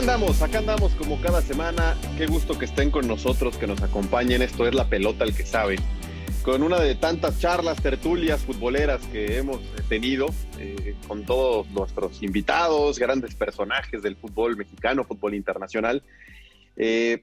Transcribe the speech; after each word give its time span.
Andamos, 0.00 0.40
acá 0.40 0.60
andamos 0.60 0.94
como 0.94 1.20
cada 1.20 1.42
semana. 1.42 1.94
Qué 2.16 2.24
gusto 2.26 2.58
que 2.58 2.64
estén 2.64 2.90
con 2.90 3.06
nosotros, 3.06 3.58
que 3.58 3.66
nos 3.66 3.82
acompañen. 3.82 4.40
Esto 4.40 4.66
es 4.66 4.74
La 4.74 4.88
Pelota 4.88 5.24
el 5.24 5.36
que 5.36 5.44
sabe. 5.44 5.76
Con 6.42 6.62
una 6.62 6.80
de 6.80 6.94
tantas 6.94 7.38
charlas, 7.38 7.82
tertulias 7.82 8.40
futboleras 8.40 9.06
que 9.08 9.36
hemos 9.36 9.60
tenido 9.90 10.28
eh, 10.58 10.96
con 11.06 11.26
todos 11.26 11.68
nuestros 11.68 12.22
invitados, 12.22 12.98
grandes 12.98 13.34
personajes 13.34 14.02
del 14.02 14.16
fútbol 14.16 14.56
mexicano, 14.56 15.04
fútbol 15.04 15.34
internacional. 15.34 16.02
Eh, 16.78 17.22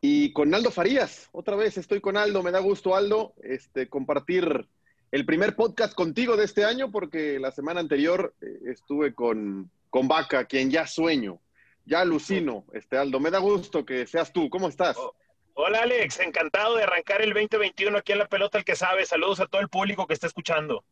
y 0.00 0.32
con 0.32 0.54
Aldo 0.54 0.70
Farías, 0.70 1.28
otra 1.32 1.54
vez 1.54 1.76
estoy 1.76 2.00
con 2.00 2.16
Aldo, 2.16 2.42
me 2.42 2.50
da 2.50 2.60
gusto 2.60 2.96
Aldo, 2.96 3.34
este, 3.42 3.88
compartir 3.88 4.66
el 5.12 5.26
primer 5.26 5.54
podcast 5.54 5.92
contigo 5.92 6.38
de 6.38 6.46
este 6.46 6.64
año 6.64 6.90
porque 6.90 7.38
la 7.38 7.52
semana 7.52 7.80
anterior 7.80 8.32
eh, 8.40 8.70
estuve 8.72 9.12
con, 9.12 9.70
con 9.90 10.08
Vaca, 10.08 10.46
quien 10.46 10.70
ya 10.70 10.86
sueño, 10.86 11.40
ya 11.84 12.00
alucino, 12.00 12.64
este 12.72 12.96
Aldo, 12.96 13.20
me 13.20 13.30
da 13.30 13.38
gusto 13.38 13.84
que 13.84 14.06
seas 14.06 14.32
tú, 14.32 14.48
¿cómo 14.50 14.68
estás? 14.68 14.96
Hola 15.54 15.82
Alex, 15.82 16.20
encantado 16.20 16.76
de 16.76 16.84
arrancar 16.84 17.22
el 17.22 17.34
2021 17.34 17.98
aquí 17.98 18.12
en 18.12 18.18
La 18.18 18.28
Pelota 18.28 18.58
el 18.58 18.64
que 18.64 18.76
sabe. 18.76 19.04
Saludos 19.04 19.40
a 19.40 19.46
todo 19.46 19.60
el 19.60 19.68
público 19.68 20.06
que 20.06 20.14
está 20.14 20.26
escuchando. 20.26 20.84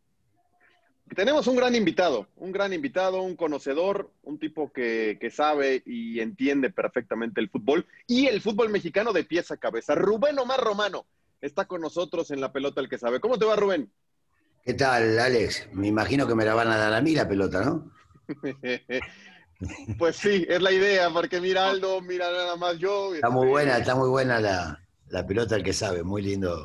Tenemos 1.15 1.47
un 1.47 1.55
gran 1.55 1.73
invitado, 1.73 2.27
un 2.35 2.51
gran 2.51 2.71
invitado, 2.71 3.23
un 3.23 3.35
conocedor, 3.35 4.11
un 4.21 4.37
tipo 4.37 4.71
que, 4.71 5.17
que, 5.19 5.31
sabe 5.31 5.81
y 5.85 6.19
entiende 6.19 6.69
perfectamente 6.69 7.41
el 7.41 7.49
fútbol 7.49 7.87
y 8.05 8.27
el 8.27 8.41
fútbol 8.41 8.69
mexicano 8.69 9.11
de 9.11 9.23
pies 9.23 9.49
a 9.49 9.57
cabeza. 9.57 9.95
Rubén 9.95 10.37
Omar 10.37 10.59
Romano 10.59 11.07
está 11.41 11.65
con 11.65 11.81
nosotros 11.81 12.29
en 12.29 12.41
la 12.41 12.51
pelota 12.51 12.79
el 12.79 12.89
que 12.89 12.99
sabe. 12.99 13.19
¿Cómo 13.19 13.39
te 13.39 13.45
va, 13.45 13.55
Rubén? 13.55 13.91
¿Qué 14.63 14.75
tal, 14.75 15.17
Alex? 15.17 15.69
Me 15.73 15.87
imagino 15.87 16.27
que 16.27 16.35
me 16.35 16.45
la 16.45 16.53
van 16.53 16.67
a 16.67 16.77
dar 16.77 16.93
a 16.93 17.01
mí 17.01 17.15
la 17.15 17.27
pelota, 17.27 17.63
¿no? 17.63 17.91
pues 19.97 20.15
sí, 20.15 20.45
es 20.47 20.61
la 20.61 20.71
idea, 20.71 21.09
porque 21.09 21.41
mira 21.41 21.69
Aldo, 21.69 22.01
mira 22.01 22.31
nada 22.31 22.55
más 22.55 22.77
yo. 22.77 23.13
Está 23.13 23.29
muy 23.29 23.47
buena, 23.47 23.77
está 23.77 23.95
muy 23.95 24.09
buena 24.09 24.39
la, 24.39 24.79
la 25.09 25.25
pelota 25.25 25.55
el 25.55 25.63
que 25.63 25.73
sabe, 25.73 26.03
muy 26.03 26.21
lindo. 26.21 26.63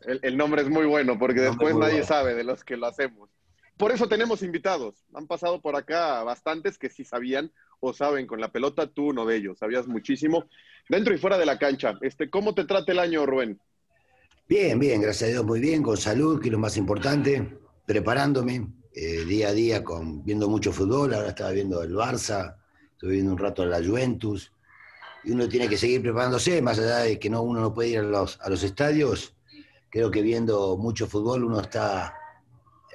El, 0.00 0.18
el, 0.22 0.36
nombre 0.36 0.62
es 0.62 0.68
muy 0.68 0.86
bueno 0.86 1.18
porque 1.18 1.40
después 1.40 1.76
nadie 1.76 1.92
bueno. 1.92 2.06
sabe 2.06 2.34
de 2.34 2.44
los 2.44 2.64
que 2.64 2.76
lo 2.76 2.86
hacemos. 2.86 3.30
Por 3.76 3.92
eso 3.92 4.08
tenemos 4.08 4.42
invitados. 4.42 5.04
Han 5.14 5.26
pasado 5.26 5.60
por 5.60 5.76
acá 5.76 6.22
bastantes 6.24 6.78
que 6.78 6.90
sí 6.90 7.04
sabían 7.04 7.52
o 7.78 7.92
saben 7.92 8.26
con 8.26 8.40
la 8.40 8.50
pelota, 8.50 8.88
tú 8.88 9.10
uno 9.10 9.24
de 9.24 9.36
ellos. 9.36 9.58
Sabías 9.58 9.86
muchísimo 9.86 10.46
dentro 10.88 11.14
y 11.14 11.18
fuera 11.18 11.38
de 11.38 11.46
la 11.46 11.58
cancha. 11.58 11.98
Este, 12.00 12.28
¿Cómo 12.28 12.54
te 12.54 12.64
trata 12.64 12.92
el 12.92 12.98
año, 12.98 13.24
Rubén? 13.26 13.60
Bien, 14.48 14.78
bien, 14.78 15.00
gracias 15.00 15.30
a 15.30 15.32
Dios, 15.32 15.44
muy 15.44 15.60
bien, 15.60 15.82
con 15.82 15.96
salud, 15.96 16.40
que 16.40 16.48
es 16.48 16.52
lo 16.52 16.58
más 16.58 16.76
importante, 16.76 17.56
preparándome 17.86 18.66
eh, 18.94 19.24
día 19.24 19.48
a 19.48 19.52
día, 19.52 19.82
viendo 20.24 20.48
mucho 20.48 20.72
fútbol. 20.72 21.14
Ahora 21.14 21.28
estaba 21.28 21.50
viendo 21.50 21.82
el 21.82 21.94
Barça, 21.94 22.56
estuve 22.92 23.12
viendo 23.12 23.32
un 23.32 23.38
rato 23.38 23.64
la 23.64 23.82
Juventus. 23.82 24.52
Y 25.24 25.30
uno 25.30 25.48
tiene 25.48 25.68
que 25.68 25.76
seguir 25.76 26.02
preparándose, 26.02 26.60
más 26.62 26.78
allá 26.78 26.98
de 26.98 27.18
que 27.18 27.30
no, 27.30 27.42
uno 27.42 27.60
no 27.60 27.72
puede 27.72 27.90
ir 27.90 27.98
a 27.98 28.02
los, 28.02 28.40
a 28.40 28.50
los 28.50 28.62
estadios 28.64 29.36
creo 29.92 30.10
que 30.10 30.22
viendo 30.22 30.78
mucho 30.78 31.06
fútbol 31.06 31.44
uno 31.44 31.60
está 31.60 32.16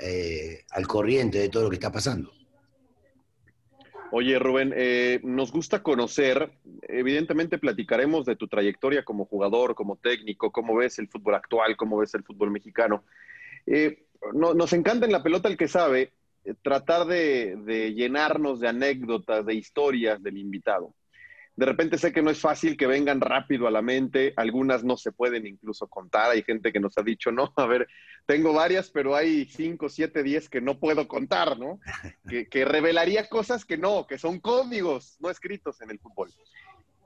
eh, 0.01 0.65
al 0.71 0.87
corriente 0.87 1.37
de 1.37 1.49
todo 1.49 1.63
lo 1.63 1.69
que 1.69 1.75
está 1.75 1.91
pasando. 1.91 2.31
Oye, 4.11 4.39
Rubén, 4.39 4.73
eh, 4.75 5.19
nos 5.23 5.51
gusta 5.51 5.83
conocer, 5.83 6.49
evidentemente 6.81 7.59
platicaremos 7.59 8.25
de 8.25 8.35
tu 8.35 8.47
trayectoria 8.47 9.03
como 9.03 9.25
jugador, 9.25 9.75
como 9.75 9.97
técnico, 9.97 10.51
cómo 10.51 10.75
ves 10.75 10.97
el 10.97 11.07
fútbol 11.07 11.35
actual, 11.35 11.75
cómo 11.77 11.97
ves 11.97 12.15
el 12.15 12.23
fútbol 12.23 12.49
mexicano. 12.49 13.03
No, 14.33 14.53
nos 14.53 14.73
encanta 14.73 15.05
en 15.05 15.11
la 15.11 15.23
pelota 15.23 15.50
el 15.50 15.57
que 15.57 15.67
sabe 15.67 16.13
eh, 16.44 16.53
tratar 16.61 17.05
de, 17.07 17.55
de 17.66 17.94
llenarnos 17.94 18.59
de 18.59 18.67
anécdotas, 18.67 19.45
de 19.45 19.53
historias 19.53 20.22
del 20.22 20.38
invitado. 20.38 20.94
De 21.57 21.66
repente 21.66 21.97
sé 21.97 22.13
que 22.13 22.22
no 22.22 22.29
es 22.29 22.39
fácil 22.39 22.77
que 22.77 22.85
vengan 22.85 23.19
rápido 23.19 23.67
a 23.67 23.72
la 23.72 23.81
mente, 23.81 24.31
algunas 24.35 24.83
no 24.83 24.95
se 24.95 25.11
pueden 25.11 25.47
incluso 25.47 25.88
contar, 25.88 26.29
hay 26.29 26.44
gente 26.44 26.72
que 26.72 26.79
nos 26.79 26.95
ha 27.00 27.01
dicho, 27.01 27.31
no, 27.31 27.51
a 27.56 27.66
ver, 27.66 27.88
tengo 28.27 28.53
varias, 28.53 28.91
pero 28.91 29.15
hay 29.15 29.45
cinco, 29.45 29.89
siete, 29.89 30.21
diez 30.21 30.50
que 30.50 30.62
no 30.62 30.80
puedo 30.80 31.07
contar, 31.07 31.57
¿no? 31.57 31.80
Que, 32.30 32.47
que 32.47 32.63
revelaría 32.63 33.27
cosas 33.27 33.65
que 33.65 33.75
no, 33.75 34.06
que 34.06 34.19
son 34.19 34.39
códigos 34.39 35.18
no 35.19 35.31
escritos 35.31 35.81
en 35.81 35.89
el 35.89 35.97
fútbol. 35.97 36.30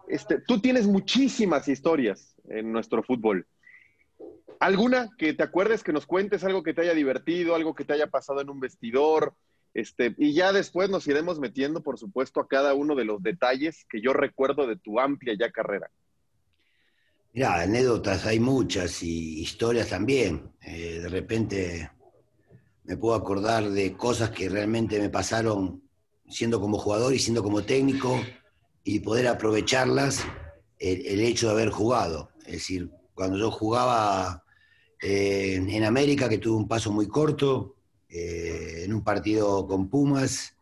Este, 0.09 0.41
tú 0.41 0.59
tienes 0.59 0.85
muchísimas 0.85 1.69
historias 1.69 2.35
en 2.50 2.74
nuestro 2.74 3.03
fútbol. 3.03 3.47
¿Alguna 4.61 5.09
que 5.17 5.33
te 5.33 5.41
acuerdes 5.41 5.83
que 5.83 5.91
nos 5.91 6.05
cuentes 6.05 6.43
algo 6.43 6.61
que 6.61 6.75
te 6.75 6.81
haya 6.81 6.93
divertido, 6.93 7.55
algo 7.55 7.73
que 7.73 7.83
te 7.83 7.93
haya 7.93 8.05
pasado 8.05 8.41
en 8.41 8.49
un 8.51 8.59
vestidor? 8.59 9.33
Este, 9.73 10.13
y 10.19 10.35
ya 10.35 10.53
después 10.53 10.87
nos 10.87 11.07
iremos 11.07 11.39
metiendo, 11.39 11.81
por 11.81 11.97
supuesto, 11.97 12.39
a 12.39 12.47
cada 12.47 12.75
uno 12.75 12.93
de 12.93 13.05
los 13.05 13.23
detalles 13.23 13.87
que 13.89 14.01
yo 14.01 14.13
recuerdo 14.13 14.67
de 14.67 14.75
tu 14.75 14.99
amplia 14.99 15.33
ya 15.33 15.49
carrera. 15.49 15.89
Ya, 17.33 17.59
anécdotas 17.59 18.27
hay 18.27 18.39
muchas 18.39 19.01
y 19.01 19.41
historias 19.41 19.89
también. 19.89 20.51
Eh, 20.61 20.99
de 20.99 21.09
repente 21.09 21.89
me 22.83 22.97
puedo 22.97 23.15
acordar 23.15 23.67
de 23.67 23.97
cosas 23.97 24.29
que 24.29 24.47
realmente 24.47 24.99
me 24.99 25.09
pasaron 25.09 25.81
siendo 26.29 26.61
como 26.61 26.77
jugador 26.77 27.15
y 27.15 27.19
siendo 27.19 27.41
como 27.41 27.63
técnico 27.63 28.21
y 28.83 28.99
poder 28.99 29.27
aprovecharlas 29.27 30.23
el, 30.77 31.03
el 31.03 31.21
hecho 31.21 31.47
de 31.47 31.53
haber 31.53 31.69
jugado. 31.71 32.29
Es 32.45 32.53
decir, 32.53 32.91
cuando 33.15 33.39
yo 33.39 33.49
jugaba 33.49 34.40
en 35.01 35.83
América, 35.83 36.30
que 36.30 36.38
tuvo 36.38 36.57
un 36.57 36.68
paso 36.68 36.92
muy 36.92 37.07
corto, 37.07 37.75
eh, 38.13 38.83
en 38.83 38.94
un 38.94 39.03
partido 39.03 39.65
con 39.65 39.88
Pumas, 39.88 40.56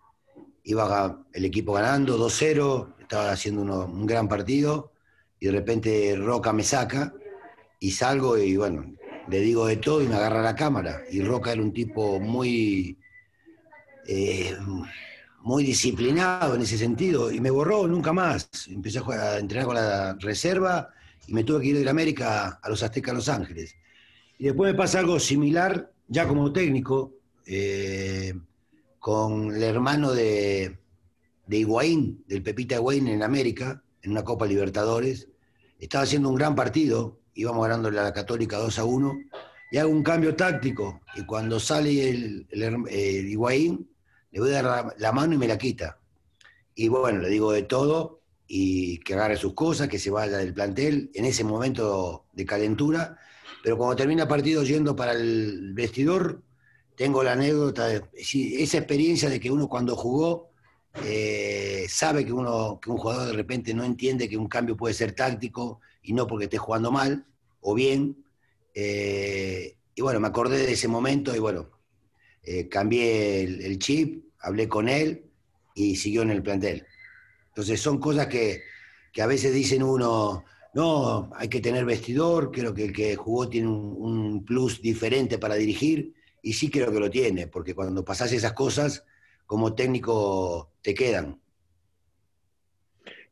iba 0.64 1.26
el 1.34 1.46
equipo 1.46 1.74
ganando 1.74 2.18
2-0, 2.18 2.96
estaba 3.00 3.32
haciendo 3.32 3.64
un 3.86 4.06
gran 4.06 4.28
partido, 4.28 4.92
y 5.40 5.48
de 5.48 5.52
repente 5.52 6.16
Roca 6.16 6.54
me 6.54 6.64
saca, 6.64 7.14
y 7.80 7.92
salgo 7.92 8.38
y 8.38 8.56
bueno, 8.56 8.94
le 9.28 9.40
digo 9.40 9.66
de 9.66 9.78
todo 9.78 10.04
y 10.04 10.08
me 10.08 10.16
agarra 10.16 10.44
la 10.44 10.56
cámara. 10.56 11.02
Y 11.10 11.22
Roca 11.22 11.52
era 11.52 11.62
un 11.62 11.74
tipo 11.74 12.20
muy, 12.20 13.00
eh, 14.08 14.56
muy 15.42 15.64
disciplinado 15.64 16.54
en 16.54 16.62
ese 16.62 16.78
sentido, 16.78 17.32
y 17.32 17.40
me 17.40 17.50
borró 17.50 17.88
nunca 17.88 18.14
más. 18.14 18.48
Empecé 18.68 19.00
a, 19.00 19.04
a 19.04 19.40
entrenar 19.40 19.66
con 19.66 19.76
la 19.76 20.14
reserva 20.20 20.94
y 21.28 21.34
me 21.34 21.44
tuve 21.44 21.62
que 21.62 21.68
ir 21.68 21.80
de 21.80 21.90
América 21.90 22.60
a 22.62 22.70
los 22.70 22.84
Aztecas 22.84 23.16
Los 23.16 23.30
Ángeles. 23.30 23.76
Y 24.40 24.46
después 24.46 24.72
me 24.72 24.78
pasa 24.78 25.00
algo 25.00 25.20
similar, 25.20 25.92
ya 26.08 26.26
como 26.26 26.54
técnico, 26.54 27.14
eh, 27.46 28.34
con 28.98 29.54
el 29.54 29.62
hermano 29.62 30.14
de, 30.14 30.80
de 31.46 31.58
Higuaín, 31.58 32.24
del 32.26 32.42
Pepita 32.42 32.76
Higuaín 32.76 33.10
en 33.10 33.22
América, 33.22 33.84
en 34.02 34.12
una 34.12 34.24
Copa 34.24 34.46
Libertadores. 34.46 35.28
Estaba 35.78 36.06
haciendo 36.06 36.30
un 36.30 36.36
gran 36.36 36.56
partido, 36.56 37.20
íbamos 37.34 37.68
ganando 37.68 37.92
la 37.92 38.14
Católica 38.14 38.58
2 38.58 38.80
a 38.80 38.86
1, 38.86 39.20
y 39.72 39.78
hago 39.78 39.90
un 39.90 40.04
cambio 40.04 40.34
táctico, 40.38 41.02
y 41.18 41.26
cuando 41.26 41.60
sale 41.60 42.10
el, 42.10 42.48
el, 42.50 43.28
Higuaín, 43.28 43.90
le 44.32 44.40
voy 44.40 44.54
a 44.54 44.62
dar 44.62 44.96
la 44.98 45.12
mano 45.12 45.34
y 45.34 45.38
me 45.38 45.50
la 45.50 45.58
quita. 45.58 46.00
Y 46.76 46.88
bueno, 46.88 47.20
le 47.20 47.28
digo 47.28 47.52
de 47.52 47.64
todo, 47.64 48.22
y 48.48 49.00
que 49.00 49.16
agarre 49.16 49.36
sus 49.36 49.54
cosas, 49.54 49.90
que 49.90 50.00
se 50.00 50.12
vaya 50.12 50.38
del 50.38 50.54
plantel, 50.54 51.12
en 51.14 51.26
ese 51.26 51.44
momento 51.44 52.26
de 52.32 52.46
calentura, 52.46 53.18
pero 53.64 53.78
cuando 53.78 53.96
termina 53.96 54.24
el 54.24 54.30
partido 54.30 54.64
yendo 54.64 54.96
para 54.96 55.14
el 55.14 55.74
vestidor, 55.74 56.42
tengo 56.96 57.24
la 57.24 57.34
anécdota, 57.34 57.88
de, 57.88 58.04
esa 58.14 58.78
experiencia 58.78 59.30
de 59.30 59.40
que 59.40 59.52
uno 59.52 59.68
cuando 59.68 59.96
jugó 59.96 60.50
eh, 61.04 61.86
sabe 61.88 62.26
que, 62.26 62.34
uno, 62.34 62.80
que 62.82 62.90
un 62.90 62.98
jugador 62.98 63.28
de 63.28 63.34
repente 63.34 63.74
no 63.74 63.84
entiende 63.84 64.28
que 64.28 64.38
un 64.38 64.48
cambio 64.48 64.76
puede 64.76 64.94
ser 64.94 65.14
táctico 65.14 65.80
y 66.04 66.14
no 66.14 66.28
porque 66.28 66.46
esté 66.46 66.58
jugando 66.58 66.92
mal 66.92 67.26
o 67.62 67.74
bien. 67.74 68.26
Eh, 68.74 69.78
y 69.96 70.02
bueno, 70.02 70.20
me 70.20 70.28
acordé 70.28 70.66
de 70.66 70.74
ese 70.74 70.88
momento 70.88 71.36
y 71.36 71.40
bueno, 71.40 71.70
eh, 72.44 72.68
cambié 72.68 73.44
el, 73.44 73.62
el, 73.62 73.80
chip, 73.80 74.26
hablé 74.40 74.68
con 74.68 74.90
él 74.90 75.26
y 75.76 75.96
siguió 75.96 76.22
en 76.22 76.32
el 76.32 76.44
plantel. 76.44 76.86
Entonces 77.50 77.80
son 77.80 78.00
cosas 78.00 78.28
que, 78.28 78.64
que 79.12 79.22
a 79.22 79.28
veces 79.28 79.54
dicen 79.54 79.84
uno, 79.84 80.46
no, 80.74 81.32
hay 81.36 81.48
que 81.48 81.62
tener 81.62 81.86
vestidor, 81.86 82.52
creo 82.52 82.74
que 82.74 82.86
el 82.86 82.94
que 82.94 83.16
jugó 83.16 83.50
tiene 83.50 83.68
un, 83.70 84.46
plus 84.46 84.82
diferente 84.82 85.38
para 85.38 85.56
dirigir, 85.56 86.14
y 86.42 86.54
sí 86.54 86.70
creo 86.70 86.92
que 86.92 87.00
lo 87.00 87.10
tiene, 87.10 87.48
porque 87.48 87.74
cuando 87.74 88.06
pasas 88.06 88.32
esas 88.32 88.54
cosas, 88.54 89.04
como 89.46 89.74
técnico 89.74 90.72
te 90.82 90.94
quedan. 90.94 91.40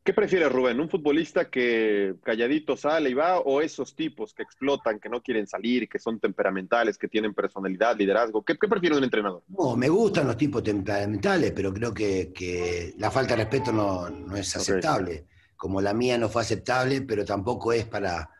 ¿Qué 0.02 0.14
prefieres, 0.14 0.50
Rubén? 0.50 0.80
¿Un 0.80 0.88
futbolista 0.88 1.50
que 1.50 2.14
calladito 2.22 2.76
sale 2.76 3.10
y 3.10 3.14
va 3.14 3.40
o 3.40 3.60
esos 3.60 3.94
tipos 3.94 4.32
que 4.32 4.42
explotan, 4.42 4.98
que 4.98 5.08
no 5.08 5.22
quieren 5.22 5.46
salir, 5.46 5.86
que 5.88 5.98
son 5.98 6.18
temperamentales, 6.18 6.96
que 6.96 7.08
tienen 7.08 7.34
personalidad, 7.34 7.96
liderazgo? 7.96 8.42
¿Qué, 8.42 8.56
qué 8.56 8.68
prefiere 8.68 8.96
un 8.96 9.04
entrenador? 9.04 9.42
No, 9.48 9.76
me 9.76 9.88
gustan 9.88 10.26
los 10.26 10.36
tipos 10.36 10.62
temperamentales, 10.62 11.52
pero 11.52 11.72
creo 11.74 11.92
que, 11.92 12.94
la 12.96 13.10
falta 13.10 13.36
de 13.36 13.44
respeto 13.44 13.70
no, 13.70 14.34
es 14.34 14.56
aceptable 14.56 15.26
como 15.58 15.82
la 15.82 15.92
mía 15.92 16.16
no 16.16 16.30
fue 16.30 16.42
aceptable, 16.42 17.02
pero 17.02 17.24
tampoco 17.24 17.72
es 17.72 17.84
para, 17.84 18.30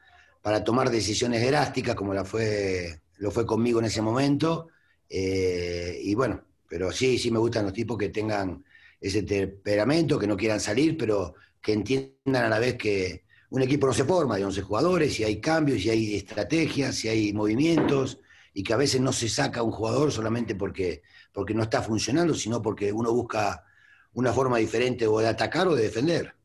para 0.40 0.64
tomar 0.64 0.88
decisiones 0.88 1.44
drásticas 1.46 1.96
como 1.96 2.14
la 2.14 2.24
fue, 2.24 3.02
lo 3.18 3.30
fue 3.30 3.44
conmigo 3.44 3.80
en 3.80 3.86
ese 3.86 4.00
momento. 4.00 4.68
Eh, 5.10 6.00
y 6.02 6.14
bueno, 6.14 6.44
pero 6.68 6.92
sí, 6.92 7.18
sí 7.18 7.30
me 7.30 7.40
gustan 7.40 7.64
los 7.64 7.74
tipos 7.74 7.98
que 7.98 8.10
tengan 8.10 8.64
ese 9.00 9.24
temperamento, 9.24 10.18
que 10.18 10.28
no 10.28 10.36
quieran 10.36 10.60
salir, 10.60 10.96
pero 10.96 11.34
que 11.60 11.72
entiendan 11.72 12.44
a 12.44 12.48
la 12.48 12.60
vez 12.60 12.76
que 12.76 13.24
un 13.50 13.62
equipo 13.62 13.86
no 13.86 13.94
se 13.94 14.04
forma 14.04 14.36
de 14.36 14.44
11 14.44 14.62
jugadores, 14.62 15.14
si 15.14 15.24
hay 15.24 15.40
cambios, 15.40 15.82
si 15.82 15.90
hay 15.90 16.14
estrategias, 16.14 16.94
si 16.94 17.08
hay 17.08 17.32
movimientos, 17.32 18.20
y 18.54 18.62
que 18.62 18.74
a 18.74 18.76
veces 18.76 19.00
no 19.00 19.12
se 19.12 19.28
saca 19.28 19.62
un 19.62 19.72
jugador 19.72 20.12
solamente 20.12 20.54
porque, 20.54 21.02
porque 21.32 21.54
no 21.54 21.64
está 21.64 21.82
funcionando, 21.82 22.34
sino 22.34 22.62
porque 22.62 22.92
uno 22.92 23.12
busca 23.12 23.64
una 24.12 24.32
forma 24.32 24.58
diferente 24.58 25.06
o 25.06 25.18
de 25.18 25.28
atacar 25.28 25.66
o 25.68 25.74
de 25.74 25.82
defender. 25.84 26.37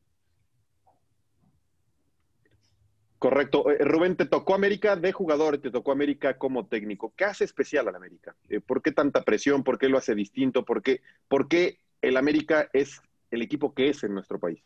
Correcto. 3.24 3.72
Eh, 3.72 3.78
Rubén, 3.86 4.18
te 4.18 4.26
tocó 4.26 4.54
América 4.54 4.98
de 4.98 5.14
jugador, 5.14 5.58
te 5.58 5.72
tocó 5.72 5.94
América 5.94 6.38
como 6.38 6.68
técnico. 6.68 7.14
¿Qué 7.16 7.24
hace 7.24 7.46
especial 7.46 7.88
al 7.88 7.96
América? 7.96 8.36
Eh, 8.50 8.60
¿Por 8.60 8.82
qué 8.82 8.92
tanta 8.92 9.24
presión? 9.24 9.64
¿Por 9.64 9.80
qué 9.80 9.88
lo 9.88 9.98
hace 9.98 10.14
distinto? 10.14 10.66
¿Por 10.66 10.84
qué, 10.84 11.00
¿Por 11.30 11.48
qué 11.48 11.78
el 12.02 12.18
América 12.18 12.68
es 12.74 13.00
el 13.32 13.42
equipo 13.42 13.74
que 13.74 13.88
es 13.88 14.04
en 14.04 14.14
nuestro 14.14 14.42
país? 14.42 14.60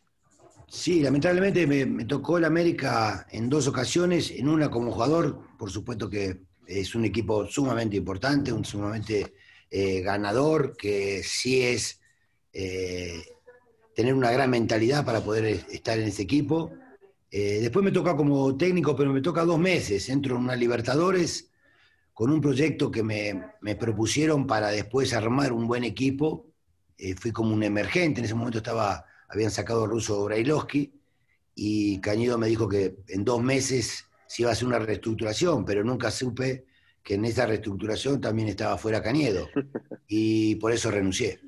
Sí, 0.68 1.02
lamentablemente 1.02 1.68
me, 1.68 2.06
tocó 2.06 2.40
el 2.40 2.46
América 2.46 3.28
en 3.30 3.48
dos 3.48 3.68
ocasiones, 3.68 4.32
en 4.32 4.50
una 4.50 4.72
como 4.72 4.92
jugador, 4.92 5.40
por 5.60 5.70
supuesto 5.70 6.10
que 6.10 6.42
es 6.66 6.96
un 6.96 7.06
equipo 7.06 7.46
sumamente 7.46 7.96
importante, 7.96 8.52
un 8.52 8.66
sumamente 8.66 9.36
eh, 9.70 10.02
ganador, 10.02 10.76
que 10.76 11.22
sí 11.22 11.62
es 11.62 12.02
tener 13.94 14.16
una 14.16 14.32
gran 14.32 14.50
mentalidad 14.50 15.06
para 15.06 15.22
poder 15.22 15.46
estar 15.46 16.00
en 16.00 16.08
ese 16.08 16.24
equipo 16.24 16.72
eh, 17.32 17.60
después 17.62 17.84
me 17.84 17.92
toca 17.92 18.16
como 18.16 18.56
técnico, 18.58 18.96
pero 18.96 19.12
me 19.12 19.22
toca 19.22 19.44
dos 19.44 19.60
meses. 19.60 20.10
Entro 20.10 20.36
en 20.36 20.44
una 20.44 20.56
Libertadores 20.56 21.52
con 22.14 22.32
un 22.32 22.42
proyecto 22.42 22.90
que 22.90 23.04
me, 23.04 23.76
propusieron 23.76 24.48
para 24.48 24.70
después 24.70 25.14
armar 25.14 25.52
un 25.52 25.68
buen 25.68 25.84
equipo. 25.84 26.48
Eh, 26.98 27.16
fui 27.16 27.32
como 27.32 27.54
un 27.54 27.64
emergente, 27.64 28.20
en 28.20 28.26
ese 28.26 28.34
momento 28.34 28.58
estaba, 28.58 29.06
habían 29.30 29.52
sacado 29.52 29.84
al 29.84 29.90
ruso 29.90 30.24
Brailovsky 30.26 30.92
y 31.54 32.00
Cañedo 32.02 32.38
me 32.38 32.48
dijo 32.48 32.68
que 32.68 32.98
en 33.08 33.24
dos 33.24 33.42
meses 33.42 34.06
se 34.28 34.42
iba 34.44 34.50
a 34.50 34.54
hacer 34.54 34.68
una 34.68 34.80
reestructuración, 34.80 35.66
pero 35.66 35.84
nunca 35.84 36.12
supe 36.12 36.66
que 37.04 37.16
en 37.16 37.26
esa 37.26 37.46
reestructuración 37.46 38.20
también 38.20 38.48
estaba 38.50 38.78
fuera 38.78 39.02
Cañedo 39.02 39.48
y 40.08 40.56
por 40.56 40.72
eso 40.72 40.92
renuncié. 40.92 41.40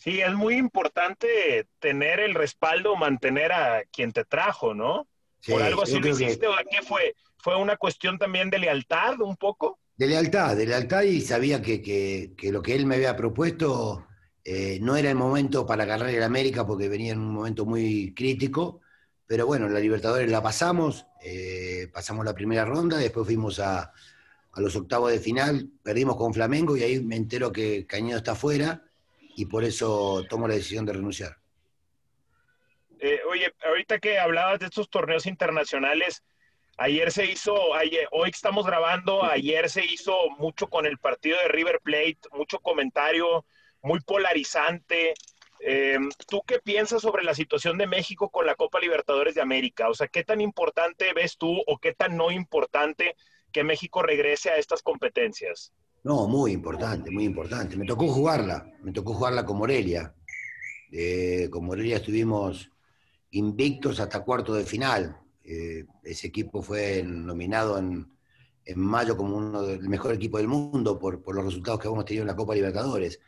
Sí, 0.00 0.22
es 0.22 0.32
muy 0.32 0.54
importante 0.56 1.68
tener 1.78 2.20
el 2.20 2.34
respaldo, 2.34 2.96
mantener 2.96 3.52
a 3.52 3.82
quien 3.92 4.14
te 4.14 4.24
trajo, 4.24 4.72
¿no? 4.72 5.06
Por 5.46 5.62
algo 5.62 5.82
así 5.82 6.00
lo 6.00 6.08
hiciste, 6.08 6.48
¿o 6.48 6.54
qué 6.70 6.80
fue? 6.82 7.14
¿Fue 7.36 7.54
una 7.56 7.76
cuestión 7.76 8.18
también 8.18 8.48
de 8.48 8.60
lealtad 8.60 9.20
un 9.20 9.36
poco? 9.36 9.78
De 9.94 10.06
lealtad, 10.06 10.56
de 10.56 10.64
lealtad 10.64 11.02
y 11.02 11.20
sabía 11.20 11.60
que, 11.60 11.82
que, 11.82 12.34
lo 12.50 12.62
que 12.62 12.76
él 12.76 12.86
me 12.86 12.94
había 12.94 13.14
propuesto 13.14 14.06
eh, 14.42 14.78
no 14.80 14.96
era 14.96 15.10
el 15.10 15.16
momento 15.16 15.66
para 15.66 15.82
agarrar 15.82 16.08
el 16.08 16.22
América 16.22 16.66
porque 16.66 16.88
venía 16.88 17.12
en 17.12 17.18
un 17.18 17.34
momento 17.34 17.66
muy 17.66 18.14
crítico, 18.14 18.80
pero 19.26 19.44
bueno, 19.44 19.68
la 19.68 19.80
Libertadores 19.80 20.30
la 20.30 20.42
pasamos, 20.42 21.04
eh, 21.22 21.90
pasamos 21.92 22.24
la 22.24 22.34
primera 22.34 22.64
ronda, 22.64 22.96
después 22.96 23.26
fuimos 23.26 23.60
a, 23.60 23.92
a 24.52 24.60
los 24.62 24.74
octavos 24.76 25.12
de 25.12 25.20
final, 25.20 25.68
perdimos 25.82 26.16
con 26.16 26.32
Flamengo 26.32 26.74
y 26.74 26.84
ahí 26.84 27.00
me 27.00 27.16
entero 27.16 27.52
que 27.52 27.86
Cañedo 27.86 28.16
está 28.16 28.32
afuera 28.32 28.86
y 29.40 29.46
por 29.46 29.64
eso 29.64 30.22
tomo 30.28 30.46
la 30.46 30.54
decisión 30.54 30.84
de 30.84 30.92
renunciar. 30.92 31.38
Eh, 32.98 33.20
oye, 33.26 33.50
ahorita 33.64 33.98
que 33.98 34.18
hablabas 34.18 34.60
de 34.60 34.66
estos 34.66 34.90
torneos 34.90 35.24
internacionales, 35.24 36.22
ayer 36.76 37.10
se 37.10 37.24
hizo, 37.24 37.54
hoy 37.54 38.30
estamos 38.30 38.66
grabando, 38.66 39.24
ayer 39.24 39.70
se 39.70 39.82
hizo 39.82 40.28
mucho 40.38 40.66
con 40.66 40.84
el 40.84 40.98
partido 40.98 41.38
de 41.38 41.48
River 41.48 41.80
Plate, 41.82 42.18
mucho 42.32 42.58
comentario, 42.58 43.46
muy 43.80 44.00
polarizante. 44.00 45.14
Em, 45.60 46.10
¿Tú 46.28 46.42
qué 46.46 46.58
piensas 46.58 47.00
sobre 47.00 47.24
la 47.24 47.34
situación 47.34 47.78
de 47.78 47.86
México 47.86 48.28
con 48.28 48.44
la 48.44 48.56
Copa 48.56 48.78
Libertadores 48.78 49.34
de 49.34 49.40
América? 49.40 49.88
O 49.88 49.94
sea, 49.94 50.08
¿qué 50.08 50.22
tan 50.22 50.42
importante 50.42 51.14
ves 51.14 51.38
tú 51.38 51.62
o 51.66 51.78
qué 51.78 51.94
tan 51.94 52.14
no 52.14 52.30
importante 52.30 53.16
que 53.52 53.64
México 53.64 54.02
regrese 54.02 54.50
a 54.50 54.58
estas 54.58 54.82
competencias? 54.82 55.72
No, 56.02 56.26
muy 56.26 56.52
importante, 56.52 57.10
muy 57.10 57.24
importante. 57.24 57.76
Me 57.76 57.84
tocó 57.84 58.08
jugarla, 58.08 58.66
me 58.82 58.92
tocó 58.92 59.14
jugarla 59.14 59.44
con 59.44 59.58
Morelia. 59.58 60.14
Con 61.50 61.66
Morelia 61.66 61.96
estuvimos 61.96 62.70
invictos 63.30 64.00
hasta 64.00 64.24
cuarto 64.24 64.54
de 64.54 64.64
final. 64.64 65.16
Eh, 65.44 65.84
ese 66.02 66.28
equipo 66.28 66.62
fue 66.62 67.02
nominado 67.02 67.78
en, 67.78 68.08
mayo 68.76 69.16
como 69.16 69.36
uno 69.36 69.62
del 69.62 69.88
mejor 69.88 70.14
equipo 70.14 70.38
del 70.38 70.46
mundo 70.46 70.96
por, 70.96 71.20
los 71.34 71.44
resultados 71.44 71.80
que 71.80 71.88
hemos 71.88 72.04
tenido 72.04 72.22
en 72.22 72.28
la 72.28 72.36
Copa 72.36 72.54
Libertadores. 72.54 73.20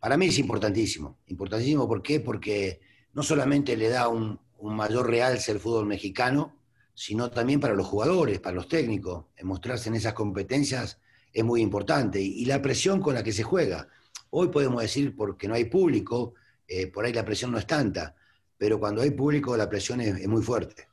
Para 0.00 0.16
mí 0.16 0.26
es 0.26 0.38
importantísimo. 0.38 1.18
Importantísimo, 1.28 1.86
¿por 1.86 2.02
qué? 2.02 2.20
Porque 2.20 2.80
no 3.12 3.22
solamente 3.22 3.76
le 3.76 3.88
da 3.88 4.08
un, 4.08 4.38
un 4.58 4.74
mayor 4.74 5.08
realce 5.08 5.52
al 5.52 5.60
fútbol 5.60 5.86
mexicano, 5.86 6.56
sino 6.92 7.30
también 7.30 7.60
para 7.60 7.74
los 7.74 7.86
jugadores, 7.86 8.40
para 8.40 8.56
los 8.56 8.68
técnicos, 8.68 9.26
en 9.36 9.46
mostrarse 9.46 9.88
en 9.88 9.94
esas 9.94 10.12
competencias 10.12 10.98
es 11.32 11.44
muy 11.44 11.60
importante. 11.60 12.20
Y, 12.20 12.44
la 12.44 12.60
presión 12.60 13.00
con 13.00 13.14
la 13.14 13.22
que 13.22 13.32
se 13.32 13.42
juega. 13.42 13.88
Hoy 14.30 14.48
podemos 14.48 14.80
decir, 14.82 15.14
porque 15.16 15.48
no 15.48 15.54
hay 15.54 15.64
público, 15.64 16.34
eh, 16.66 16.86
por 16.86 17.04
ahí 17.04 17.12
la 17.12 17.24
presión 17.24 17.50
no 17.52 17.58
es 17.58 17.66
tanta, 17.66 18.14
pero 18.56 18.78
cuando 18.78 19.02
hay 19.02 19.10
público 19.10 19.56
la 19.56 19.68
presión 19.68 20.00
es, 20.00 20.26
muy 20.28 20.42
fuerte. 20.42 20.88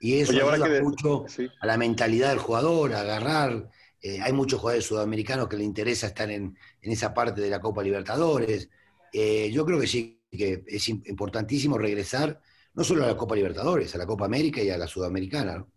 Y 0.00 0.20
eso 0.20 0.30
Oye, 0.30 0.42
ayuda 0.42 0.68
que 0.68 0.82
mucho 0.82 1.24
sí. 1.26 1.48
a 1.60 1.66
la 1.66 1.76
mentalidad 1.76 2.30
del 2.30 2.38
jugador, 2.38 2.94
a 2.94 3.00
agarrar. 3.00 3.70
Eh, 4.00 4.20
hay 4.20 4.32
muchos 4.32 4.60
jugadores 4.60 4.84
sudamericanos 4.86 5.48
que 5.48 5.56
le 5.56 5.64
interesa 5.64 6.06
estar 6.06 6.30
en, 6.30 6.56
en 6.82 6.92
esa 6.92 7.12
parte 7.12 7.40
de 7.40 7.50
la 7.50 7.60
Copa 7.60 7.82
Libertadores. 7.82 8.68
Eh, 9.12 9.50
yo 9.52 9.66
creo 9.66 9.80
que 9.80 9.88
sí, 9.88 10.22
que 10.30 10.62
es 10.66 10.88
im- 10.88 11.02
importantísimo 11.06 11.76
regresar 11.78 12.40
no 12.74 12.84
solo 12.84 13.02
a 13.02 13.08
la 13.08 13.16
Copa 13.16 13.34
Libertadores, 13.34 13.92
a 13.96 13.98
la 13.98 14.06
Copa 14.06 14.26
América 14.26 14.62
y 14.62 14.70
a 14.70 14.78
la 14.78 14.86
Sudamericana. 14.86 15.56
¿no? 15.56 15.68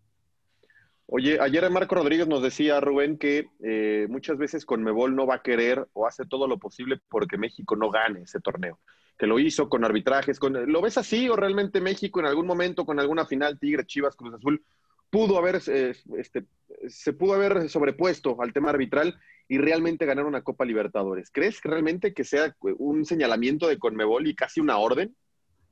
Oye, 1.06 1.38
ayer 1.40 1.68
Marco 1.70 1.94
Rodríguez 1.94 2.26
nos 2.26 2.42
decía, 2.42 2.80
Rubén, 2.80 3.18
que 3.18 3.48
eh, 3.62 4.06
muchas 4.08 4.38
veces 4.38 4.64
Conmebol 4.64 5.14
no 5.14 5.26
va 5.26 5.36
a 5.36 5.42
querer 5.42 5.86
o 5.92 6.06
hace 6.06 6.24
todo 6.24 6.46
lo 6.46 6.58
posible 6.58 7.00
porque 7.08 7.36
México 7.36 7.76
no 7.76 7.90
gane 7.90 8.22
ese 8.22 8.40
torneo. 8.40 8.78
Que 9.18 9.26
lo 9.26 9.38
hizo 9.38 9.68
con 9.68 9.84
arbitrajes. 9.84 10.38
Con, 10.38 10.72
¿Lo 10.72 10.80
ves 10.80 10.96
así 10.98 11.28
o 11.28 11.36
realmente 11.36 11.80
México 11.80 12.20
en 12.20 12.26
algún 12.26 12.46
momento 12.46 12.86
con 12.86 12.98
alguna 12.98 13.26
final 13.26 13.58
Tigre, 13.58 13.84
Chivas, 13.84 14.16
Cruz 14.16 14.34
Azul 14.34 14.64
pudo 15.10 15.36
haber, 15.36 15.60
eh, 15.66 15.94
este, 16.16 16.46
se 16.88 17.12
pudo 17.12 17.34
haber 17.34 17.68
sobrepuesto 17.68 18.40
al 18.40 18.54
tema 18.54 18.70
arbitral 18.70 19.20
y 19.46 19.58
realmente 19.58 20.06
ganar 20.06 20.24
una 20.24 20.42
Copa 20.42 20.64
Libertadores? 20.64 21.30
¿Crees 21.30 21.60
realmente 21.62 22.14
que 22.14 22.24
sea 22.24 22.56
un 22.78 23.04
señalamiento 23.04 23.68
de 23.68 23.78
Conmebol 23.78 24.26
y 24.26 24.34
casi 24.34 24.60
una 24.60 24.78
orden? 24.78 25.14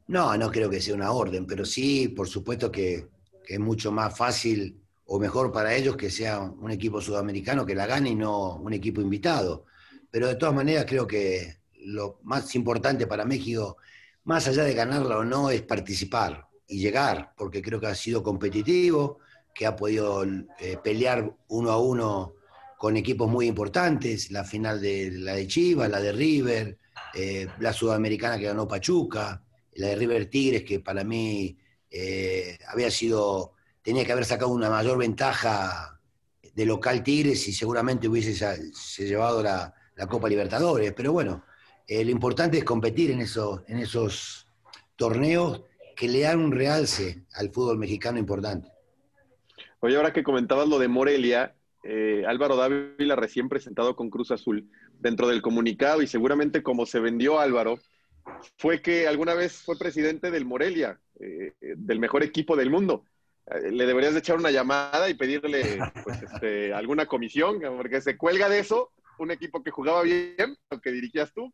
No, 0.08 0.36
no 0.36 0.50
creo 0.50 0.68
que 0.68 0.82
sea 0.82 0.94
una 0.94 1.12
orden, 1.12 1.46
pero 1.46 1.64
sí, 1.64 2.08
por 2.08 2.28
supuesto 2.28 2.70
que 2.70 3.06
es 3.48 3.58
mucho 3.58 3.90
más 3.90 4.16
fácil 4.16 4.79
o 5.12 5.18
mejor 5.18 5.50
para 5.50 5.74
ellos 5.74 5.96
que 5.96 6.08
sea 6.08 6.38
un 6.38 6.70
equipo 6.70 7.00
sudamericano 7.00 7.66
que 7.66 7.74
la 7.74 7.84
gane 7.84 8.10
y 8.10 8.14
no 8.14 8.54
un 8.54 8.72
equipo 8.72 9.00
invitado. 9.00 9.64
Pero 10.08 10.28
de 10.28 10.36
todas 10.36 10.54
maneras 10.54 10.84
creo 10.86 11.04
que 11.04 11.62
lo 11.80 12.20
más 12.22 12.54
importante 12.54 13.08
para 13.08 13.24
México, 13.24 13.76
más 14.22 14.46
allá 14.46 14.62
de 14.62 14.72
ganarla 14.72 15.18
o 15.18 15.24
no, 15.24 15.50
es 15.50 15.62
participar 15.62 16.46
y 16.68 16.78
llegar, 16.78 17.32
porque 17.36 17.60
creo 17.60 17.80
que 17.80 17.88
ha 17.88 17.94
sido 17.96 18.22
competitivo, 18.22 19.18
que 19.52 19.66
ha 19.66 19.74
podido 19.74 20.22
eh, 20.22 20.78
pelear 20.80 21.36
uno 21.48 21.72
a 21.72 21.78
uno 21.78 22.34
con 22.78 22.96
equipos 22.96 23.28
muy 23.28 23.48
importantes, 23.48 24.30
la 24.30 24.44
final 24.44 24.80
de 24.80 25.10
la 25.10 25.34
de 25.34 25.48
Chivas, 25.48 25.90
la 25.90 26.00
de 26.00 26.12
River, 26.12 26.78
eh, 27.14 27.48
la 27.58 27.72
sudamericana 27.72 28.38
que 28.38 28.44
ganó 28.44 28.68
Pachuca, 28.68 29.42
la 29.74 29.88
de 29.88 29.96
River 29.96 30.30
Tigres, 30.30 30.62
que 30.62 30.78
para 30.78 31.02
mí 31.02 31.58
eh, 31.90 32.56
había 32.68 32.92
sido, 32.92 33.54
tenía 33.82 34.04
que 34.04 34.12
haber 34.12 34.24
sacado 34.24 34.50
una 34.50 34.70
mayor 34.70 34.98
ventaja 34.98 36.00
de 36.54 36.66
local 36.66 37.02
Tigres 37.02 37.46
y 37.48 37.52
seguramente 37.52 38.08
hubiese 38.08 38.34
se, 38.72 39.06
llevado 39.06 39.42
la, 39.42 39.74
la, 39.96 40.06
Copa 40.06 40.28
Libertadores. 40.28 40.92
Pero 40.92 41.12
bueno, 41.12 41.44
eh, 41.86 42.04
lo 42.04 42.10
importante 42.10 42.58
es 42.58 42.64
competir 42.64 43.10
en 43.10 43.20
esos, 43.20 43.62
en 43.68 43.78
esos 43.78 44.46
torneos 44.96 45.62
que 45.96 46.08
le 46.08 46.20
dan 46.20 46.40
un 46.40 46.52
realce 46.52 47.24
al 47.34 47.50
fútbol 47.50 47.78
mexicano 47.78 48.18
importante. 48.18 48.70
Oye, 49.80 49.96
ahora 49.96 50.12
que 50.12 50.22
comentabas 50.22 50.68
lo 50.68 50.78
de 50.78 50.88
Morelia, 50.88 51.54
eh, 51.82 52.24
Álvaro 52.26 52.56
Dávila 52.56 53.16
recién 53.16 53.48
presentado 53.48 53.96
con 53.96 54.10
Cruz 54.10 54.30
Azul, 54.30 54.68
dentro 54.98 55.28
del 55.28 55.40
comunicado 55.40 56.02
y 56.02 56.06
seguramente 56.06 56.62
como 56.62 56.84
se 56.84 57.00
vendió 57.00 57.40
Álvaro, 57.40 57.78
fue 58.58 58.82
que 58.82 59.08
alguna 59.08 59.34
vez 59.34 59.62
fue 59.62 59.78
presidente 59.78 60.30
del 60.30 60.44
Morelia, 60.44 61.00
eh, 61.18 61.54
del 61.60 61.98
mejor 61.98 62.22
equipo 62.22 62.56
del 62.56 62.70
mundo. 62.70 63.04
Eh, 63.46 63.70
le 63.70 63.86
deberías 63.86 64.12
de 64.12 64.20
echar 64.20 64.36
una 64.36 64.50
llamada 64.50 65.08
y 65.08 65.14
pedirle 65.14 65.78
pues, 66.04 66.22
este, 66.22 66.72
alguna 66.74 67.06
comisión, 67.06 67.60
porque 67.76 68.00
se 68.00 68.16
cuelga 68.16 68.48
de 68.48 68.60
eso 68.60 68.92
un 69.18 69.30
equipo 69.30 69.62
que 69.62 69.70
jugaba 69.70 70.02
bien, 70.02 70.56
lo 70.70 70.80
que 70.80 70.90
dirigías 70.90 71.32
tú. 71.32 71.52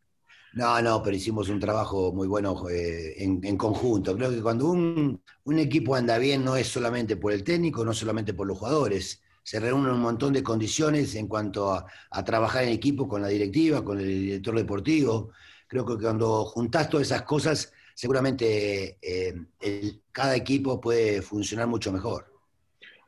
No, 0.53 0.81
no, 0.81 1.03
pero 1.03 1.15
hicimos 1.15 1.49
un 1.49 1.59
trabajo 1.59 2.11
muy 2.13 2.27
bueno 2.27 2.67
eh, 2.69 3.13
en, 3.17 3.41
en, 3.43 3.57
conjunto. 3.57 4.15
Creo 4.15 4.31
que 4.31 4.41
cuando 4.41 4.69
un, 4.69 5.21
un, 5.43 5.59
equipo 5.59 5.95
anda 5.95 6.17
bien 6.17 6.43
no 6.43 6.55
es 6.55 6.67
solamente 6.67 7.17
por 7.17 7.33
el 7.33 7.43
técnico, 7.43 7.83
no 7.83 7.93
solamente 7.93 8.33
por 8.33 8.47
los 8.47 8.57
jugadores. 8.57 9.21
Se 9.43 9.59
reúnen 9.59 9.91
un 9.91 9.99
montón 9.99 10.33
de 10.33 10.43
condiciones 10.43 11.15
en 11.15 11.27
cuanto 11.27 11.73
a, 11.73 11.85
a 12.09 12.23
trabajar 12.23 12.63
en 12.63 12.69
equipo 12.69 13.07
con 13.07 13.21
la 13.21 13.27
directiva, 13.27 13.83
con 13.83 13.99
el 13.99 14.07
director 14.07 14.55
deportivo. 14.55 15.31
Creo 15.67 15.85
que 15.85 15.97
cuando 15.97 16.45
juntás 16.45 16.89
todas 16.89 17.07
esas 17.07 17.23
cosas, 17.23 17.73
seguramente 17.97 18.99
eh, 19.01 19.33
el, 19.59 20.01
cada 20.11 20.35
equipo 20.35 20.79
puede 20.79 21.23
funcionar 21.23 21.65
mucho 21.65 21.91
mejor. 21.91 22.31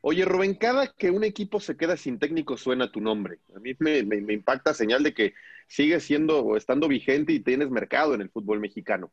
Oye, 0.02 0.26
Rubén, 0.26 0.56
cada 0.56 0.88
que 0.88 1.12
un 1.12 1.24
equipo 1.24 1.60
se 1.60 1.78
queda 1.78 1.96
sin 1.96 2.18
técnico 2.18 2.58
suena 2.58 2.92
tu 2.92 3.00
nombre. 3.00 3.38
A 3.56 3.60
mí 3.60 3.76
me, 3.78 4.02
me, 4.02 4.20
me 4.20 4.34
impacta 4.34 4.74
señal 4.74 5.04
de 5.04 5.14
que 5.14 5.36
sigues 5.68 6.04
siendo 6.04 6.40
o 6.40 6.58
estando 6.58 6.88
vigente 6.88 7.34
y 7.34 7.40
tienes 7.40 7.70
mercado 7.70 8.16
en 8.16 8.22
el 8.22 8.32
fútbol 8.32 8.60
mexicano. 8.60 9.12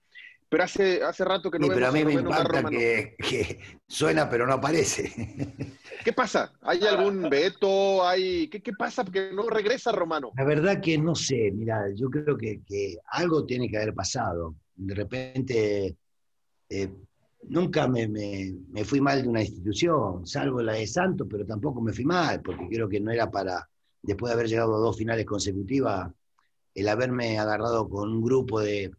Pero 0.49 0.65
hace, 0.65 1.03
hace 1.03 1.25
rato 1.27 1.51
que 1.51 1.59
no 1.59 1.67
sí, 1.67 1.71
vemos 1.71 1.91
Pero 1.93 2.01
a 2.01 2.05
mí 2.05 2.15
me 2.15 2.21
impacta 2.23 2.71
que, 2.71 3.59
suena 3.87 4.31
pero 4.31 4.47
no 4.47 4.55
aparece. 4.55 5.76
¿Qué 6.07 6.13
pasa? 6.13 6.53
¿Hay 6.63 6.79
algún 6.87 7.29
veto? 7.29 8.07
¿Hay... 8.07 8.47
¿Qué, 8.47 8.63
¿Qué 8.63 8.73
pasa? 8.75 9.03
Porque 9.03 9.33
no 9.35 9.43
regresa 9.49 9.91
Romano. 9.91 10.31
La 10.37 10.45
verdad 10.45 10.81
que 10.81 10.97
no 10.97 11.17
sé, 11.17 11.51
mira, 11.53 11.93
yo 11.97 12.09
creo 12.09 12.39
que, 12.39 12.63
que 12.63 12.99
algo 13.11 13.45
tiene 13.45 13.69
que 13.69 13.77
haber 13.77 13.93
pasado. 13.93 14.55
De 14.77 14.95
repente, 14.95 15.97
eh, 16.69 16.93
nunca 17.49 17.89
me, 17.89 18.07
me, 18.07 18.55
me, 18.71 18.85
fui 18.85 19.01
mal 19.01 19.21
de 19.21 19.29
una 19.29 19.43
institución, 19.43 20.25
salvo 20.25 20.63
la 20.63 20.75
de 20.75 20.87
Santos, 20.87 21.27
pero 21.29 21.45
tampoco 21.45 21.81
me 21.81 21.93
fui 21.93 22.05
mal, 22.05 22.41
porque 22.41 22.69
creo 22.71 22.89
que 22.89 23.01
no 23.01 23.11
era 23.11 23.29
para, 23.29 23.69
después 24.01 24.31
de 24.31 24.35
haber 24.35 24.47
llegado 24.47 24.77
a 24.77 24.79
dos 24.79 24.97
finales 24.97 25.27
consecutivas, 25.27 26.09
el 26.73 26.89
haberme 26.89 27.37
agarrado 27.37 27.89
con 27.89 28.13
un 28.13 28.23
grupo 28.23 28.61
de, 28.61 28.93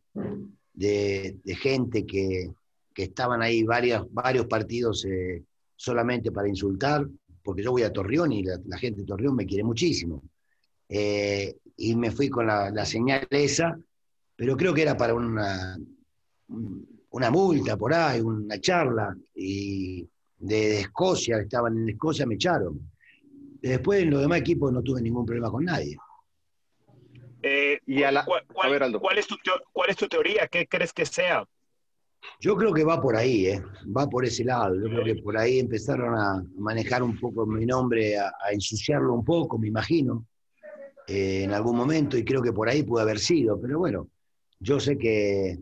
de, 0.74 1.38
de 1.42 1.56
gente 1.56 2.06
que, 2.06 2.52
que, 2.94 3.04
estaban 3.04 3.42
ahí 3.42 3.64
varios, 3.64 4.14
varios 4.14 4.48
partidos 4.48 5.06
eh, 5.06 5.46
solamente 5.78 6.32
para 6.32 6.50
insultar, 6.50 7.08
porque 7.42 7.64
yo 7.64 7.72
voy 7.72 7.84
a 7.84 7.94
Torreón 7.94 8.34
y 8.34 8.44
la, 8.44 8.60
la 8.66 8.78
gente 8.78 9.02
de 9.02 9.08
Torreón 9.08 9.36
me 9.36 9.46
quiere 9.46 9.64
muchísimo. 9.64 10.22
Eh, 10.90 11.56
y 11.78 11.96
me 11.96 12.12
fui 12.12 12.30
con 12.30 12.48
la, 12.48 12.70
la, 12.72 12.86
señal 12.86 13.28
esa, 13.30 13.80
pero 14.36 14.58
creo 14.58 14.74
que 14.74 14.82
era 14.82 14.98
para 14.98 15.14
una, 15.14 15.78
una 17.12 17.32
multa 17.32 17.78
por 17.78 17.94
ahí, 17.94 18.20
una 18.20 18.60
charla, 18.60 19.16
y 19.36 20.02
de, 20.40 20.56
de 20.56 20.80
Escocia, 20.82 21.38
estaban 21.40 21.78
en 21.78 21.90
Escocia, 21.90 22.26
me 22.26 22.36
echaron. 22.36 22.80
Después 23.62 24.04
en 24.04 24.12
los 24.12 24.22
demás 24.22 24.40
equipos 24.40 24.72
no 24.72 24.82
tuve 24.82 25.02
ningún 25.02 25.26
problema 25.26 25.52
con 25.52 25.66
nadie. 25.66 25.98
Eh, 27.44 27.80
y 27.86 28.04
a 28.04 28.12
la, 28.12 28.26
¿cuál, 28.26 28.46
cuál, 28.52 28.68
a 28.68 28.72
ver, 28.72 28.84
Aldo. 28.84 29.00
¿cuál, 29.00 29.18
es 29.18 29.28
tu 29.28 29.36
¿Cuál 29.72 29.90
es 29.90 29.96
tu 29.96 30.08
teoría? 30.08 30.48
¿Qué 30.48 30.68
crees 30.68 30.92
que 30.92 31.06
sea? 31.06 31.46
Yo 32.40 32.56
creo 32.56 32.74
que 32.74 32.84
va 32.84 33.02
por 33.02 33.16
ahí, 33.16 33.48
¿eh? 33.48 33.64
va 33.96 34.08
por 34.08 34.26
ese 34.26 34.44
lado. 34.44 34.76
Yo 34.76 34.90
creo 34.90 35.04
que 35.04 35.16
por 35.22 35.38
ahí 35.38 35.60
empezaron 35.60 36.14
a 36.16 36.44
manejar 36.58 37.02
un 37.02 37.20
poco 37.20 37.46
mi 37.46 37.66
nombre, 37.66 38.18
a, 38.18 38.28
a 38.28 38.52
ensuciarlo 38.52 39.14
un 39.14 39.26
poco, 39.26 39.58
me 39.58 39.68
imagino, 39.68 40.26
eh, 41.08 41.44
en 41.44 41.54
algún 41.54 41.76
momento, 41.76 42.18
y 42.18 42.24
creo 42.24 42.42
que 42.42 42.54
por 42.54 42.70
ahí 42.70 42.84
puede 42.84 43.04
haber 43.04 43.20
sido. 43.20 43.60
Pero 43.60 43.80
bueno, 43.80 44.10
yo 44.60 44.80
sé 44.80 44.98
que, 44.98 45.60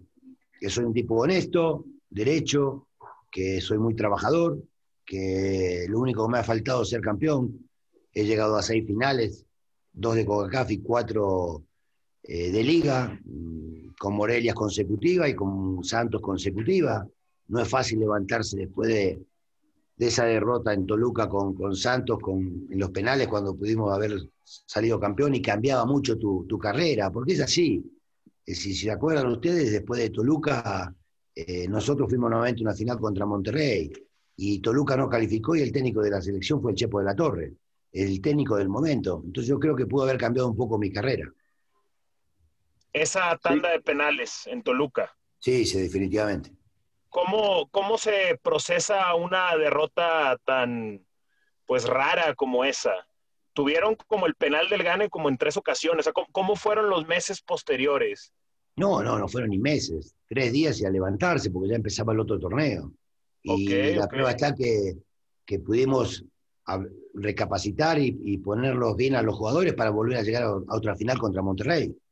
que 0.60 0.70
soy 0.70 0.86
un 0.86 0.94
tipo 0.94 1.16
honesto, 1.16 1.86
derecho, 2.10 2.88
que 3.32 3.62
soy 3.62 3.78
muy 3.78 3.96
trabajador, 3.96 4.62
que 5.06 5.86
lo 5.88 6.00
único 6.00 6.26
que 6.26 6.32
me 6.32 6.40
ha 6.40 6.44
faltado 6.44 6.82
es 6.82 6.90
ser 6.90 7.02
campeón. 7.02 7.70
He 8.14 8.26
llegado 8.26 8.56
a 8.56 8.64
seis 8.64 8.86
finales, 8.86 9.46
dos 9.94 10.16
de 10.16 10.26
CONCACAF 10.26 10.72
y 10.72 10.80
cuatro 10.80 11.64
eh, 12.28 12.52
de 12.52 12.64
Liga, 12.64 13.20
con 13.98 14.16
Morelia 14.16 14.54
consecutiva 14.54 15.30
y 15.30 15.36
con 15.36 15.84
Santos 15.84 16.22
consecutiva. 16.22 17.08
No 17.48 17.62
es 17.62 17.70
fácil 17.70 18.00
levantarse 18.00 18.58
después 18.58 18.90
de, 18.90 19.22
esa 19.98 20.26
derrota 20.26 20.74
en 20.74 20.86
Toluca 20.86 21.30
con, 21.30 21.54
con 21.54 21.76
Santos 21.76 22.20
con, 22.20 22.68
en 22.70 22.80
los 22.80 22.90
penales 22.90 23.28
cuando 23.28 23.56
pudimos 23.56 23.94
haber 23.94 24.30
salido 24.44 25.00
campeón 25.00 25.36
y 25.36 25.42
cambiaba 25.42 25.86
mucho 25.86 26.18
tu, 26.18 26.46
tu 26.48 26.58
carrera, 26.58 27.12
porque 27.12 27.34
es 27.34 27.42
así. 27.42 27.84
Si, 28.46 28.56
si 28.56 28.74
se 28.76 28.92
acuerdan 28.92 29.28
ustedes, 29.28 29.72
después 29.72 30.00
de 30.02 30.10
Toluca, 30.10 30.94
eh, 31.36 31.68
nosotros 31.68 32.10
fuimos 32.10 32.30
nuevamente 32.30 32.62
a 32.62 32.66
una 32.66 32.74
final 32.74 33.00
contra 33.00 33.26
Monterrey 33.26 33.92
y 34.38 34.60
Toluca 34.60 34.98
no 34.98 35.10
calificó 35.10 35.56
y 35.56 35.62
el 35.62 35.72
técnico 35.72 36.02
de 36.02 36.12
la 36.12 36.22
selección 36.22 36.62
fue 36.62 36.72
el 36.72 36.78
Chepo 36.78 37.00
de 37.00 37.06
la 37.06 37.16
Torre, 37.16 37.54
el 37.92 38.22
técnico 38.22 38.56
del 38.56 38.70
momento. 38.70 39.22
Entonces 39.24 39.50
yo 39.50 39.60
creo 39.60 39.76
que 39.76 39.86
pudo 39.86 40.04
haber 40.04 40.18
cambiado 40.18 40.50
un 40.50 40.56
poco 40.56 40.78
mi 40.78 40.92
carrera. 40.92 41.32
Esa 42.96 43.38
tanda 43.38 43.72
de 43.72 43.82
penales 43.82 44.48
en 44.48 44.64
Toluca. 44.64 45.14
Sí, 45.40 45.66
sí, 45.66 45.82
definitivamente. 45.82 46.54
¿Cómo, 47.10 47.68
¿Cómo 47.70 47.98
se 47.98 48.40
procesa 48.42 49.14
una 49.16 49.54
derrota 49.58 50.40
tan 50.46 51.06
pues 51.66 51.86
rara 51.90 52.34
como 52.36 52.64
esa? 52.64 52.94
Tuvieron 53.52 53.98
como 54.08 54.28
el 54.28 54.36
penal 54.36 54.70
del 54.70 54.84
Gane 54.84 55.10
como 55.10 55.28
en 55.28 55.38
tres 55.38 55.58
ocasiones. 55.58 56.10
¿Cómo, 56.14 56.28
¿Cómo 56.32 56.56
fueron 56.56 56.90
los 56.90 57.06
meses 57.06 57.42
posteriores? 57.42 58.32
No, 58.78 59.04
no, 59.04 59.20
no 59.20 59.28
fueron 59.28 59.50
ni 59.50 59.58
meses. 59.58 60.16
Tres 60.30 60.54
días 60.54 60.80
y 60.80 60.86
a 60.86 60.90
levantarse 60.90 61.52
porque 61.52 61.72
ya 61.72 61.76
empezaba 61.76 62.14
el 62.14 62.22
otro 62.22 62.40
torneo. 62.40 62.94
Y 63.44 63.52
okay, 63.52 63.96
la 63.96 64.06
okay. 64.06 64.10
prueba 64.10 64.32
está 64.32 64.56
que, 64.56 64.94
que 65.46 65.60
pudimos 65.60 66.24
recapacitar 67.14 68.00
y, 68.00 68.18
y, 68.24 68.38
ponerlos 68.38 68.96
bien 68.96 69.16
a 69.16 69.22
los 69.22 69.36
jugadores 69.36 69.74
para 69.74 69.90
volver 69.90 70.18
a 70.18 70.24
llegar 70.24 70.44
a, 70.44 70.48
a 70.48 70.76
otra 70.76 70.96
final 70.96 71.20
contra 71.20 71.44
Monterrey, 71.44 71.94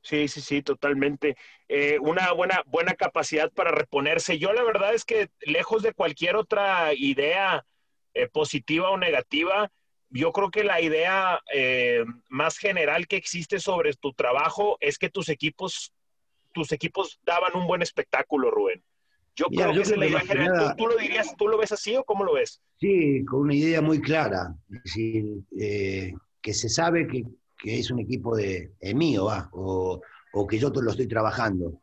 Sí, 0.00 0.28
sí, 0.28 0.40
sí, 0.40 0.62
totalmente. 0.62 1.36
Eh, 1.68 1.98
una 2.00 2.32
buena, 2.32 2.62
buena 2.66 2.94
capacidad 2.94 3.50
para 3.52 3.70
reponerse. 3.70 4.38
Yo 4.38 4.52
la 4.52 4.62
verdad 4.62 4.94
es 4.94 5.04
que 5.04 5.30
lejos 5.40 5.82
de 5.82 5.92
cualquier 5.92 6.36
otra 6.36 6.94
idea 6.94 7.64
eh, 8.14 8.28
positiva 8.28 8.90
o 8.90 8.96
negativa, 8.96 9.70
yo 10.10 10.32
creo 10.32 10.50
que 10.50 10.64
la 10.64 10.80
idea 10.80 11.40
eh, 11.52 12.04
más 12.28 12.56
general 12.58 13.06
que 13.06 13.16
existe 13.16 13.60
sobre 13.60 13.92
tu 13.94 14.12
trabajo 14.12 14.78
es 14.80 14.98
que 14.98 15.10
tus 15.10 15.28
equipos, 15.28 15.92
tus 16.52 16.72
equipos 16.72 17.20
daban 17.24 17.54
un 17.54 17.66
buen 17.66 17.82
espectáculo, 17.82 18.50
Rubén. 18.50 18.82
Yo 19.36 19.46
Mira, 19.50 19.64
creo 19.64 19.74
yo 19.74 19.82
que 19.82 19.82
esa 19.82 19.94
es 19.94 19.98
creo 19.98 20.10
la 20.10 20.18
que 20.20 20.24
idea 20.24 20.34
que 20.34 20.38
general. 20.40 20.76
¿Tú, 20.76 20.84
tú 20.84 20.88
lo 20.88 20.96
dirías, 20.96 21.36
tú 21.36 21.48
lo 21.48 21.58
ves 21.58 21.72
así 21.72 21.94
o 21.94 22.04
cómo 22.04 22.24
lo 22.24 22.34
ves? 22.34 22.60
Sí, 22.80 23.24
con 23.24 23.40
una 23.40 23.54
idea 23.54 23.80
muy 23.80 24.00
clara. 24.00 24.54
Es 24.70 24.82
decir, 24.82 25.24
que 26.40 26.54
se 26.54 26.68
sabe 26.68 27.06
que, 27.06 27.24
que 27.58 27.78
es 27.78 27.90
un 27.90 27.98
equipo 27.98 28.36
de, 28.36 28.72
mío, 28.94 29.28
o, 29.52 30.00
que 30.48 30.58
yo 30.58 30.70
lo 30.70 30.90
estoy 30.90 31.08
trabajando. 31.08 31.80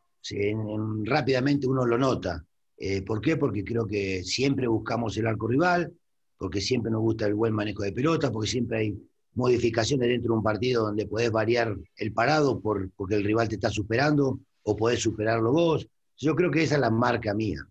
Rápidamente 1.04 1.66
uno 1.66 1.84
lo 1.84 1.98
nota. 1.98 2.44
Eh, 2.78 3.02
¿Por 3.02 3.20
qué? 3.20 3.36
Porque 3.36 3.64
creo 3.64 3.86
que 3.86 4.22
siempre 4.24 4.66
buscamos 4.66 5.16
el 5.16 5.26
arco 5.26 5.46
rival, 5.46 5.92
porque 6.38 6.60
siempre 6.60 6.90
nos 6.90 7.00
gusta 7.00 7.26
el 7.26 7.34
buen 7.34 7.54
manejo 7.54 7.82
de 7.82 7.92
pelota, 7.92 8.30
porque 8.30 8.48
siempre 8.48 8.78
hay 8.78 9.08
modificaciones 9.34 10.08
dentro 10.08 10.32
de 10.32 10.38
un 10.38 10.42
partido 10.42 10.84
donde 10.84 11.06
podés 11.06 11.30
variar 11.30 11.76
el 11.96 12.12
parado 12.12 12.60
por, 12.60 12.90
porque 12.92 13.14
el 13.14 13.24
rival 13.24 13.48
te 13.48 13.56
está 13.56 13.70
superando 13.70 14.40
o 14.62 14.76
podés 14.76 15.00
superarlo 15.00 15.52
vos. 15.52 15.86
Yo 16.18 16.34
creo 16.34 16.50
que 16.50 16.62
esa 16.62 16.76
es 16.76 16.80
la 16.80 16.90
marca 16.90 17.34
mía. 17.34 17.66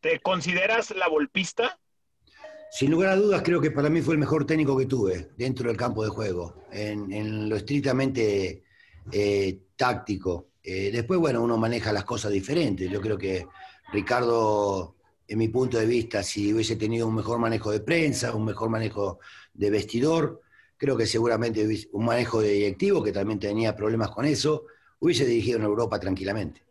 ¿Te 0.00 0.20
consideras 0.20 0.90
la 0.90 1.08
golpista? 1.08 1.78
Sin 2.74 2.90
lugar 2.90 3.10
a 3.10 3.16
dudas, 3.16 3.40
creo 3.44 3.60
que 3.60 3.70
para 3.70 3.88
mí 3.88 4.02
fue 4.02 4.14
el 4.14 4.18
mejor 4.18 4.44
técnico 4.44 4.76
que 4.76 4.86
tuve 4.86 5.30
dentro 5.38 5.68
del 5.68 5.76
campo 5.76 6.02
de 6.02 6.10
juego, 6.10 6.64
en, 6.72 7.48
lo 7.48 7.54
estrictamente 7.54 8.64
eh, 9.12 9.60
táctico. 9.76 10.48
Eh, 10.60 10.90
después, 10.92 11.20
bueno, 11.20 11.40
uno 11.40 11.56
maneja 11.56 11.92
las 11.92 12.02
cosas 12.02 12.32
diferentes. 12.32 12.90
Yo 12.90 13.00
creo 13.00 13.16
que 13.16 13.46
Ricardo, 13.92 14.96
en 15.28 15.38
mi 15.38 15.46
punto 15.46 15.78
de 15.78 15.86
vista, 15.86 16.24
si 16.24 16.52
hubiese 16.52 16.74
tenido 16.74 17.06
un 17.06 17.14
mejor 17.14 17.38
manejo 17.38 17.70
de 17.70 17.78
prensa, 17.78 18.34
un 18.34 18.44
mejor 18.44 18.70
manejo 18.70 19.20
de 19.52 19.70
vestidor, 19.70 20.40
creo 20.76 20.96
que 20.96 21.06
seguramente 21.06 21.86
un 21.92 22.04
manejo 22.04 22.40
de 22.40 22.54
directivo, 22.54 23.04
que 23.04 23.12
también 23.12 23.38
tenía 23.38 23.76
problemas 23.76 24.10
con 24.10 24.24
eso, 24.24 24.64
hubiese 24.98 25.24
dirigido 25.24 25.58
en 25.58 25.64
Europa 25.64 26.00
tranquilamente. 26.00 26.63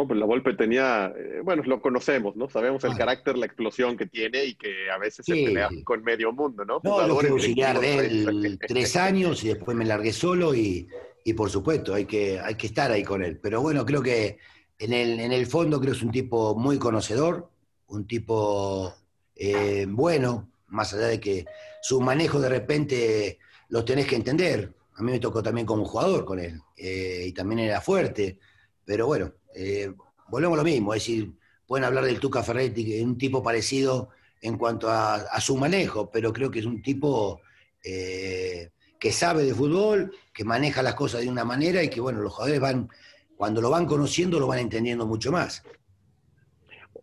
No, 0.00 0.06
pues 0.06 0.18
la 0.18 0.24
Volpe 0.24 0.54
tenía, 0.54 1.12
eh, 1.14 1.40
bueno, 1.44 1.62
lo 1.66 1.82
conocemos, 1.82 2.34
¿no? 2.34 2.48
Sabemos 2.48 2.82
el 2.84 2.92
Ah. 2.92 2.96
carácter, 2.96 3.36
la 3.36 3.44
explosión 3.44 3.98
que 3.98 4.06
tiene 4.06 4.44
y 4.46 4.54
que 4.54 4.90
a 4.90 4.96
veces 4.96 5.26
Sí, 5.26 5.32
se 5.34 5.44
pelea 5.44 5.68
con 5.84 6.02
medio 6.02 6.32
mundo, 6.32 6.64
¿no? 6.64 6.80
No, 6.82 6.90
Jugadores, 6.92 7.30
auxiliar 7.30 7.78
de 7.78 7.90
directivos, 8.08 8.44
él 8.44 8.58
tres 8.66 8.96
años 8.96 9.44
y 9.44 9.48
después 9.48 9.76
me 9.76 9.84
largué 9.84 10.14
solo 10.14 10.54
y, 10.54 10.88
y 11.22 11.34
por 11.34 11.50
supuesto 11.50 11.92
hay 11.94 12.06
que, 12.06 12.40
hay 12.40 12.54
que 12.54 12.66
estar 12.68 12.90
ahí 12.90 13.04
con 13.04 13.22
él. 13.22 13.38
Pero 13.42 13.60
bueno, 13.60 13.84
creo 13.84 14.02
que 14.02 14.38
en 14.78 14.94
el, 14.94 15.20
en 15.20 15.32
el 15.32 15.44
fondo 15.46 15.78
creo 15.78 15.92
que 15.92 15.98
es 15.98 16.02
un 16.02 16.12
tipo 16.12 16.54
muy 16.54 16.78
conocedor, 16.78 17.50
un 17.88 18.06
tipo 18.06 18.94
eh, 19.36 19.84
bueno, 19.86 20.50
más 20.68 20.94
allá 20.94 21.08
de 21.08 21.20
que 21.20 21.44
su 21.82 22.00
manejo 22.00 22.40
de 22.40 22.48
repente 22.48 23.38
lo 23.68 23.84
tenés 23.84 24.06
que 24.06 24.16
entender. 24.16 24.72
A 24.96 25.02
mí 25.02 25.12
me 25.12 25.20
tocó 25.20 25.42
también 25.42 25.66
como 25.66 25.84
jugador 25.84 26.24
con 26.24 26.38
él 26.38 26.58
eh, 26.78 27.24
y 27.26 27.32
también 27.32 27.58
era 27.58 27.82
fuerte. 27.82 28.38
Pero 28.82 29.06
bueno, 29.06 29.34
eh, 29.54 29.92
volvemos 30.28 30.56
a 30.56 30.62
lo 30.62 30.64
mismo, 30.64 30.94
es 30.94 31.02
decir, 31.02 31.32
pueden 31.66 31.84
hablar 31.84 32.04
del 32.04 32.20
Tuca 32.20 32.42
Ferretti, 32.42 32.84
que 32.84 32.98
es 32.98 33.04
un 33.04 33.16
tipo 33.16 33.42
parecido 33.42 34.10
en 34.42 34.56
cuanto 34.56 34.88
a, 34.90 35.40
su 35.40 35.56
manejo, 35.56 36.10
pero 36.10 36.32
creo 36.32 36.50
que 36.50 36.60
es 36.60 36.66
un 36.66 36.82
tipo 36.82 37.40
eh, 37.84 38.70
que 38.98 39.12
sabe 39.12 39.44
de 39.44 39.54
fútbol, 39.54 40.12
que 40.32 40.44
maneja 40.44 40.82
las 40.82 40.94
cosas 40.94 41.22
de 41.22 41.28
una 41.28 41.44
manera 41.44 41.82
y 41.82 41.88
que, 41.88 42.00
bueno, 42.00 42.20
los 42.22 42.32
jugadores 42.32 42.60
van, 42.60 42.88
cuando 43.36 43.60
lo 43.60 43.70
van 43.70 43.86
conociendo, 43.86 44.40
lo 44.40 44.46
van 44.46 44.60
entendiendo 44.60 45.06
mucho 45.06 45.30
más. 45.30 45.62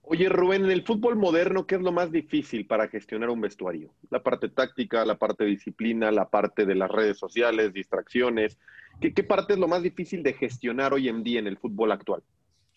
Oye, 0.01 0.29
Rubén, 0.29 0.63
en 0.63 0.71
el 0.71 0.85
fútbol 0.85 1.17
moderno, 1.17 1.67
¿qué 1.67 1.75
es 1.75 1.81
lo 1.81 1.91
más 1.91 2.11
difícil 2.11 2.65
para 2.65 2.87
gestionar 2.87 3.29
un 3.29 3.41
vestuario? 3.41 3.93
La 4.09 4.23
parte 4.23 4.47
táctica, 4.47 5.05
la 5.05 5.17
parte 5.17 5.43
disciplina, 5.43 6.11
la 6.11 6.29
parte 6.29 6.65
de 6.65 6.75
las 6.75 6.89
redes 6.89 7.17
sociales, 7.17 7.73
distracciones. 7.73 8.57
¿Qué, 9.01 9.13
qué 9.13 9.23
parte 9.23 9.53
es 9.53 9.59
lo 9.59 9.67
más 9.67 9.83
difícil 9.83 10.23
de 10.23 10.33
gestionar 10.33 10.93
hoy 10.93 11.09
en 11.09 11.23
día 11.23 11.39
en 11.39 11.47
el 11.47 11.57
fútbol 11.57 11.91
actual? 11.91 12.23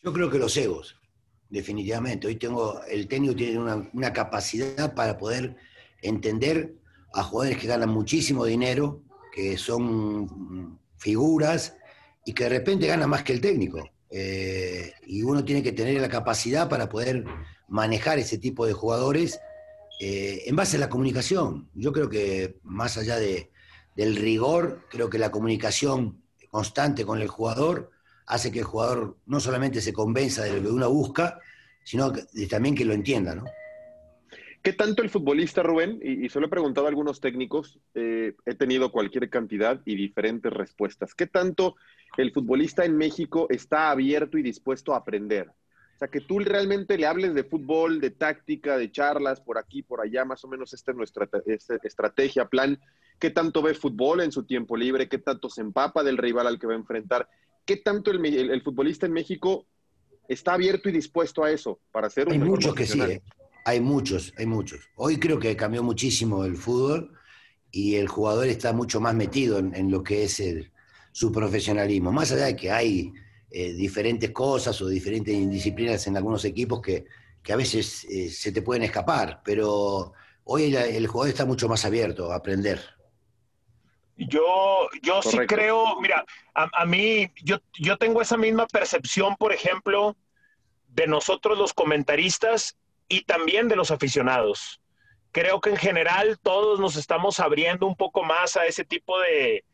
Yo 0.02 0.14
creo 0.14 0.30
que 0.30 0.38
los 0.38 0.56
egos, 0.56 0.96
definitivamente. 1.50 2.26
Hoy 2.26 2.36
tengo, 2.36 2.80
el 2.88 3.06
técnico 3.06 3.36
tiene 3.36 3.58
una, 3.58 4.12
capacidad 4.14 4.94
para 4.94 5.18
poder 5.18 5.56
entender 6.00 6.74
a 7.12 7.22
jugadores 7.22 7.58
que 7.58 7.66
ganan 7.66 7.90
muchísimo 7.90 8.46
dinero, 8.46 9.02
que 9.30 9.58
son 9.58 10.80
figuras 10.96 11.76
y 12.24 12.32
que 12.32 12.44
de 12.44 12.50
repente 12.50 12.86
ganan 12.86 13.10
más 13.10 13.24
que 13.24 13.34
el 13.34 13.42
técnico. 13.42 13.90
Eh, 14.10 14.92
y 15.06 15.22
uno 15.22 15.44
tiene 15.44 15.62
que 15.62 15.72
tener 15.72 16.00
la 16.00 16.08
capacidad 16.08 16.68
para 16.68 16.88
poder 16.88 17.24
manejar 17.68 18.18
ese 18.18 18.38
tipo 18.38 18.66
de 18.66 18.72
jugadores 18.72 19.38
eh, 20.00 20.44
en 20.46 20.56
base 20.56 20.78
a 20.78 20.80
la 20.80 20.88
comunicación. 20.88 21.68
Yo 21.74 21.92
creo 21.92 22.08
que 22.08 22.58
más 22.62 22.96
allá 22.96 23.18
de, 23.18 23.50
del 23.96 24.16
rigor, 24.16 24.86
creo 24.88 25.10
que 25.10 25.18
la 25.18 25.30
comunicación 25.30 26.22
constante 26.50 27.04
con 27.04 27.20
el 27.20 27.28
jugador 27.28 27.90
hace 28.30 28.52
que 28.52 28.60
el 28.60 28.64
jugador 28.64 29.16
no 29.26 29.40
solamente 29.40 29.80
se 29.80 29.92
convenza 29.92 30.44
de 30.44 30.54
lo 30.54 30.62
que 30.62 30.68
uno 30.68 30.88
busca, 30.88 31.40
sino 31.82 32.12
que, 32.12 32.22
también 32.46 32.74
que 32.76 32.84
lo 32.84 32.94
entienda, 32.94 33.34
¿no? 33.34 33.44
¿Qué 34.62 34.72
tanto 34.72 35.02
el 35.02 35.10
futbolista, 35.10 35.62
Rubén? 35.62 35.98
Y, 36.02 36.26
y 36.26 36.28
se 36.28 36.38
lo 36.38 36.46
he 36.46 36.50
preguntado 36.50 36.86
a 36.86 36.90
algunos 36.90 37.20
técnicos, 37.20 37.80
eh, 37.94 38.34
he 38.44 38.54
tenido 38.54 38.92
cualquier 38.92 39.28
cantidad 39.30 39.80
y 39.84 39.96
diferentes 39.96 40.52
respuestas. 40.52 41.14
¿Qué 41.14 41.26
tanto 41.26 41.76
el 42.16 42.30
futbolista 42.30 42.84
en 42.84 42.96
México 42.96 43.46
está 43.50 43.90
abierto 43.90 44.38
y 44.38 44.42
dispuesto 44.42 44.92
a 44.94 44.98
aprender? 44.98 45.48
O 45.48 45.98
sea, 45.98 46.08
que 46.08 46.20
tú 46.20 46.38
realmente 46.38 46.96
le 46.98 47.06
hables 47.06 47.34
de 47.34 47.44
fútbol, 47.44 48.00
de 48.00 48.10
táctica, 48.10 48.76
de 48.76 48.92
charlas, 48.92 49.40
por 49.40 49.58
aquí, 49.58 49.82
por 49.82 50.00
allá, 50.00 50.24
más 50.24 50.44
o 50.44 50.48
menos 50.48 50.72
esta 50.72 50.92
es 50.92 50.96
nuestra 50.96 51.28
esta 51.46 51.76
estrategia, 51.82 52.44
plan. 52.44 52.78
¿Qué 53.18 53.30
tanto 53.30 53.60
ve 53.62 53.74
fútbol 53.74 54.20
en 54.20 54.30
su 54.30 54.44
tiempo 54.44 54.76
libre? 54.76 55.08
¿Qué 55.08 55.18
tanto 55.18 55.50
se 55.50 55.62
empapa 55.62 56.02
del 56.02 56.18
rival 56.18 56.46
al 56.46 56.58
que 56.58 56.66
va 56.66 56.74
a 56.74 56.76
enfrentar? 56.76 57.28
¿Qué 57.70 57.76
tanto 57.76 58.10
el, 58.10 58.26
el- 58.26 58.50
el 58.50 58.62
futbolista 58.62 59.06
en 59.06 59.12
México 59.12 59.68
está 60.26 60.54
abierto 60.54 60.88
y 60.88 60.92
dispuesto 60.92 61.44
a 61.44 61.52
eso 61.52 61.78
para 61.92 62.10
ser 62.10 62.28
un 62.28 62.34
Hay 62.34 62.40
mejor 62.40 62.58
muchos 62.58 62.74
que 62.74 62.84
sí, 62.84 63.00
eh. 63.02 63.22
hay 63.64 63.78
muchos, 63.80 64.34
hay 64.36 64.46
muchos. 64.46 64.80
Hoy 64.96 65.20
creo 65.20 65.38
que 65.38 65.54
cambió 65.56 65.80
muchísimo 65.84 66.44
el 66.44 66.56
fútbol 66.56 67.12
y 67.70 67.94
el 67.94 68.08
jugador 68.08 68.48
está 68.48 68.72
mucho 68.72 69.00
más 69.00 69.14
metido 69.14 69.60
en, 69.60 69.72
en 69.76 69.88
lo 69.88 70.02
que 70.02 70.24
es 70.24 70.40
el- 70.40 70.72
su 71.12 71.30
profesionalismo. 71.30 72.10
Más 72.10 72.32
allá 72.32 72.46
de 72.46 72.56
que 72.56 72.72
hay 72.72 73.12
eh, 73.52 73.72
diferentes 73.74 74.32
cosas 74.32 74.82
o 74.82 74.88
diferentes 74.88 75.48
disciplinas 75.48 76.04
en 76.08 76.16
algunos 76.16 76.44
equipos 76.44 76.80
que, 76.80 77.04
que 77.40 77.52
a 77.52 77.56
veces 77.56 78.04
eh, 78.10 78.30
se 78.30 78.50
te 78.50 78.62
pueden 78.62 78.82
escapar, 78.82 79.42
pero 79.44 80.12
hoy 80.42 80.64
el, 80.64 80.74
el 80.74 81.06
jugador 81.06 81.30
está 81.30 81.46
mucho 81.46 81.68
más 81.68 81.84
abierto 81.84 82.32
a 82.32 82.36
aprender. 82.36 82.80
Yo, 84.28 84.88
yo 85.02 85.22
sí 85.22 85.36
creo, 85.46 85.98
mira, 86.00 86.24
a, 86.54 86.68
a 86.82 86.84
mí, 86.84 87.30
yo, 87.42 87.58
yo 87.78 87.96
tengo 87.96 88.20
esa 88.20 88.36
misma 88.36 88.66
percepción, 88.66 89.34
por 89.36 89.52
ejemplo, 89.52 90.16
de 90.88 91.06
nosotros 91.06 91.56
los 91.56 91.72
comentaristas 91.72 92.76
y 93.08 93.22
también 93.22 93.68
de 93.68 93.76
los 93.76 93.90
aficionados. 93.90 94.80
Creo 95.32 95.60
que 95.60 95.70
en 95.70 95.76
general 95.76 96.38
todos 96.42 96.80
nos 96.80 96.96
estamos 96.96 97.40
abriendo 97.40 97.86
un 97.86 97.96
poco 97.96 98.22
más 98.22 98.56
a 98.56 98.66
ese 98.66 98.84
tipo 98.84 99.18
de, 99.20 99.64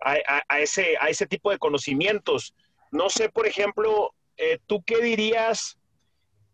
a, 0.00 0.12
a- 0.28 0.42
a 0.48 0.60
ese, 0.60 0.96
a 1.00 1.08
ese 1.08 1.26
tipo 1.26 1.50
de 1.50 1.58
conocimientos. 1.58 2.54
No 2.90 3.08
sé, 3.08 3.28
por 3.30 3.46
ejemplo, 3.46 4.14
eh, 4.36 4.58
¿tú 4.66 4.82
qué 4.82 4.98
dirías 4.98 5.78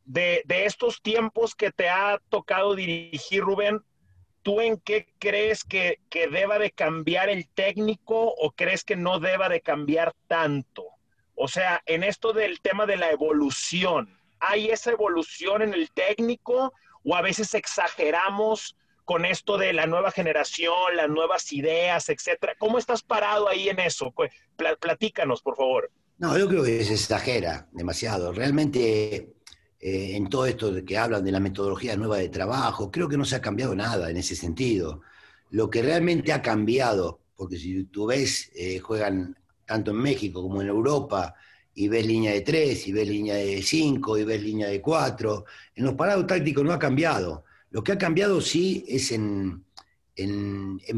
de, 0.04 0.42
de 0.44 0.66
estos 0.66 1.00
tiempos 1.02 1.54
que 1.54 1.72
te 1.72 1.88
ha 1.88 2.20
tocado 2.28 2.74
dirigir, 2.74 3.42
Rubén? 3.42 3.82
¿Tú 4.42 4.60
en 4.60 4.78
qué 4.78 5.08
crees 5.18 5.64
que, 5.64 6.00
que 6.10 6.28
deba 6.28 6.58
de 6.58 6.72
cambiar 6.72 7.28
el 7.28 7.48
técnico 7.48 8.34
o 8.34 8.52
crees 8.52 8.84
que 8.84 8.96
no 8.96 9.20
deba 9.20 9.48
de 9.48 9.60
cambiar 9.60 10.14
tanto? 10.26 10.84
O 11.34 11.48
sea, 11.48 11.82
en 11.86 12.02
esto 12.02 12.32
del 12.32 12.60
tema 12.60 12.86
de 12.86 12.96
la 12.96 13.10
evolución, 13.10 14.16
¿hay 14.40 14.70
esa 14.70 14.90
evolución 14.90 15.62
en 15.62 15.74
el 15.74 15.90
técnico 15.90 16.72
o 17.04 17.16
a 17.16 17.22
veces 17.22 17.54
exageramos 17.54 18.76
con 19.04 19.24
esto 19.24 19.58
de 19.58 19.72
la 19.72 19.86
nueva 19.86 20.10
generación, 20.10 20.96
las 20.96 21.08
nuevas 21.08 21.52
ideas, 21.52 22.08
etcétera? 22.08 22.54
¿Cómo 22.58 22.78
estás 22.78 23.02
parado 23.02 23.48
ahí 23.48 23.68
en 23.68 23.80
eso? 23.80 24.12
Platícanos, 24.80 25.42
por 25.42 25.56
favor. 25.56 25.90
No, 26.18 26.38
yo 26.38 26.48
creo 26.48 26.62
que 26.62 26.84
se 26.84 26.94
exagera 26.94 27.68
demasiado. 27.72 28.32
Realmente, 28.32 29.34
eh, 29.84 30.14
en 30.14 30.28
todo 30.28 30.46
esto 30.46 30.72
de 30.72 30.84
que 30.84 30.96
hablan 30.96 31.24
de 31.24 31.32
la 31.32 31.40
metodología 31.40 31.96
nueva 31.96 32.18
de 32.18 32.28
trabajo, 32.28 32.88
creo 32.92 33.08
que 33.08 33.16
no 33.18 33.24
se 33.24 33.34
ha 33.34 33.40
cambiado 33.40 33.74
nada 33.74 34.08
en 34.10 34.16
ese 34.16 34.36
sentido. 34.36 35.00
Lo 35.50 35.68
que 35.68 35.82
realmente 35.82 36.32
ha 36.32 36.40
cambiado, 36.40 37.18
porque 37.34 37.58
si 37.58 37.82
tú 37.86 38.06
ves, 38.06 38.52
eh, 38.54 38.78
juegan 38.78 39.36
tanto 39.66 39.90
en 39.90 39.96
México 39.96 40.40
como 40.40 40.62
en 40.62 40.68
Europa, 40.68 41.34
y 41.74 41.88
ves 41.88 42.06
línea 42.06 42.30
de 42.32 42.42
tres, 42.42 42.86
y 42.86 42.92
ves 42.92 43.08
línea 43.08 43.34
de 43.34 43.60
cinco, 43.60 44.16
y 44.16 44.22
ves 44.22 44.40
línea 44.40 44.68
de 44.68 44.80
cuatro, 44.80 45.46
en 45.74 45.84
los 45.84 45.94
parados 45.94 46.28
tácticos 46.28 46.62
no 46.62 46.72
ha 46.72 46.78
cambiado. 46.78 47.42
Lo 47.70 47.82
que 47.82 47.92
ha 47.92 47.98
cambiado 47.98 48.40
sí 48.40 48.84
es 48.86 49.10
en 49.10 49.64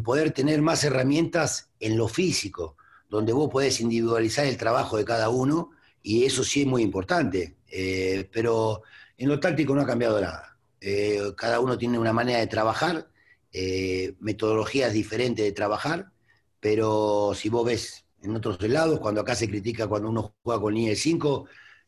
poder 0.04 0.32
tener 0.32 0.60
más 0.60 0.84
herramientas 0.84 1.70
en 1.80 1.96
lo 1.96 2.06
físico, 2.06 2.76
donde 3.08 3.32
vos 3.32 3.48
podés 3.50 3.80
individualizar 3.80 4.44
el 4.44 4.58
trabajo 4.58 4.98
de 4.98 5.06
cada 5.06 5.30
uno, 5.30 5.70
y 6.02 6.24
eso 6.24 6.44
sí 6.44 6.60
es 6.62 6.66
muy 6.66 6.82
importante. 6.82 7.56
Eh, 7.76 8.28
pero 8.32 8.82
en 9.18 9.28
lo 9.28 9.40
táctico 9.40 9.74
no 9.74 9.80
ha 9.82 9.87
cambiado 9.87 10.20
nada. 10.20 10.56
Eh, 10.80 11.20
cada 11.37 11.58
uno 11.60 11.76
tiene 11.76 11.98
una 11.98 12.12
manera 12.12 12.38
de 12.38 12.46
trabajar, 12.46 13.08
eh, 13.52 14.14
metodologías 14.20 14.92
diferentes 14.92 15.44
de 15.44 15.50
trabajar, 15.52 16.12
pero 16.60 17.32
si 17.34 17.48
vos 17.48 17.66
ves 17.66 18.04
en 18.22 18.37
otros 18.37 18.60
lados, 18.62 19.00
cuando 19.00 19.20
acá 19.20 19.34
se 19.34 19.48
critica 19.48 19.88
cuando 19.88 20.08
uno 20.08 20.34
juega 20.44 20.60
con 20.60 20.74
línea 20.74 20.90
de 20.90 20.96
5, 20.96 21.46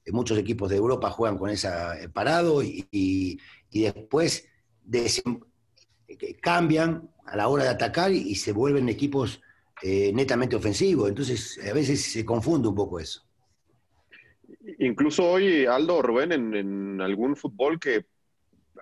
muchos 0.08 0.38
equipos 0.38 0.68
de 0.70 0.76
Europa 0.76 1.10
juegan 1.10 1.38
con 1.38 1.50
esa 1.50 1.94
parado 2.12 2.62
y, 2.62 2.86
y- 2.90 3.38
después 3.70 4.48
cambian 6.40 7.10
a 7.26 7.36
la 7.36 7.48
hora 7.48 7.64
de 7.64 7.70
atacar 7.70 8.12
y, 8.12 8.34
se 8.36 8.52
vuelven 8.52 8.88
equipos 8.88 9.40
netamente 9.82 10.56
ofensivos. 10.56 11.08
Entonces, 11.08 11.58
a 11.68 11.72
veces 11.74 12.02
se 12.02 12.24
confunde 12.24 12.68
un 12.68 12.74
poco 12.74 12.98
eso. 12.98 13.25
Incluso 14.78 15.28
hoy, 15.30 15.66
Aldo 15.66 16.02
Rubén, 16.02 16.32
en, 16.32 16.54
en 16.54 17.00
algún 17.00 17.36
fútbol 17.36 17.78
que 17.78 18.06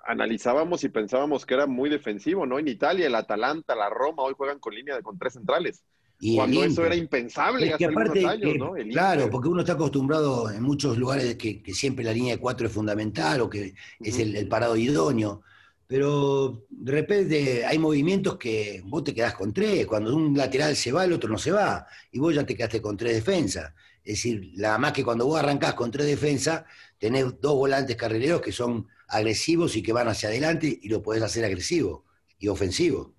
analizábamos 0.07 0.85
y 0.85 0.88
pensábamos 0.88 1.47
que 1.47 1.55
era 1.55 1.66
muy 1.66 1.88
defensivo, 1.90 2.47
¿no? 2.47 2.59
En 2.59 2.68
Italia, 2.68 3.07
el 3.07 3.14
Atalanta, 3.14 3.75
la 3.75 3.88
Roma, 3.90 4.23
hoy 4.23 4.35
juegan 4.37 4.59
con 4.59 4.75
línea 4.75 4.97
de 4.97 5.03
con 5.03 5.18
tres 5.18 5.35
centrales. 5.35 5.85
Y 6.20 6.37
cuando 6.37 6.61
eso 6.61 6.68
Inter. 6.70 6.87
era 6.87 6.97
impensable 6.97 7.66
Es 7.66 7.75
hace 7.75 7.79
que 7.79 7.85
aparte, 7.87 8.18
algunos 8.20 8.33
años, 8.33 8.53
que- 8.53 8.59
¿no? 8.59 8.77
El 8.77 8.90
claro, 8.90 9.20
Inter. 9.23 9.31
porque 9.33 9.49
uno 9.49 9.61
está 9.61 9.73
acostumbrado 9.75 10.51
en 10.51 10.62
muchos 10.62 10.97
lugares 10.97 11.37
que, 11.37 11.62
que 11.62 11.75
siempre 11.75 12.05
la 12.05 12.12
línea 12.12 12.35
de 12.35 12.40
cuatro 12.40 12.66
es 12.66 12.73
fundamental 12.73 13.40
o 13.42 13.51
que 13.51 13.75
es 14.01 14.18
el, 14.18 14.37
el 14.37 14.49
parado 14.49 14.77
idóneo, 14.77 15.42
pero 15.87 16.64
de 16.70 16.92
repente 16.92 17.64
hay 17.66 17.79
movimientos 17.79 18.37
que 18.38 18.83
vos 18.87 19.05
te 19.05 19.14
quedás 19.14 19.35
con 19.35 19.53
tres, 19.53 19.87
cuando 19.87 20.14
un 20.14 20.37
lateral 20.37 20.77
se 20.77 20.92
va, 20.92 21.05
el 21.05 21.12
otro 21.12 21.29
no 21.31 21.38
se 21.38 21.53
va, 21.53 21.87
y 22.11 22.18
vos 22.18 22.35
ya 22.35 22.44
te 22.47 22.57
quedaste 22.57 22.81
con 22.81 22.97
tres 22.97 23.14
defensas. 23.14 23.73
Es 24.05 24.17
decir, 24.17 24.53
nada 24.57 24.77
más 24.79 24.93
que 24.93 25.03
cuando 25.03 25.27
vos 25.27 25.38
arrancás 25.38 25.75
con 25.75 25.90
tres 25.90 26.07
defensas, 26.07 26.64
tenés 26.99 27.40
dos 27.40 27.55
volantes 27.55 27.97
carrileros 27.97 28.43
que 28.43 28.53
son 28.53 28.87
agresivos 29.09 29.77
y 29.77 29.83
que 29.83 29.93
van 29.93 30.09
hacia 30.09 30.29
adelante 30.29 30.79
y 30.83 30.88
lo 30.88 31.03
podés 31.03 31.23
hacer 31.23 31.45
agresivo 31.45 32.05
y 32.38 32.49
ofensivo. 32.49 33.14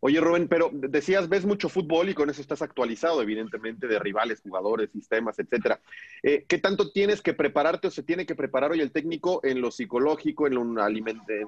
Oye, 0.00 0.20
Rubén, 0.20 0.48
pero 0.48 0.70
decías, 0.70 1.30
ves 1.30 1.46
mucho 1.46 1.70
fútbol 1.70 2.10
y 2.10 2.14
con 2.14 2.28
eso 2.28 2.42
estás 2.42 2.60
actualizado, 2.60 3.22
evidentemente, 3.22 3.86
de 3.86 3.98
rivales, 3.98 4.42
jugadores, 4.42 4.90
sistemas, 4.90 5.38
etcétera. 5.38 5.80
Eh, 6.22 6.44
¿Qué 6.46 6.58
tanto 6.58 6.92
tienes 6.92 7.22
que 7.22 7.32
prepararte 7.32 7.88
o 7.88 7.90
se 7.90 8.02
tiene 8.02 8.26
que 8.26 8.34
preparar 8.34 8.72
hoy 8.72 8.82
el 8.82 8.92
técnico 8.92 9.40
en 9.44 9.62
lo 9.62 9.70
psicológico, 9.70 10.46
en, 10.46 10.74
la 10.74 10.84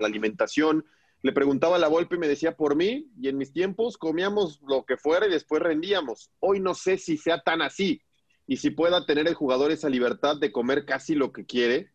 alimentación? 0.00 0.86
Le 1.26 1.32
preguntaba 1.32 1.74
a 1.74 1.80
la 1.80 1.88
Volpe 1.88 2.14
y 2.14 2.20
me 2.20 2.28
decía, 2.28 2.56
por 2.56 2.76
mí, 2.76 3.10
y 3.20 3.26
en 3.26 3.36
mis 3.36 3.52
tiempos 3.52 3.98
comíamos 3.98 4.60
lo 4.62 4.84
que 4.86 4.96
fuera 4.96 5.26
y 5.26 5.30
después 5.30 5.60
rendíamos. 5.60 6.30
Hoy 6.38 6.60
no 6.60 6.72
sé 6.72 6.98
si 6.98 7.16
sea 7.16 7.42
tan 7.42 7.62
así 7.62 8.00
y 8.46 8.58
si 8.58 8.70
pueda 8.70 9.04
tener 9.06 9.26
el 9.26 9.34
jugador 9.34 9.72
esa 9.72 9.88
libertad 9.88 10.36
de 10.36 10.52
comer 10.52 10.84
casi 10.84 11.16
lo 11.16 11.32
que 11.32 11.44
quiere 11.44 11.90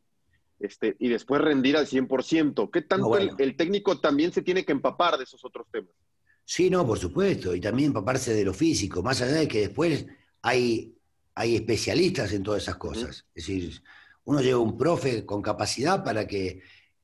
este, 0.60 0.98
y 1.00 1.08
después 1.08 1.40
rendir 1.40 1.78
al 1.78 1.88
100%. 1.88 2.70
¿Qué 2.74 2.82
tanto 2.82 3.04
No, 3.06 3.08
bueno. 3.08 3.34
el, 3.38 3.42
el 3.42 3.56
técnico 3.56 4.02
también 4.02 4.34
se 4.34 4.42
tiene 4.42 4.66
que 4.66 4.74
empapar 4.74 5.18
de 5.18 5.24
esos 5.24 5.46
otros 5.46 5.66
temas? 5.72 5.96
Sí, 6.44 6.70
no, 6.70 6.86
por 6.86 7.00
supuesto, 7.00 7.56
y 7.56 7.62
también 7.62 7.88
empaparse 7.88 8.34
de 8.34 8.44
lo 8.44 8.54
físico, 8.54 9.02
más 9.02 9.22
allá 9.22 9.36
de 9.36 9.48
que 9.48 9.62
después 9.62 10.08
hay, 10.42 10.94
hay 11.36 11.56
especialistas 11.56 12.34
en 12.34 12.44
todas 12.44 12.64
esas 12.64 12.76
cosas. 12.76 13.26
Es 13.34 13.48
decir, 13.48 13.82
uno 14.26 14.42
lleva 14.42 14.60
un 14.60 14.78
profe 14.78 15.26
con 15.26 15.42
capacidad 15.42 16.04
para 16.04 16.28
que, 16.28 16.62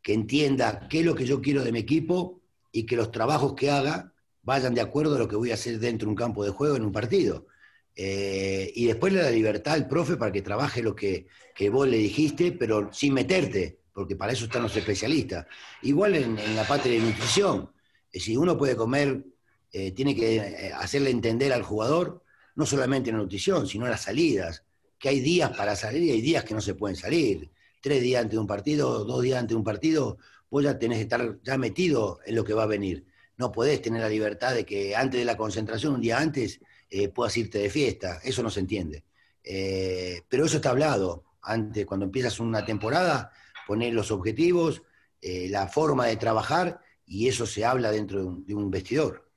que 0.08 0.14
entienda 0.14 0.88
qué 0.90 1.02
es 1.02 1.06
lo 1.06 1.16
que 1.16 1.26
yo 1.26 1.42
quiero 1.42 1.66
de 1.66 1.74
mi 1.74 1.80
equipo 1.80 2.40
y 2.72 2.86
que 2.86 2.96
los 2.96 3.12
trabajos 3.12 3.56
que 3.56 3.70
haga 3.70 4.14
vayan 4.42 4.74
de 4.74 4.80
acuerdo 4.80 5.18
a 5.18 5.20
lo 5.20 5.28
que 5.28 5.36
voy 5.36 5.52
a 5.52 5.56
hacer 5.56 5.80
dentro 5.80 6.06
de 6.06 6.12
un 6.12 6.16
campo 6.16 6.46
de 6.46 6.50
juego 6.50 6.78
en 6.78 6.86
un 6.86 6.94
partido. 6.94 7.48
Eh, 7.94 8.72
y 8.74 8.86
después 8.86 9.12
le 9.12 9.22
da 9.22 9.30
libertad 9.30 9.74
al 9.74 9.86
profe 9.90 10.16
para 10.16 10.32
que 10.32 10.42
trabaje 10.42 10.82
lo 10.82 10.96
que, 10.96 11.28
que 11.54 11.70
vos 11.70 11.90
le 11.90 11.98
dijiste, 11.98 12.54
pero 12.54 12.90
sin 12.94 13.16
meterte, 13.16 13.80
porque 13.92 14.16
para 14.16 14.32
eso 14.32 14.46
están 14.46 14.64
los 14.64 14.78
especialistas. 14.78 15.46
Igual 15.82 16.16
en, 16.16 16.56
la 16.56 16.66
parte 16.66 16.88
de 16.88 17.00
nutrición. 17.00 17.70
Si 18.10 18.38
uno 18.38 18.58
puede 18.58 18.78
comer, 18.78 19.26
eh, 19.74 19.92
tiene 19.92 20.16
que 20.16 20.38
eh, 20.38 20.72
hacerle 20.74 21.10
entender 21.10 21.52
al 21.52 21.64
jugador, 21.64 22.24
no 22.56 22.66
solamente 22.66 23.10
en 23.10 23.18
la 23.18 23.24
nutrición, 23.24 23.68
sino 23.68 23.84
en 23.84 23.92
las 23.92 24.04
salidas, 24.04 24.64
que 24.98 25.10
hay 25.10 25.20
días 25.20 25.52
para 25.58 25.76
salir 25.76 26.04
y 26.04 26.12
hay 26.12 26.22
días 26.22 26.46
que 26.46 26.54
no 26.54 26.62
se 26.62 26.76
pueden 26.76 26.96
salir. 26.96 27.52
Tres 27.82 28.02
días 28.02 28.22
antes 28.22 28.34
de 28.34 28.40
un 28.40 28.48
partido, 28.48 29.04
dos 29.06 29.22
días 29.22 29.40
antes 29.40 29.50
de 29.50 29.58
un 29.58 29.64
partido, 29.64 30.18
vos 30.50 30.64
ya 30.64 30.80
tenés 30.80 30.98
que 30.98 31.04
estar 31.04 31.38
ya 31.44 31.58
metido 31.58 32.20
en 32.26 32.36
lo 32.36 32.44
que 32.44 32.54
va 32.54 32.64
a 32.64 32.68
venir. 32.68 33.06
No 33.38 33.52
podés 33.52 33.82
tener 33.82 34.02
la 34.02 34.10
libertad 34.10 34.54
de 34.54 34.66
que 34.66 34.96
antes 34.96 35.20
de 35.20 35.26
la 35.26 35.38
concentración, 35.38 35.94
un 35.94 36.02
día 36.02 36.18
antes, 36.18 36.60
eh, 36.90 37.10
puedas 37.10 37.38
irte 37.38 37.60
de 37.60 37.70
fiesta. 37.70 38.20
Eso 38.24 38.42
no 38.42 38.50
se 38.50 38.62
entiende. 38.62 39.04
Eh, 39.44 40.22
pero 40.28 40.46
eso 40.46 40.58
está 40.58 40.72
hablado. 40.72 41.24
Antes, 41.42 41.86
cuando 41.86 42.06
empiezas 42.06 42.40
una 42.40 42.66
temporada, 42.66 43.32
poner 43.68 43.94
los 43.94 44.12
objetivos, 44.12 44.82
eh, 45.22 45.48
la 45.50 45.68
forma 45.68 46.08
de 46.08 46.18
trabajar, 46.18 46.82
y 47.06 47.28
eso 47.28 47.46
se 47.46 47.64
habla 47.64 47.92
dentro 47.92 48.20
de 48.20 48.26
un, 48.56 48.72
de 48.72 48.78
vestidor. 48.78 49.30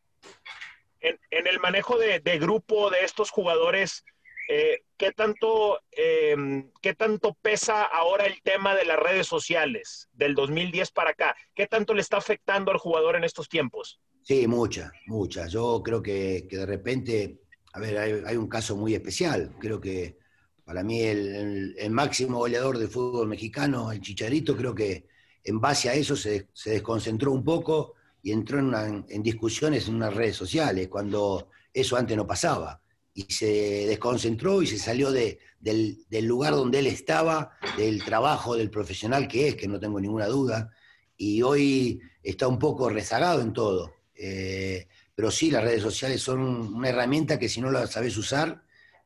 en, 1.00 1.46
el 1.46 1.60
manejo 1.60 1.98
de 1.98 2.38
grupo 2.38 2.90
de 2.90 3.04
estos 3.04 3.30
jugadores, 3.30 4.04
Eh, 4.52 4.82
¿qué, 4.96 5.12
tanto, 5.12 5.78
em, 5.92 6.72
¿Qué 6.82 6.94
tanto 6.94 7.36
pesa 7.40 7.84
ahora 7.84 8.26
el 8.26 8.42
tema 8.42 8.74
de 8.74 8.84
las 8.84 8.98
redes 8.98 9.28
sociales 9.28 10.08
del 10.12 10.34
2010 10.34 10.90
para 10.90 11.10
acá? 11.10 11.36
¿Qué 11.54 11.68
tanto 11.68 11.94
le 11.94 12.00
está 12.00 12.16
afectando 12.16 12.72
al 12.72 12.78
jugador 12.78 13.14
en 13.14 13.22
estos 13.22 13.48
tiempos? 13.48 14.00
Sí, 14.24 14.48
mucha, 14.48 14.90
mucha. 15.06 15.46
Yo 15.46 15.80
creo 15.84 16.02
que, 16.02 16.48
de 16.50 16.66
repente, 16.66 17.42
a 17.74 17.78
ver, 17.78 17.96
hay, 18.26 18.36
un 18.36 18.48
caso 18.48 18.76
muy 18.76 18.92
especial. 18.92 19.54
Creo 19.60 19.80
que 19.80 20.18
para 20.64 20.82
mí 20.82 21.00
el, 21.00 21.88
máximo 21.90 22.38
goleador 22.38 22.76
del 22.76 22.88
fútbol 22.88 23.28
mexicano, 23.28 23.92
el 23.92 24.00
Chicharito, 24.00 24.56
creo 24.56 24.74
que 24.74 25.06
en 25.44 25.60
base 25.60 25.90
a 25.90 25.94
eso 25.94 26.16
se, 26.16 26.48
desconcentró 26.64 27.30
un 27.30 27.44
poco 27.44 27.94
y 28.20 28.32
entró 28.32 28.58
en, 28.58 29.22
discusiones 29.22 29.86
en 29.86 29.94
unas 29.94 30.12
redes 30.12 30.34
sociales, 30.34 30.88
cuando 30.88 31.50
eso 31.72 31.96
antes 31.96 32.16
no 32.16 32.26
pasaba. 32.26 32.80
Y 33.14 33.22
se 33.32 33.86
desconcentró 33.86 34.62
y 34.62 34.66
se 34.66 34.78
salió 34.78 35.10
del, 35.10 35.38
del, 35.58 36.26
lugar 36.26 36.52
donde 36.52 36.78
él 36.78 36.86
estaba, 36.86 37.58
del 37.76 38.04
trabajo 38.04 38.56
del 38.56 38.70
profesional 38.70 39.28
que 39.28 39.48
es, 39.48 39.56
que 39.56 39.68
no 39.68 39.80
tengo 39.80 40.00
ninguna 40.00 40.26
duda. 40.26 40.70
Y 41.16 41.42
hoy 41.42 42.00
está 42.22 42.48
un 42.48 42.58
poco 42.58 42.88
rezagado 42.88 43.42
en 43.42 43.52
todo. 43.52 43.92
Eh, 44.14 44.86
pero 45.14 45.30
sí, 45.30 45.50
las 45.50 45.64
redes 45.64 45.82
sociales 45.82 46.22
son 46.22 46.40
una 46.40 46.88
herramienta 46.88 47.38
que 47.38 47.48
si 47.48 47.60
no 47.60 47.70
la 47.70 47.86
sabes 47.86 48.16
usar, 48.16 48.62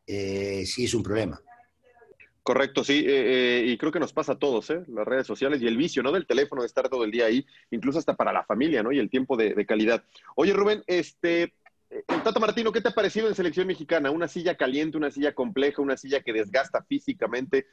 eh, 0.07 0.65
sí 0.67 0.85
es 0.85 0.95
un 0.95 1.03
problema. 1.03 1.41
Correcto, 2.45 2.85
sí, 2.85 3.03
eh, 3.07 3.65
y 3.65 3.79
creo 3.79 3.91
que 3.91 3.99
nos 3.99 4.13
pasa 4.13 4.33
a 4.33 4.39
todos, 4.39 4.69
las 4.69 5.07
redes 5.07 5.27
sociales 5.27 5.63
y 5.63 5.67
el 5.67 5.79
vicio, 5.79 6.03
¿no? 6.03 6.13
Del 6.13 6.27
teléfono, 6.27 6.61
de 6.61 6.67
estar 6.67 6.91
todo 6.91 7.03
el 7.05 7.11
día 7.11 7.25
ahí, 7.25 7.47
incluso 7.71 7.99
hasta 7.99 8.17
para 8.17 8.35
la 8.35 8.45
familia, 8.45 8.83
¿no? 8.83 8.93
Y 8.93 8.99
el 8.99 9.09
tiempo 9.09 9.35
de, 9.35 9.65
calidad. 9.65 10.05
Oye, 10.37 10.53
Rubén, 10.53 10.85
este, 10.87 11.55
Tata 12.07 12.41
Martino, 12.41 12.73
¿qué 12.73 12.81
te 12.81 12.89
ha 12.89 12.95
parecido 12.95 13.29
en 13.29 13.35
selección 13.35 13.67
mexicana? 13.67 14.11
Una 14.11 14.29
silla 14.29 14.57
caliente, 14.57 14.97
una 14.97 15.11
silla 15.11 15.35
compleja, 15.35 15.83
una 15.83 15.97
silla 15.97 16.23
que 16.23 16.33
desgasta 16.33 16.83
físicamente. 16.83 17.67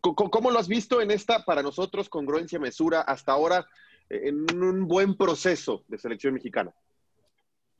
¿Cómo 0.00 0.50
lo 0.50 0.58
has 0.58 0.68
visto 0.68 1.00
en 1.00 1.10
esta, 1.10 1.44
para 1.44 1.62
nosotros, 1.62 2.08
congruencia, 2.08 2.58
mesura, 2.58 3.00
hasta 3.02 3.32
ahora? 3.32 3.66
en 4.08 4.62
un 4.62 4.86
buen 4.86 5.16
proceso 5.16 5.84
de 5.88 5.98
selección 5.98 6.34
mexicana. 6.34 6.72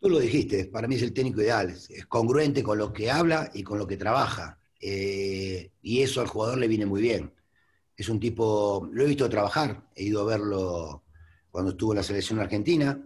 Tú 0.00 0.10
lo 0.10 0.18
dijiste, 0.18 0.66
para 0.66 0.88
mí 0.88 0.96
es 0.96 1.02
el 1.02 1.12
técnico 1.12 1.40
ideal, 1.40 1.70
es 1.70 2.06
congruente 2.06 2.62
con 2.62 2.78
lo 2.78 2.92
que 2.92 3.10
habla 3.10 3.50
y 3.54 3.62
con 3.62 3.78
lo 3.78 3.86
que 3.86 3.96
trabaja. 3.96 4.58
Eh, 4.80 5.70
y 5.80 6.02
eso 6.02 6.20
al 6.20 6.26
jugador 6.26 6.58
le 6.58 6.68
viene 6.68 6.86
muy 6.86 7.00
bien. 7.00 7.32
Es 7.96 8.08
un 8.08 8.20
tipo, 8.20 8.88
lo 8.92 9.04
he 9.04 9.06
visto 9.06 9.28
trabajar, 9.28 9.88
he 9.94 10.04
ido 10.04 10.20
a 10.20 10.26
verlo 10.26 11.04
cuando 11.50 11.70
estuvo 11.70 11.92
en 11.92 11.96
la 11.96 12.02
selección 12.02 12.38
argentina, 12.38 13.02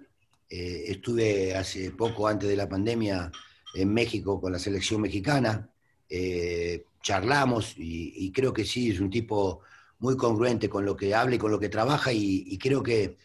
eh, 0.51 0.85
estuve 0.89 1.55
hace 1.55 1.93
poco 1.93 2.27
antes 2.27 2.49
de 2.49 2.57
la 2.57 2.69
pandemia 2.69 3.31
en 3.75 3.95
México 3.95 4.41
con 4.41 4.53
la 4.53 4.59
selección 4.59 5.01
mexicana, 5.01 5.71
eh, 6.09 6.85
charlamos 7.03 7.75
y, 7.77 8.33
creo 8.33 8.53
que 8.53 8.65
sí, 8.65 8.91
es 8.91 9.01
un 9.01 9.11
tipo 9.11 9.61
muy 10.01 10.17
congruente 10.17 10.69
con 10.69 10.85
lo 10.85 10.97
que 10.97 11.15
habla 11.15 11.37
y 11.37 11.39
con 11.39 11.53
lo 11.53 11.61
que 11.61 11.69
trabaja 11.69 12.13
y, 12.13 12.59
creo 12.59 12.83
que, 12.83 13.17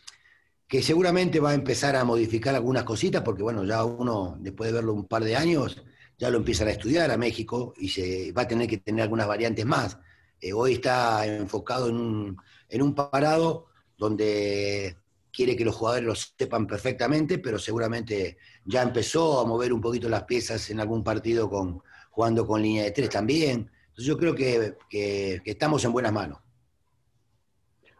que, 0.67 0.83
seguramente 0.83 1.39
va 1.39 1.51
a 1.51 1.55
empezar 1.55 1.95
a 1.95 2.03
modificar 2.03 2.53
algunas 2.55 2.83
cositas 2.83 3.23
porque 3.23 3.43
bueno, 3.43 3.63
ya 3.65 3.83
uno 3.83 4.37
después 4.39 4.69
de 4.69 4.75
verlo 4.75 4.93
un 4.93 5.07
par 5.07 5.23
de 5.23 5.35
años 5.35 5.83
ya 6.17 6.29
lo 6.29 6.37
empiezan 6.37 6.67
a 6.67 6.71
estudiar 6.71 7.11
a 7.11 7.17
México 7.17 7.73
y 7.77 7.89
se 7.89 8.31
va 8.33 8.43
a 8.43 8.47
tener 8.47 8.67
que 8.69 8.77
tener 8.77 9.03
algunas 9.03 9.27
variantes 9.27 9.65
más. 9.65 9.97
Eh, 10.39 10.53
hoy 10.53 10.73
está 10.73 11.25
enfocado 11.25 11.89
en 11.89 11.95
un, 11.97 12.37
en 12.69 12.81
un 12.81 12.93
parado 12.95 13.67
donde 13.97 14.97
quiere 15.35 15.55
que 15.55 15.65
los 15.65 15.75
jugadores 15.75 16.05
lo 16.05 16.15
sepan 16.15 16.65
perfectamente, 16.67 17.39
pero 17.39 17.59
seguramente 17.59 18.37
ya 18.63 18.81
empezó 18.81 19.39
a 19.39 19.45
mover 19.45 19.73
un 19.73 19.81
poquito 19.81 20.07
las 20.07 20.23
piezas 20.23 20.69
en 20.69 20.79
algún 20.79 21.03
partido 21.03 21.49
con, 21.49 21.81
jugando 22.09 22.47
con 22.47 22.61
línea 22.61 22.83
de 22.83 22.91
tres 22.91 23.09
también. 23.09 23.69
Entonces 23.87 24.05
yo 24.05 24.17
creo 24.17 24.35
que, 24.35 24.75
que 24.89 25.41
estamos 25.45 25.83
en 25.85 25.91
buenas 25.91 26.13
manos 26.13 26.39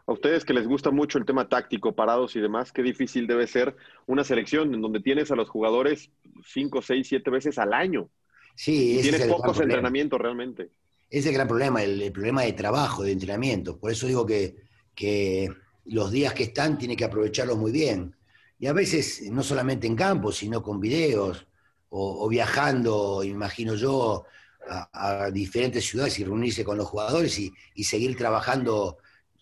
a 0.06 0.12
ustedes 0.12 0.44
que 0.44 0.54
les 0.54 0.66
gusta 0.66 0.90
mucho 0.90 1.18
el 1.18 1.26
tema 1.26 1.48
táctico, 1.48 1.94
parados 1.94 2.36
y 2.36 2.40
demás, 2.40 2.72
qué 2.72 2.82
difícil 2.82 3.26
debe 3.26 3.46
ser 3.46 3.76
una 4.06 4.22
selección 4.22 4.72
en 4.72 4.80
donde 4.80 5.00
tienes 5.00 5.30
a 5.32 5.36
los 5.36 5.48
jugadores 5.48 6.10
cinco, 6.44 6.80
seis, 6.80 7.08
siete 7.08 7.28
veces 7.30 7.58
al 7.58 7.72
año. 7.72 8.08
Sí, 8.54 8.98
y 8.98 9.02
tienes 9.02 9.26
pocos 9.26 9.60
entrenamientos 9.60 10.20
realmente. 10.20 10.70
Ese 11.10 11.18
es 11.20 11.26
el 11.26 11.34
gran 11.34 11.48
problema, 11.48 11.82
el, 11.82 12.10
problema 12.12 12.42
de 12.42 12.52
trabajo, 12.52 13.02
de 13.02 13.12
entrenamiento. 13.12 13.78
Por 13.78 13.90
eso 13.90 14.06
digo 14.06 14.24
que, 14.24 14.56
que 14.94 15.52
los 15.88 16.10
días 16.10 16.34
que 16.34 16.44
están 16.44 16.78
tiene 16.78 16.96
que 16.96 17.04
aprovecharlos 17.04 17.56
muy 17.56 17.72
bien. 17.72 18.14
Y 18.58 18.66
a 18.66 18.72
veces 18.72 19.22
no 19.30 19.42
solamente 19.42 19.86
en 19.86 19.96
campo, 19.96 20.32
sino 20.32 20.62
con 20.62 20.80
videos 20.80 21.46
o, 21.88 22.28
viajando, 22.28 23.22
imagino 23.22 23.74
yo, 23.74 24.24
a, 24.68 25.30
diferentes 25.30 25.84
ciudades 25.84 26.18
y 26.18 26.24
reunirse 26.24 26.64
con 26.64 26.76
los 26.76 26.88
jugadores 26.88 27.38
y, 27.38 27.52
seguir 27.84 28.16
trabajando 28.16 28.98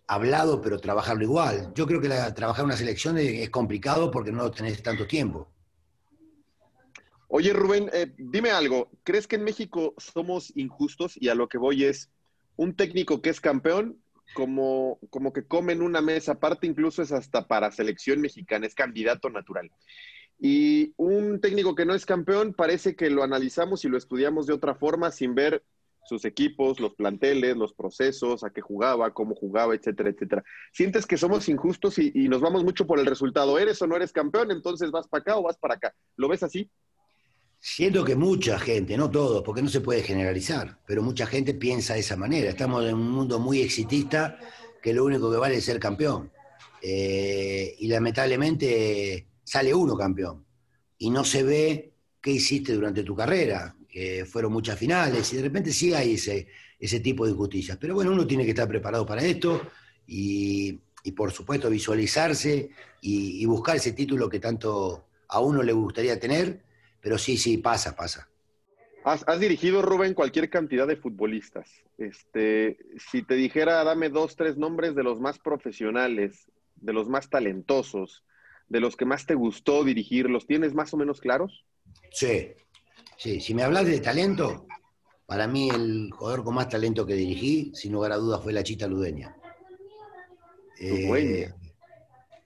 hablado, 0.06 0.60
pero 0.60 0.78
trabajarlo 0.78 1.24
igual. 1.24 1.72
Yo 1.74 1.86
creo 1.86 2.00
que 2.00 2.08
la, 2.08 2.34
trabajar 2.34 2.64
una 2.64 2.76
selección 2.76 3.16
es, 3.18 3.48
complicado 3.50 4.10
porque 4.10 4.32
no 4.32 4.50
tenés 4.50 4.82
tanto 4.82 5.06
tiempo. 5.06 5.48
Oye, 7.28 7.52
Rubén, 7.52 7.90
eh, 7.92 8.12
dime 8.16 8.50
algo. 8.50 8.90
¿Crees 9.02 9.26
que 9.26 9.36
en 9.36 9.44
México 9.44 9.94
somos 9.96 10.52
injustos? 10.56 11.14
Y 11.16 11.28
a 11.28 11.34
lo 11.34 11.48
que 11.48 11.58
voy 11.58 11.84
es, 11.84 12.10
un 12.56 12.74
técnico 12.76 13.20
que 13.20 13.30
es 13.30 13.40
campeón, 13.40 13.98
como, 14.32 14.98
como 15.10 15.32
que 15.32 15.46
come 15.46 15.72
en 15.72 15.82
una 15.82 16.00
mesa 16.00 16.32
aparte, 16.32 16.66
incluso 16.66 17.02
es 17.02 17.12
hasta 17.12 17.46
para 17.46 17.70
selección 17.70 18.20
mexicana, 18.20 18.66
es 18.66 18.74
candidato 18.74 19.30
natural. 19.30 19.70
Y 20.38 20.92
un 20.96 21.40
técnico 21.40 21.74
que 21.74 21.86
no 21.86 21.94
es 21.94 22.06
campeón, 22.06 22.54
parece 22.54 22.96
que 22.96 23.10
lo 23.10 23.22
analizamos 23.22 23.84
y 23.84 23.88
lo 23.88 23.96
estudiamos 23.96 24.46
de 24.46 24.54
otra 24.54 24.74
forma 24.74 25.10
sin 25.10 25.34
ver 25.34 25.62
sus 26.04 26.24
equipos, 26.24 26.80
los 26.80 26.94
planteles, 26.94 27.56
los 27.56 27.72
procesos, 27.72 28.44
a 28.44 28.50
qué 28.50 28.60
jugaba, 28.60 29.12
cómo 29.12 29.34
jugaba, 29.34 29.74
etcétera, 29.74 30.10
etcétera. 30.10 30.44
Sientes 30.72 31.06
que 31.06 31.16
somos 31.16 31.48
injustos 31.48 31.98
y, 31.98 32.12
nos 32.28 32.40
vamos 32.40 32.62
mucho 32.62 32.86
por 32.86 32.98
el 32.98 33.06
resultado. 33.06 33.58
¿Eres 33.58 33.80
o 33.80 33.86
no 33.86 33.96
eres 33.96 34.12
campeón? 34.12 34.50
Entonces 34.50 34.90
vas 34.90 35.08
para 35.08 35.22
acá 35.22 35.36
o 35.36 35.42
vas 35.42 35.56
para 35.56 35.74
acá. 35.74 35.94
¿Lo 36.16 36.28
ves 36.28 36.42
así? 36.42 36.70
Siento 37.66 38.04
que 38.04 38.14
mucha 38.14 38.58
gente, 38.58 38.94
no 38.94 39.10
todos, 39.10 39.42
porque 39.42 39.62
no 39.62 39.70
se 39.70 39.80
puede 39.80 40.02
generalizar, 40.02 40.80
pero 40.86 41.02
mucha 41.02 41.24
gente 41.24 41.54
piensa 41.54 41.94
de 41.94 42.00
esa 42.00 42.14
manera. 42.14 42.50
Estamos 42.50 42.84
en 42.84 42.94
un 42.94 43.10
mundo 43.10 43.38
muy 43.38 43.62
exitista 43.62 44.38
que 44.82 44.92
lo 44.92 45.02
único 45.02 45.30
que 45.30 45.38
vale 45.38 45.56
es 45.56 45.64
ser 45.64 45.80
campeón. 45.80 46.30
Eh, 46.82 47.74
y 47.78 47.86
lamentablemente 47.86 49.28
sale 49.42 49.72
uno 49.72 49.96
campeón 49.96 50.44
y 50.98 51.08
no 51.08 51.24
se 51.24 51.42
ve 51.42 51.94
qué 52.20 52.32
hiciste 52.32 52.74
durante 52.74 53.02
tu 53.02 53.16
carrera, 53.16 53.74
fueron 54.26 54.52
muchas 54.52 54.78
finales, 54.78 55.32
y 55.32 55.36
de 55.36 55.42
repente 55.44 55.72
sí 55.72 55.94
hay 55.94 56.14
ese, 56.16 56.48
ese 56.78 57.00
tipo 57.00 57.24
de 57.24 57.32
injusticias. 57.32 57.78
Pero 57.78 57.94
bueno, 57.94 58.12
uno 58.12 58.26
tiene 58.26 58.44
que 58.44 58.50
estar 58.50 58.68
preparado 58.68 59.06
para 59.06 59.24
esto 59.24 59.62
y, 60.06 60.80
por 61.16 61.32
supuesto 61.32 61.70
visualizarse 61.70 62.68
y, 63.00 63.46
buscar 63.46 63.76
ese 63.76 63.92
título 63.92 64.28
que 64.28 64.38
tanto 64.38 65.06
a 65.28 65.40
uno 65.40 65.62
le 65.62 65.72
gustaría 65.72 66.20
tener, 66.20 66.62
pero 67.04 67.18
sí, 67.18 67.36
sí, 67.36 67.58
pasa, 67.58 67.94
pasa. 67.94 68.28
Has, 69.04 69.38
dirigido, 69.38 69.82
Rubén, 69.82 70.14
cualquier 70.14 70.50
cantidad 70.50 70.88
de 70.88 70.96
futbolistas. 70.96 71.70
Este, 71.98 72.78
si 72.98 73.22
te 73.22 73.34
dijera, 73.34 73.84
dame 73.84 74.08
dos, 74.08 74.34
tres 74.34 74.56
nombres 74.56 74.96
de 74.96 75.04
los 75.04 75.20
más 75.20 75.38
profesionales, 75.38 76.50
de 76.76 76.92
los 76.92 77.08
más 77.08 77.30
talentosos, 77.30 78.24
de 78.68 78.80
los 78.80 78.96
que 78.96 79.04
más 79.04 79.26
te 79.26 79.34
gustó 79.34 79.84
dirigir, 79.84 80.28
¿los 80.28 80.46
tienes 80.46 80.74
más 80.74 80.92
o 80.94 80.96
menos 80.96 81.20
claros? 81.20 81.64
Sí, 82.10 82.54
Sí, 83.16 83.40
si 83.40 83.54
me 83.54 83.62
hablas 83.62 83.86
de 83.86 84.00
talento, 84.00 84.66
para 85.26 85.46
mí 85.46 85.70
el 85.70 86.10
jugador 86.12 86.44
con 86.44 86.54
más 86.54 86.68
talento 86.68 87.06
que 87.06 87.14
dirigí, 87.14 87.72
sin 87.74 87.92
lugar 87.92 88.12
a 88.12 88.16
dudas, 88.16 88.42
fue 88.42 88.52
la 88.52 88.62
Chita 88.62 88.86
Ludeña. 88.86 89.36
Eh, 90.80 91.50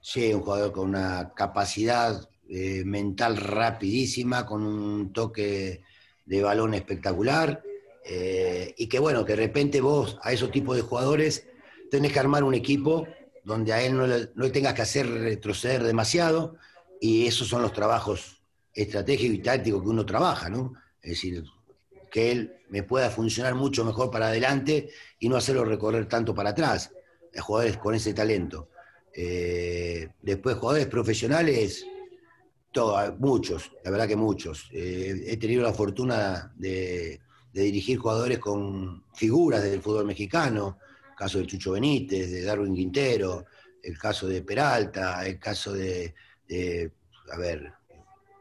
sí, 0.01 0.33
un 0.33 0.42
jugador 0.42 0.73
con 0.73 0.88
una 0.90 1.33
capacidad 1.35 2.29
eh, 2.48 2.82
mental 2.84 3.37
rapidísima, 3.37 4.46
con 4.46 4.62
un 4.62 5.12
toque 5.12 5.82
de 6.24 6.42
balón 6.42 6.74
espectacular. 6.74 7.62
Eh, 8.04 8.74
y 8.78 8.87
que 8.87 8.98
bueno, 8.98 9.24
que 9.24 9.32
de 9.32 9.46
repente 9.46 9.80
vos 9.80 10.18
a 10.22 10.32
esos 10.32 10.50
tipos 10.50 10.74
de 10.76 10.82
jugadores 10.82 11.46
tenés 11.90 12.12
que 12.12 12.18
armar 12.18 12.42
un 12.42 12.54
equipo 12.54 13.06
donde 13.44 13.72
a 13.72 13.82
él 13.82 13.96
no 13.96 14.06
le, 14.06 14.30
no 14.34 14.50
tengas 14.50 14.74
que 14.74 14.82
hacer 14.82 15.08
retroceder 15.08 15.82
demasiado, 15.82 16.56
y 17.00 17.26
esos 17.26 17.48
son 17.48 17.62
los 17.62 17.72
trabajos 17.72 18.42
estratégico 18.74 19.34
y 19.34 19.38
táctico 19.38 19.82
que 19.82 19.88
uno 19.88 20.04
trabaja, 20.04 20.48
¿no? 20.48 20.74
Es 21.02 21.11
decir, 21.11 21.44
que 22.11 22.30
él 22.30 22.54
me 22.68 22.82
pueda 22.82 23.11
funcionar 23.11 23.54
mucho 23.54 23.84
mejor 23.84 24.11
para 24.11 24.28
adelante 24.28 24.90
y 25.18 25.28
no 25.28 25.37
hacerlo 25.37 25.64
recorrer 25.64 26.06
tanto 26.06 26.34
para 26.34 26.50
atrás. 26.50 26.90
Jugadores 27.38 27.76
con 27.78 27.94
ese 27.94 28.14
talento. 28.14 28.68
Eh, 29.14 30.08
después, 30.22 30.56
jugadores 30.56 30.87
profesionales, 30.87 31.87
muchos, 33.18 33.72
la 33.85 33.90
verdad 33.90 34.09
que 34.09 34.16
muchos. 34.16 34.68
Eh, 34.72 35.24
he 35.26 35.37
tenido 35.37 35.62
la 35.62 35.72
fortuna 35.72 36.52
de, 36.57 37.20
dirigir 37.52 37.98
jugadores 37.98 38.38
con 38.38 39.04
figuras 39.14 39.64
del 39.64 39.83
fútbol 39.83 40.04
mexicano, 40.04 40.78
el 41.11 41.16
caso 41.16 41.38
de 41.38 41.46
Chucho 41.46 41.72
Benítez, 41.72 42.31
de 42.31 42.42
Darwin 42.42 42.74
Quintero, 42.74 43.46
el 43.83 43.98
caso 43.98 44.28
de 44.28 44.42
Peralta, 44.42 45.26
el 45.26 45.40
caso 45.40 45.72
de, 45.72 46.14
de 46.46 46.92
a 47.33 47.37
ver, 47.37 47.72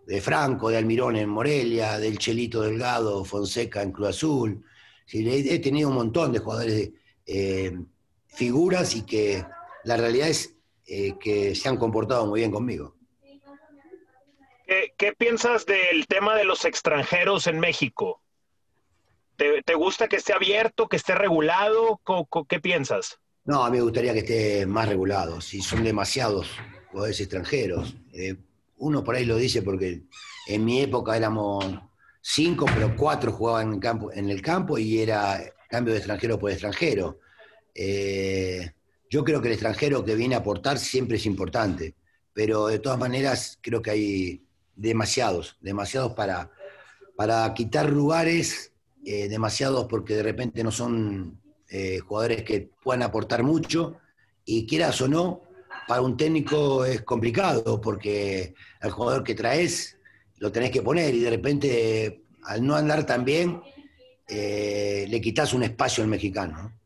de 0.05 0.21
Franco, 0.21 0.69
de 0.69 0.77
Almirón 0.77 1.15
en 1.15 1.29
Morelia, 1.29 1.97
del 1.97 2.17
Chelito 2.17 2.61
Delgado, 2.61 3.25
Fonseca 3.25 3.81
en 3.81 3.91
Cruz 3.91 4.09
Azul. 4.09 4.63
He 5.11 5.59
tenido 5.59 5.89
un 5.89 5.95
montón 5.95 6.31
de 6.31 6.39
jugadores, 6.39 6.91
eh, 7.25 7.77
figuras 8.27 8.95
y 8.95 9.01
que 9.01 9.43
la 9.83 9.97
realidad 9.97 10.29
es 10.29 10.55
eh, 10.85 11.15
que 11.19 11.55
se 11.55 11.67
han 11.67 11.77
comportado 11.77 12.25
muy 12.27 12.41
bien 12.41 12.51
conmigo. 12.51 12.96
¿Qué, 14.67 15.13
piensas 15.17 15.65
del 15.65 16.07
tema 16.07 16.35
de 16.35 16.43
los 16.43 16.65
extranjeros 16.65 17.47
en 17.47 17.59
México? 17.59 18.21
¿Te, 19.37 19.73
gusta 19.75 20.07
que 20.07 20.17
esté 20.17 20.33
abierto, 20.33 20.89
que 20.89 20.97
esté 20.97 21.15
regulado? 21.15 22.01
¿Co- 22.03 22.25
co- 22.25 22.45
¿Qué 22.45 22.59
piensas? 22.59 23.19
No, 23.45 23.63
a 23.63 23.69
mí 23.69 23.77
me 23.77 23.83
gustaría 23.83 24.11
que 24.13 24.19
esté 24.19 24.65
más 24.65 24.89
regulado. 24.89 25.39
Si 25.39 25.61
son 25.61 25.83
demasiados 25.83 26.49
jugadores 26.89 27.19
extranjeros. 27.21 27.95
Eh, 28.13 28.35
uno 28.77 29.03
por 29.03 29.15
ahí 29.15 29.25
lo 29.25 29.37
dice 29.37 29.61
porque 29.61 30.01
en 30.47 30.65
mi 30.65 30.81
época 30.81 31.15
éramos 31.15 31.65
cinco, 32.21 32.65
pero 32.73 32.95
cuatro 32.95 33.31
jugaban 33.31 33.79
en 34.13 34.29
el 34.29 34.41
campo 34.41 34.77
y 34.77 34.99
era 34.99 35.41
cambio 35.69 35.93
de 35.93 35.99
extranjero 35.99 36.37
por 36.37 36.51
extranjero. 36.51 37.19
Eh, 37.73 38.71
yo 39.09 39.23
creo 39.23 39.41
que 39.41 39.47
el 39.47 39.53
extranjero 39.53 40.03
que 40.03 40.15
viene 40.15 40.35
a 40.35 40.39
aportar 40.39 40.77
siempre 40.77 41.17
es 41.17 41.25
importante, 41.25 41.95
pero 42.33 42.67
de 42.67 42.79
todas 42.79 42.99
maneras 42.99 43.57
creo 43.61 43.81
que 43.81 43.91
hay 43.91 44.46
demasiados, 44.77 45.57
demasiados 45.59 46.13
para, 46.13 46.51
para 47.15 47.53
quitar 47.53 47.89
lugares, 47.89 48.73
eh, 49.05 49.27
demasiados 49.27 49.87
porque 49.89 50.15
de 50.15 50.23
repente 50.23 50.63
no 50.63 50.71
son 50.71 51.41
eh, 51.69 51.99
jugadores 51.99 52.43
que 52.43 52.69
puedan 52.83 53.03
aportar 53.03 53.43
mucho 53.43 53.97
y 54.45 54.65
quieras 54.65 55.01
o 55.01 55.07
no, 55.07 55.41
para 55.87 56.01
un 56.01 56.15
técnico 56.15 56.85
es 56.85 57.01
complicado 57.01 57.81
porque 57.81 58.53
al 58.79 58.91
jugador 58.91 59.23
que 59.23 59.35
traes 59.35 59.97
lo 60.37 60.51
tenés 60.51 60.71
que 60.71 60.81
poner 60.81 61.13
y 61.15 61.21
de 61.21 61.29
repente 61.29 62.21
al 62.43 62.65
no 62.65 62.75
andar 62.75 63.05
tan 63.05 63.25
bien 63.25 63.61
eh, 64.27 65.05
le 65.07 65.21
quitas 65.21 65.53
un 65.53 65.63
espacio 65.63 66.03
al 66.03 66.09
mexicano. 66.09 66.63
¿no? 66.63 66.77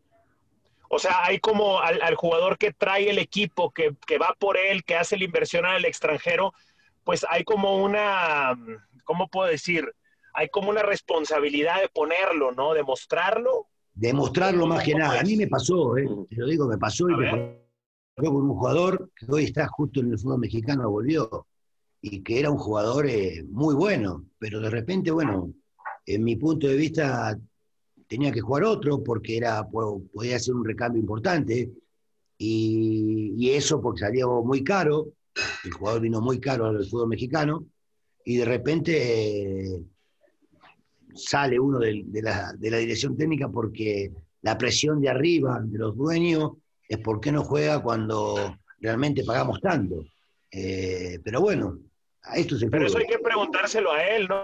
O 0.89 0.99
sea, 0.99 1.23
hay 1.23 1.39
como 1.39 1.79
al, 1.79 2.01
al 2.01 2.15
jugador 2.15 2.57
que 2.57 2.73
trae 2.73 3.09
el 3.09 3.17
equipo, 3.17 3.71
que, 3.71 3.95
que, 4.05 4.17
va 4.17 4.35
por 4.37 4.57
él, 4.57 4.83
que 4.83 4.95
hace 4.95 5.17
la 5.17 5.23
inversión 5.23 5.65
al 5.65 5.85
extranjero, 5.85 6.53
pues 7.03 7.25
hay 7.29 7.43
como 7.43 7.83
una, 7.83 8.57
¿cómo 9.03 9.27
puedo 9.27 9.49
decir? 9.49 9.91
Hay 10.33 10.49
como 10.49 10.69
una 10.69 10.83
responsabilidad 10.83 11.81
de 11.81 11.89
ponerlo, 11.89 12.51
¿no? 12.51 12.73
De 12.73 12.83
mostrarlo. 12.83 13.67
Demostrarlo 13.93 14.65
más 14.67 14.83
que 14.83 14.95
nada. 14.95 15.19
A 15.19 15.23
mí 15.23 15.35
me 15.35 15.47
pasó, 15.47 15.97
¿eh? 15.97 16.07
te 16.29 16.35
lo 16.37 16.47
digo, 16.47 16.67
me 16.67 16.77
pasó 16.77 17.09
y 17.09 17.15
me 17.15 17.29
pasó 17.29 17.61
con 18.15 18.49
un 18.49 18.55
jugador 18.55 19.09
que 19.15 19.25
hoy 19.29 19.45
está 19.45 19.67
justo 19.67 19.99
en 19.99 20.11
el 20.11 20.19
fútbol 20.19 20.39
mexicano, 20.39 20.89
volvió, 20.89 21.47
y 22.01 22.21
que 22.21 22.39
era 22.39 22.51
un 22.51 22.57
jugador 22.57 23.07
eh, 23.07 23.43
muy 23.49 23.75
bueno, 23.75 24.25
pero 24.37 24.59
de 24.59 24.69
repente, 24.69 25.11
bueno, 25.11 25.53
en 26.05 26.23
mi 26.23 26.35
punto 26.35 26.67
de 26.67 26.75
vista 26.75 27.37
tenía 28.07 28.31
que 28.31 28.41
jugar 28.41 28.63
otro 28.63 29.03
porque 29.03 29.37
era, 29.37 29.67
podía 29.67 30.39
ser 30.39 30.55
un 30.55 30.65
recambio 30.65 31.01
importante, 31.01 31.71
y, 32.37 33.33
y 33.37 33.51
eso 33.51 33.81
porque 33.81 34.01
salió 34.01 34.43
muy 34.43 34.63
caro, 34.63 35.07
el 35.63 35.71
jugador 35.71 36.01
vino 36.01 36.21
muy 36.21 36.39
caro 36.39 36.65
al 36.65 36.85
fútbol 36.85 37.09
mexicano, 37.09 37.65
y 38.23 38.37
de 38.37 38.45
repente 38.45 39.73
eh, 39.73 39.81
sale 41.15 41.59
uno 41.59 41.79
de, 41.79 42.03
de, 42.05 42.21
la, 42.21 42.53
de 42.53 42.71
la 42.71 42.77
dirección 42.77 43.17
técnica 43.17 43.49
porque 43.49 44.11
la 44.41 44.57
presión 44.57 45.01
de 45.01 45.09
arriba, 45.09 45.59
de 45.63 45.77
los 45.77 45.95
dueños, 45.95 46.51
es 46.87 46.97
por 46.99 47.19
qué 47.21 47.31
no 47.31 47.43
juega 47.43 47.81
cuando 47.81 48.57
realmente 48.79 49.23
pagamos 49.23 49.61
tanto. 49.61 50.03
Eh, 50.51 51.19
pero 51.23 51.41
bueno, 51.41 51.79
a 52.23 52.35
esto 52.35 52.57
se 52.57 52.67
Pero 52.67 52.87
eso 52.87 52.97
hay 52.97 53.07
que 53.07 53.19
preguntárselo 53.19 53.91
a 53.91 54.03
él, 54.03 54.27
¿no? 54.27 54.41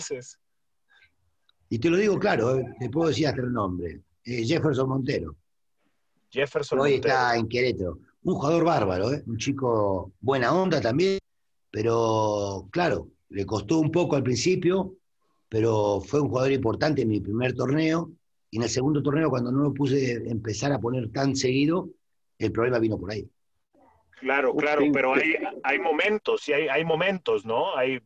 Y 1.70 1.80
te 1.80 1.90
lo 1.90 1.98
digo 1.98 2.18
claro, 2.18 2.58
eh, 2.58 2.66
te 2.80 2.90
puedo 2.90 3.10
decir 3.10 3.28
hasta 3.28 3.42
el 3.42 3.52
nombre. 3.52 4.02
Jefferson 4.24 4.88
Montero. 4.90 5.36
Jefferson 6.30 6.80
Hoy 6.80 6.94
Montero. 6.94 7.14
está 7.14 7.36
en 7.38 7.48
Querétaro. 7.48 8.00
Un 8.28 8.36
jugador 8.36 8.66
bárbaro, 8.66 9.14
¿eh? 9.14 9.24
un 9.26 9.38
chico 9.38 10.12
buena 10.20 10.54
onda 10.54 10.82
también, 10.82 11.18
pero 11.72 12.68
claro, 12.74 13.08
le 13.30 13.46
costó 13.46 13.80
un 13.80 13.90
poco 13.90 14.18
al 14.18 14.24
principio, 14.24 14.96
pero 15.48 16.02
fue 16.02 16.20
un 16.20 16.28
jugador 16.28 16.52
importante 16.52 17.04
en 17.04 17.08
mi 17.08 17.22
primer 17.22 17.54
torneo. 17.54 18.12
Y 18.52 18.58
en 18.58 18.64
el 18.64 18.70
segundo 18.70 19.02
torneo, 19.02 19.30
cuando 19.30 19.50
no 19.50 19.60
lo 19.60 19.74
puse 19.74 20.16
empezar 20.30 20.74
a 20.74 20.80
poner 20.80 21.10
tan 21.10 21.38
seguido, 21.38 21.88
el 22.38 22.52
problema 22.52 22.80
vino 22.80 23.00
por 23.00 23.14
ahí. 23.14 23.26
Claro, 24.20 24.54
claro, 24.58 24.84
pero 24.92 25.14
hay, 25.14 25.36
hay 25.64 25.80
momentos, 25.80 26.50
y 26.50 26.54
hay, 26.54 26.68
hay 26.68 26.84
momentos, 26.84 27.46
¿no? 27.46 27.78
Hay, 27.78 28.02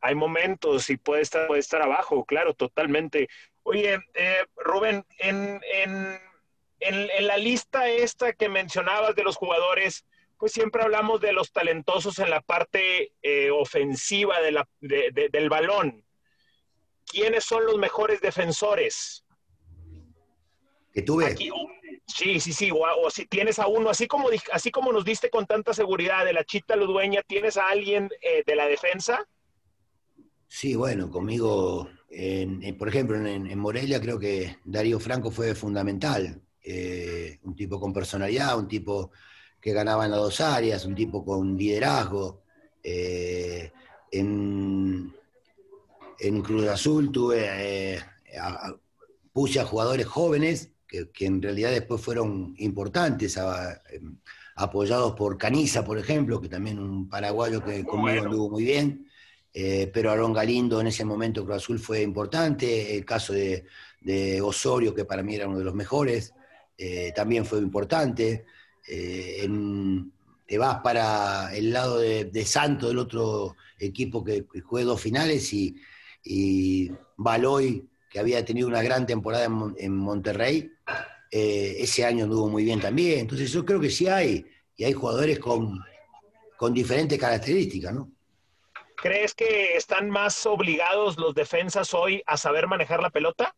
hay 0.00 0.14
momentos 0.14 0.88
y 0.88 0.96
puede 0.96 1.20
estar, 1.20 1.48
puede 1.48 1.60
estar 1.60 1.82
abajo, 1.82 2.24
claro, 2.24 2.54
totalmente. 2.54 3.28
Oye, 3.62 3.98
eh, 4.14 4.38
Rubén, 4.56 5.04
en, 5.18 5.60
en, 5.84 6.18
en, 6.80 7.08
en, 7.10 7.26
la 7.26 7.36
lista 7.36 7.88
esta 7.88 8.32
que 8.32 8.48
mencionabas 8.48 9.14
de 9.14 9.22
los 9.22 9.36
jugadores, 9.36 10.04
pues 10.38 10.52
siempre 10.52 10.82
hablamos 10.82 11.20
de 11.20 11.32
los 11.32 11.52
talentosos 11.52 12.18
en 12.18 12.30
la 12.30 12.40
parte 12.40 13.12
eh, 13.22 13.50
ofensiva 13.50 14.40
de 14.40 14.52
la, 14.52 14.68
de, 14.80 15.10
de, 15.12 15.28
del 15.30 15.48
balón. 15.48 16.04
¿Quiénes 17.06 17.44
son 17.44 17.64
los 17.66 17.78
mejores 17.78 18.20
defensores? 18.20 19.24
Que 20.92 21.02
tuve. 21.02 21.26
Aquí, 21.26 21.50
Sí, 22.06 22.38
sí, 22.38 22.52
sí, 22.52 22.70
o, 22.70 22.76
o, 22.76 23.10
si 23.10 23.26
tienes 23.26 23.58
a 23.58 23.66
uno, 23.66 23.90
así 23.90 24.06
como, 24.06 24.28
así 24.52 24.70
como 24.70 24.92
nos 24.92 25.04
diste 25.04 25.28
con 25.28 25.44
tanta 25.46 25.74
seguridad 25.74 26.24
de 26.24 26.32
la 26.32 26.44
Chita 26.44 26.76
Ludueña, 26.76 27.22
¿tienes 27.26 27.56
a 27.56 27.68
alguien 27.68 28.08
eh, 28.20 28.44
de 28.46 28.54
la 28.54 28.68
defensa? 28.68 29.26
Sí, 30.46 30.76
bueno, 30.76 31.10
conmigo, 31.10 31.90
en, 32.08 32.62
en, 32.62 32.78
por 32.78 32.88
ejemplo, 32.88 33.16
en, 33.16 33.46
en, 33.46 33.58
Morelia 33.58 34.00
creo 34.00 34.20
que 34.20 34.56
Darío 34.64 35.00
Franco 35.00 35.32
fue 35.32 35.56
fundamental. 35.56 36.40
Eh, 36.68 37.38
un 37.44 37.54
tipo 37.54 37.78
con 37.78 37.92
personalidad, 37.92 38.58
un 38.58 38.66
tipo 38.66 39.12
que 39.60 39.72
ganaba 39.72 40.04
en 40.04 40.10
las 40.10 40.20
dos 40.20 40.40
áreas, 40.40 40.84
un 40.84 40.96
tipo 40.96 41.24
con 41.24 41.56
liderazgo. 41.56 42.42
Eh, 42.82 43.70
en, 44.10 45.14
en, 46.18 46.42
Cruz 46.42 46.66
Azul 46.66 47.12
tuve, 47.12 47.98
a, 48.40 48.74
puse 49.32 49.60
a 49.60 49.64
jugadores 49.64 50.06
jóvenes 50.06 50.72
que, 50.88 51.08
que, 51.10 51.26
en 51.26 51.40
realidad 51.40 51.70
después 51.70 52.00
fueron 52.00 52.54
importantes, 52.58 53.38
a, 53.38 53.70
a, 53.70 53.80
apoyados 54.56 55.12
por 55.14 55.38
Caniza, 55.38 55.84
por 55.84 55.98
ejemplo, 55.98 56.40
que 56.40 56.48
también 56.48 56.78
un 56.78 57.08
paraguayo 57.08 57.62
que 57.62 57.84
conmigo 57.84 58.00
bueno. 58.00 58.22
anduvo 58.24 58.50
muy 58.50 58.64
bien, 58.64 59.06
eh, 59.52 59.90
pero 59.92 60.10
Aaron 60.10 60.32
Galindo 60.32 60.80
en 60.80 60.88
ese 60.88 61.04
momento 61.04 61.44
Cruz 61.44 61.58
Azul 61.58 61.78
fue 61.78 62.02
importante, 62.02 62.96
el 62.96 63.04
caso 63.04 63.32
de, 63.32 63.64
de, 64.00 64.40
Osorio, 64.40 64.94
que 64.94 65.04
para 65.04 65.22
mí 65.22 65.34
era 65.34 65.46
uno 65.46 65.58
de 65.58 65.64
los 65.64 65.74
mejores, 65.74 66.34
eh, 66.78 67.12
también 67.14 67.44
fue 67.44 67.58
importante, 67.58 68.44
eh, 68.86 69.40
en, 69.42 70.12
te 70.46 70.58
vas 70.58 70.80
para 70.82 71.54
el 71.56 71.72
lado 71.72 71.98
de, 71.98 72.26
de 72.26 72.44
Santo, 72.44 72.90
el 72.90 72.98
otro 72.98 73.56
equipo 73.78 74.22
que, 74.22 74.46
que 74.46 74.60
juega 74.60 74.86
dos 74.86 75.00
finales, 75.00 75.52
y, 75.52 75.76
y 76.22 76.90
Baloy, 77.16 77.88
que 78.08 78.20
había 78.20 78.44
tenido 78.44 78.68
una 78.68 78.82
gran 78.82 79.06
temporada 79.06 79.46
en, 79.46 79.74
en 79.78 79.96
Monterrey, 79.96 80.70
eh, 81.30 81.76
ese 81.78 82.04
año 82.04 82.24
anduvo 82.24 82.48
muy 82.48 82.64
bien 82.64 82.80
también. 82.80 83.20
Entonces 83.20 83.50
yo 83.50 83.64
creo 83.64 83.80
que 83.80 83.90
sí 83.90 84.06
hay, 84.06 84.46
y 84.76 84.84
hay 84.84 84.92
jugadores 84.92 85.38
con, 85.38 85.82
con 86.56 86.72
diferentes 86.72 87.18
características, 87.18 87.92
¿no? 87.92 88.12
¿Crees 88.96 89.34
que 89.34 89.76
están 89.76 90.08
más 90.08 90.46
obligados 90.46 91.18
los 91.18 91.34
defensas 91.34 91.92
hoy 91.92 92.22
a 92.26 92.36
saber 92.36 92.66
manejar 92.66 93.02
la 93.02 93.10
pelota? 93.10 93.54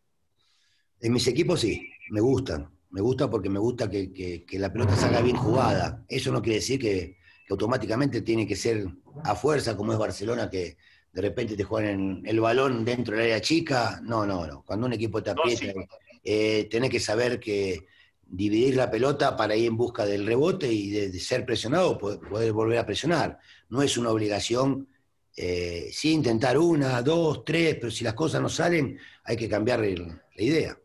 En 1.01 1.13
mis 1.13 1.27
equipos 1.29 1.61
sí, 1.61 1.89
me 2.11 2.21
gustan. 2.21 2.69
Me 2.91 3.01
gusta 3.01 3.29
porque 3.29 3.49
me 3.49 3.59
gusta 3.59 3.89
que, 3.89 4.13
que, 4.13 4.45
que 4.45 4.59
la 4.59 4.73
pelota 4.73 4.97
salga 4.97 5.21
bien 5.21 5.37
jugada. 5.37 6.05
Eso 6.09 6.33
no 6.33 6.41
quiere 6.43 6.61
decir 6.61 6.81
que, 6.81 7.19
que, 7.47 7.53
automáticamente 7.53 8.23
tiene 8.23 8.47
que 8.47 8.57
ser 8.57 8.87
a 9.25 9.35
fuerza, 9.35 9.77
como 9.77 9.93
es 9.93 9.99
Barcelona, 9.99 10.49
que 10.49 10.77
de 11.13 11.23
repente 11.23 11.57
te 11.57 11.65
juegan 11.65 12.23
el 12.25 12.41
balón 12.41 12.85
dentro 12.85 13.15
del 13.15 13.25
área 13.25 13.41
chica. 13.41 14.01
No, 14.03 14.25
no, 14.27 14.47
no. 14.47 14.63
Cuando 14.63 14.87
un 14.87 14.93
equipo 14.93 15.23
te 15.23 15.31
aprieta, 15.31 15.67
no, 15.67 15.83
sí. 15.83 15.89
eh, 16.25 16.69
tenés 16.71 16.91
que 16.91 17.01
saber 17.01 17.39
que 17.39 17.87
dividir 18.29 18.77
la 18.77 18.91
pelota 18.91 19.37
para 19.37 19.57
ir 19.57 19.67
en 19.67 19.77
busca 19.77 20.05
del 20.05 20.27
rebote 20.27 20.71
y 20.71 20.91
de, 20.91 21.11
de 21.11 21.21
ser 21.21 21.47
presionado, 21.47 21.97
poder, 21.97 22.21
poder, 22.21 22.53
volver 22.53 22.79
a 22.79 22.87
presionar. 22.87 23.39
No 23.71 23.83
es 23.83 23.97
una 23.97 24.11
obligación, 24.11 24.89
eh, 25.37 25.89
sí 25.93 26.13
intentar 26.13 26.59
una, 26.59 27.01
dos, 27.03 27.45
tres, 27.45 27.77
pero 27.77 27.91
si 27.91 28.05
las 28.05 28.15
cosas 28.15 28.43
no 28.43 28.49
salen, 28.49 28.99
hay 29.25 29.37
que 29.37 29.49
cambiar 29.49 29.85
el, 29.85 30.07
la 30.09 30.43
idea. 30.43 30.79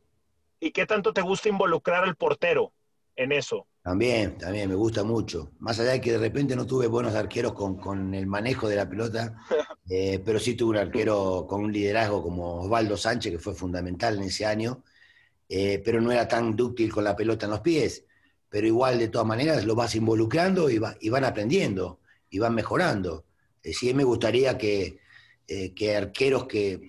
¿Y 0.63 0.71
qué 0.71 0.85
tanto 0.85 1.11
te 1.11 1.19
gusta 1.19 1.49
involucrar 1.49 2.05
al 2.05 2.15
portero 2.15 2.71
en 3.17 3.33
eso? 3.33 3.67
También, 3.81 4.37
también 4.37 4.69
me 4.69 4.75
gusta 4.75 5.03
mucho. 5.03 5.51
Más 5.59 5.77
allá 5.77 5.91
de 5.91 5.99
que 5.99 6.13
de 6.13 6.17
repente 6.17 6.55
no 6.55 6.65
tuve 6.65 6.87
buenos 6.87 7.15
arqueros 7.15 7.51
con, 7.51 7.75
con 7.75 8.13
el 8.13 8.27
manejo 8.27 8.69
de 8.69 8.77
la 8.77 8.87
pelota, 8.87 9.35
eh, 9.89 10.21
pero 10.23 10.39
sí 10.39 10.55
tuve 10.55 10.69
un 10.69 10.77
arquero 10.77 11.45
con 11.49 11.65
un 11.65 11.73
liderazgo 11.73 12.23
como 12.23 12.61
Osvaldo 12.61 12.95
Sánchez, 12.95 13.33
que 13.33 13.39
fue 13.39 13.53
fundamental 13.53 14.15
en 14.15 14.23
ese 14.23 14.45
año, 14.45 14.85
eh, 15.49 15.81
pero 15.83 15.99
no 15.99 16.13
era 16.13 16.29
tan 16.29 16.55
dúctil 16.55 16.93
con 16.93 17.03
la 17.03 17.13
pelota 17.13 17.45
en 17.45 17.51
los 17.51 17.59
pies. 17.59 18.05
Pero 18.47 18.65
igual, 18.65 18.99
de 18.99 19.09
todas 19.09 19.27
maneras, 19.27 19.65
lo 19.65 19.75
vas 19.75 19.93
involucrando 19.95 20.69
y, 20.69 20.77
va, 20.77 20.95
y 21.01 21.09
van 21.09 21.25
aprendiendo 21.25 21.99
y 22.29 22.39
van 22.39 22.55
mejorando. 22.55 23.25
Eh, 23.61 23.73
sí 23.73 23.93
me 23.93 24.05
gustaría 24.05 24.57
que, 24.57 24.97
eh, 25.45 25.73
que 25.73 25.97
arqueros 25.97 26.45
que, 26.45 26.87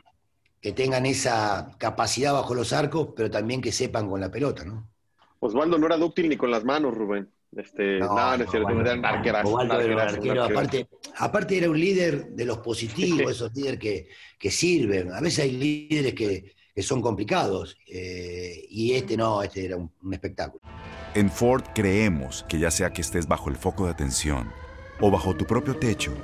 que 0.65 0.73
tengan 0.73 1.05
esa 1.05 1.77
capacidad 1.77 2.33
bajo 2.33 2.55
los 2.55 2.73
arcos, 2.73 3.09
pero 3.15 3.31
también 3.31 3.61
que 3.61 3.71
sepan 3.71 4.09
con 4.09 4.19
la 4.19 4.31
pelota, 4.31 4.65
¿no? 4.65 4.89
Osvaldo 5.41 5.77
no 5.77 5.85
era 5.85 5.99
dúctil 5.99 6.27
ni 6.27 6.39
con 6.39 6.51
las 6.51 6.65
manos, 6.65 6.95
Rubén. 6.95 7.29
Este, 7.55 7.99
no, 7.99 8.07
no, 8.07 8.39
no 8.39 8.45
es 8.45 8.51
cierto, 8.51 8.71
era 8.71 8.95
un 8.95 9.05
arquerazo, 9.05 9.49
Osvaldo 9.49 9.75
un 9.75 9.81
era 9.83 9.95
un 9.95 10.01
arquerazo, 10.01 10.23
un 10.23 10.39
arquero, 10.39 10.45
aparte, 10.45 10.89
aparte 11.19 11.59
era 11.59 11.69
un 11.69 11.79
líder 11.79 12.29
de 12.29 12.47
los 12.47 12.61
positivos, 12.61 13.31
esos 13.31 13.55
líderes 13.55 13.79
que, 13.79 14.09
que 14.39 14.51
sirven. 14.51 15.13
A 15.13 15.21
veces 15.21 15.45
hay 15.45 15.51
líderes 15.53 16.15
que, 16.15 16.55
que 16.75 16.83
son 16.83 17.03
complicados, 17.03 17.77
eh, 17.87 18.65
y 18.71 18.95
este 18.95 19.19
no, 19.19 19.43
este 19.43 19.67
era 19.67 19.77
un, 19.77 19.91
un 20.03 20.15
espectáculo. 20.15 20.63
En 21.15 21.31
Ford 21.31 21.65
creemos 21.75 22.47
que 22.49 22.59
ya 22.59 22.71
sea 22.71 22.91
que 22.91 23.03
estés 23.03 23.29
bajo 23.29 23.51
el 23.51 23.57
foco 23.57 23.85
de 23.85 23.91
atención 23.91 24.51
o 24.99 25.11
bajo 25.11 25.37
tu 25.37 25.45
propio 25.45 25.77
techo, 25.77 26.15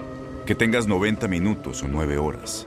que 0.47 0.55
tengas 0.55 0.86
90 0.86 1.28
minutos 1.28 1.82
o 1.82 1.88
9 1.88 2.16
horas, 2.16 2.66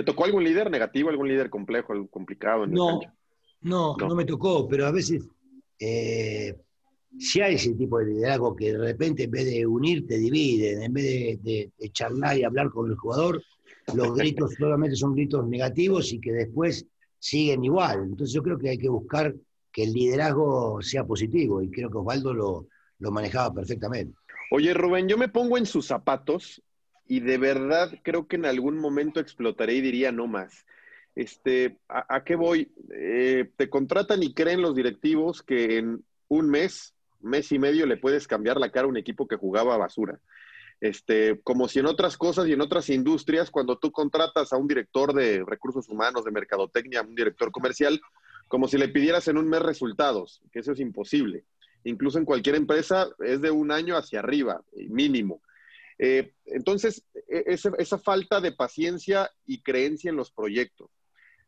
¿Te 0.00 0.04
tocó 0.04 0.24
algún 0.24 0.42
líder 0.42 0.70
negativo, 0.70 1.10
algún 1.10 1.28
líder 1.28 1.50
complejo, 1.50 1.92
algo 1.92 2.08
complicado 2.08 2.64
en 2.64 2.70
No, 2.70 3.00
no, 3.60 3.94
No. 3.98 4.08
no 4.08 4.14
me 4.14 4.24
tocó, 4.24 4.66
pero 4.66 4.86
a 4.86 4.90
veces 4.90 5.28
eh, 5.78 6.56
si 7.18 7.42
hay 7.42 7.56
ese 7.56 7.74
tipo 7.74 7.98
de 7.98 8.06
liderazgo 8.06 8.56
que 8.56 8.72
de 8.72 8.78
repente 8.78 9.24
en 9.24 9.30
vez 9.30 9.44
de 9.44 9.66
unir 9.66 10.06
te 10.06 10.16
dividen, 10.16 10.82
en 10.84 10.92
vez 10.94 11.04
de, 11.04 11.38
de- 11.42 11.70
de 11.78 11.90
charlar 11.92 12.38
y 12.38 12.44
hablar 12.44 12.70
con 12.70 12.88
el 12.90 12.96
jugador, 12.96 13.42
los 13.94 14.14
gritos 14.16 14.54
solamente 14.58 14.96
son 14.96 15.14
gritos 15.14 15.46
negativos 15.46 16.10
y 16.14 16.18
que 16.18 16.32
después 16.32 16.86
siguen 17.18 17.62
igual. 17.62 18.04
Entonces 18.04 18.32
yo 18.32 18.42
creo 18.42 18.56
que 18.58 18.70
hay 18.70 18.78
que 18.78 18.88
buscar 18.88 19.34
que 19.70 19.82
el 19.82 19.92
liderazgo 19.92 20.80
sea 20.80 21.04
positivo 21.04 21.60
y 21.60 21.70
creo 21.70 21.90
que 21.90 21.98
Osvaldo 21.98 22.32
lo, 22.32 22.68
lo 23.00 23.10
manejaba 23.10 23.52
perfectamente. 23.52 24.14
Oye, 24.50 24.72
Rubén, 24.72 25.08
yo 25.08 25.18
me 25.18 25.28
pongo 25.28 25.58
en 25.58 25.66
sus 25.66 25.84
zapatos 25.86 26.62
y 27.10 27.18
de 27.18 27.38
verdad 27.38 27.90
creo 28.04 28.28
que 28.28 28.36
en 28.36 28.46
algún 28.46 28.78
momento 28.78 29.18
explotaré 29.18 29.74
y 29.74 29.80
diría 29.80 30.12
no 30.12 30.28
más. 30.28 30.64
Este, 31.16 31.76
¿a, 31.88 32.22
qué 32.22 32.36
voy? 32.36 32.70
Eh, 32.94 33.50
te 33.56 33.68
contratan 33.68 34.22
y 34.22 34.32
creen 34.32 34.62
los 34.62 34.76
directivos 34.76 35.42
que 35.42 35.78
en 35.78 36.04
un 36.28 36.48
mes, 36.48 36.94
mes 37.20 37.50
y 37.50 37.58
medio 37.58 37.84
le 37.86 37.96
puedes 37.96 38.28
cambiar 38.28 38.58
la 38.58 38.70
cara 38.70 38.86
a 38.86 38.88
un 38.88 38.96
equipo 38.96 39.26
que 39.26 39.34
jugaba 39.34 39.74
a 39.74 39.78
basura. 39.78 40.20
Este, 40.80 41.40
como 41.42 41.66
si 41.66 41.80
en 41.80 41.86
otras 41.86 42.16
cosas 42.16 42.46
y 42.46 42.52
en 42.52 42.60
otras 42.60 42.88
industrias, 42.88 43.50
cuando 43.50 43.76
tú 43.76 43.90
contratas 43.90 44.52
a 44.52 44.56
un 44.56 44.68
director 44.68 45.12
de 45.12 45.42
recursos 45.44 45.88
humanos, 45.88 46.24
de 46.24 46.30
mercadotecnia, 46.30 47.02
un 47.02 47.16
director 47.16 47.50
comercial, 47.50 48.00
como 48.46 48.68
si 48.68 48.78
le 48.78 48.86
pidieras 48.86 49.26
en 49.26 49.36
un 49.36 49.48
mes 49.48 49.62
resultados, 49.62 50.42
que 50.52 50.60
eso 50.60 50.70
es 50.70 50.78
imposible. 50.78 51.42
Incluso 51.82 52.18
en 52.18 52.24
cualquier 52.24 52.54
empresa 52.54 53.08
es 53.18 53.40
de 53.40 53.50
un 53.50 53.72
año 53.72 53.96
hacia 53.96 54.20
arriba, 54.20 54.62
mínimo. 54.76 55.42
Eh, 56.02 56.32
entonces, 56.46 57.04
e- 57.28 57.44
esa, 57.46 57.72
esa 57.78 57.98
falta 57.98 58.40
de 58.40 58.52
paciencia 58.52 59.30
y 59.46 59.60
creencia 59.60 60.08
en 60.08 60.16
los 60.16 60.32
proyectos, 60.32 60.90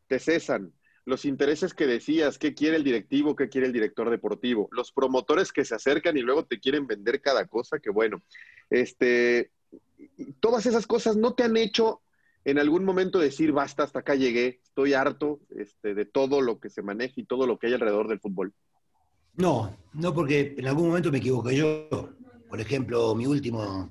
te 0.07 0.19
cesan. 0.19 0.71
Los 1.05 1.25
intereses 1.25 1.73
que 1.73 1.87
decías, 1.87 2.37
qué 2.37 2.53
quiere 2.53 2.77
el 2.77 2.83
directivo, 2.83 3.35
qué 3.35 3.49
quiere 3.49 3.65
el 3.65 3.73
director 3.73 4.11
deportivo, 4.11 4.69
los 4.71 4.91
promotores 4.91 5.51
que 5.51 5.65
se 5.65 5.73
acercan 5.73 6.15
y 6.17 6.21
luego 6.21 6.45
te 6.45 6.59
quieren 6.59 6.85
vender 6.85 7.19
cada 7.19 7.47
cosa, 7.47 7.79
que 7.79 7.89
bueno, 7.89 8.21
este, 8.69 9.51
todas 10.39 10.67
esas 10.67 10.85
cosas 10.85 11.17
no 11.17 11.33
te 11.33 11.43
han 11.43 11.57
hecho 11.57 12.01
en 12.45 12.59
algún 12.59 12.85
momento 12.85 13.17
decir, 13.17 13.53
basta, 13.53 13.83
hasta 13.83 13.99
acá 13.99 14.13
llegué, 14.13 14.61
estoy 14.63 14.93
harto 14.93 15.39
este, 15.49 15.95
de 15.95 16.05
todo 16.05 16.41
lo 16.41 16.59
que 16.59 16.69
se 16.69 16.83
maneja 16.83 17.15
y 17.17 17.25
todo 17.25 17.47
lo 17.47 17.57
que 17.57 17.67
hay 17.67 17.73
alrededor 17.73 18.07
del 18.07 18.19
fútbol. 18.19 18.53
No, 19.35 19.75
no 19.93 20.13
porque 20.13 20.53
en 20.55 20.67
algún 20.67 20.87
momento 20.89 21.11
me 21.11 21.17
equivoqué 21.17 21.55
yo. 21.55 21.89
Por 22.47 22.61
ejemplo, 22.61 23.15
mi 23.15 23.25
último 23.25 23.89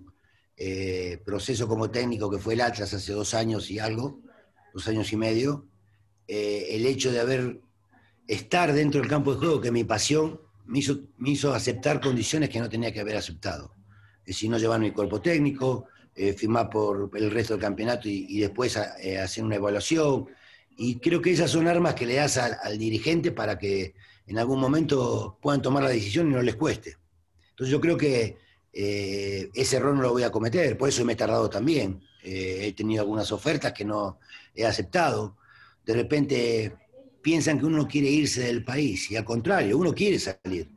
eh, 0.64 1.18
proceso 1.24 1.66
como 1.66 1.90
técnico, 1.90 2.30
que 2.30 2.38
fue 2.38 2.54
el 2.54 2.60
Atlas 2.60 2.94
hace 2.94 3.12
dos 3.12 3.34
años 3.34 3.68
y 3.68 3.80
algo, 3.80 4.20
dos 4.72 4.86
años 4.86 5.12
y 5.12 5.16
medio, 5.16 5.66
eh, 6.28 6.68
el 6.70 6.86
hecho 6.86 7.10
de 7.10 7.18
haber 7.18 7.60
estar 8.28 8.72
dentro 8.72 9.00
del 9.00 9.10
campo 9.10 9.32
de 9.32 9.40
juego, 9.40 9.60
que 9.60 9.72
mi 9.72 9.82
pasión, 9.82 10.40
me 10.66 10.78
hizo, 10.78 11.00
me 11.18 11.30
hizo 11.30 11.52
aceptar 11.52 12.00
condiciones 12.00 12.48
que 12.48 12.60
no 12.60 12.68
tenía 12.68 12.92
que 12.92 13.00
haber 13.00 13.16
aceptado. 13.16 13.74
Es 14.20 14.36
decir, 14.36 14.48
no 14.48 14.56
llevar 14.56 14.78
mi 14.78 14.92
cuerpo 14.92 15.20
técnico, 15.20 15.86
eh, 16.14 16.32
firmar 16.32 16.70
por 16.70 17.10
el 17.14 17.32
resto 17.32 17.54
del 17.54 17.60
campeonato 17.60 18.08
y, 18.08 18.38
después 18.38 18.78
eh, 19.00 19.18
hacer 19.18 19.42
una 19.42 19.56
evaluación. 19.56 20.28
Y 20.76 21.00
creo 21.00 21.20
que 21.20 21.32
esas 21.32 21.50
son 21.50 21.66
armas 21.66 21.94
que 21.96 22.06
le 22.06 22.14
das 22.14 22.36
al, 22.36 22.56
al 22.62 22.78
dirigente 22.78 23.32
para 23.32 23.58
que 23.58 23.94
en 24.28 24.38
algún 24.38 24.60
momento 24.60 25.38
puedan 25.42 25.60
tomar 25.60 25.82
la 25.82 25.90
decisión 25.90 26.30
y 26.30 26.34
no 26.34 26.42
les 26.42 26.54
cueste. 26.54 26.98
Entonces 27.50 27.72
yo 27.72 27.80
creo 27.80 27.96
que 27.96 28.36
eh, 28.72 29.50
ese 29.54 29.76
error 29.76 29.94
no 29.94 30.02
lo 30.02 30.12
voy 30.12 30.22
a 30.22 30.32
cometer, 30.32 30.78
por 30.78 30.88
eso 30.88 31.04
me 31.04 31.12
he 31.12 31.16
tardado 31.16 31.50
también. 31.50 32.02
Eh, 32.22 32.66
he 32.66 32.72
tenido 32.72 33.02
algunas 33.02 33.30
ofertas 33.32 33.72
que 33.72 33.84
no 33.84 34.18
he 34.54 34.64
aceptado. 34.64 35.36
De 35.84 35.94
repente 35.94 36.74
piensan 37.20 37.58
que 37.58 37.66
uno 37.66 37.86
quiere 37.86 38.08
irse 38.08 38.42
del 38.42 38.64
país 38.64 39.10
y 39.10 39.16
al 39.16 39.24
contrario, 39.24 39.78
uno 39.78 39.94
quiere 39.94 40.18
salir, 40.18 40.70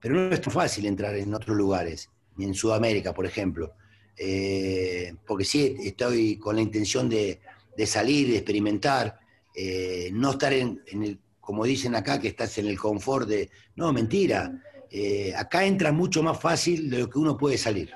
pero 0.00 0.14
no 0.14 0.32
es 0.32 0.40
tan 0.40 0.52
fácil 0.52 0.86
entrar 0.86 1.14
en 1.16 1.34
otros 1.34 1.56
lugares, 1.56 2.10
ni 2.36 2.44
en 2.44 2.54
Sudamérica, 2.54 3.14
por 3.14 3.26
ejemplo. 3.26 3.74
Eh, 4.16 5.14
porque 5.26 5.44
sí, 5.44 5.76
estoy 5.80 6.36
con 6.38 6.56
la 6.56 6.62
intención 6.62 7.08
de, 7.08 7.40
de 7.76 7.86
salir, 7.86 8.28
de 8.28 8.36
experimentar, 8.36 9.18
eh, 9.54 10.10
no 10.12 10.32
estar 10.32 10.52
en, 10.52 10.82
en 10.86 11.02
el, 11.04 11.18
como 11.40 11.64
dicen 11.64 11.94
acá, 11.94 12.20
que 12.20 12.28
estás 12.28 12.58
en 12.58 12.66
el 12.66 12.78
confort 12.78 13.28
de, 13.28 13.48
no, 13.76 13.92
mentira, 13.92 14.60
eh, 14.90 15.34
acá 15.36 15.64
entra 15.64 15.92
mucho 15.92 16.22
más 16.22 16.40
fácil 16.40 16.88
de 16.90 16.98
lo 16.98 17.10
que 17.10 17.18
uno 17.18 17.36
puede 17.36 17.58
salir. 17.58 17.92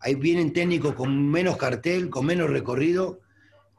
Ahí 0.00 0.14
vienen 0.14 0.52
técnicos 0.52 0.94
con 0.94 1.30
menos 1.30 1.56
cartel, 1.56 2.10
con 2.10 2.26
menos 2.26 2.50
recorrido 2.50 3.20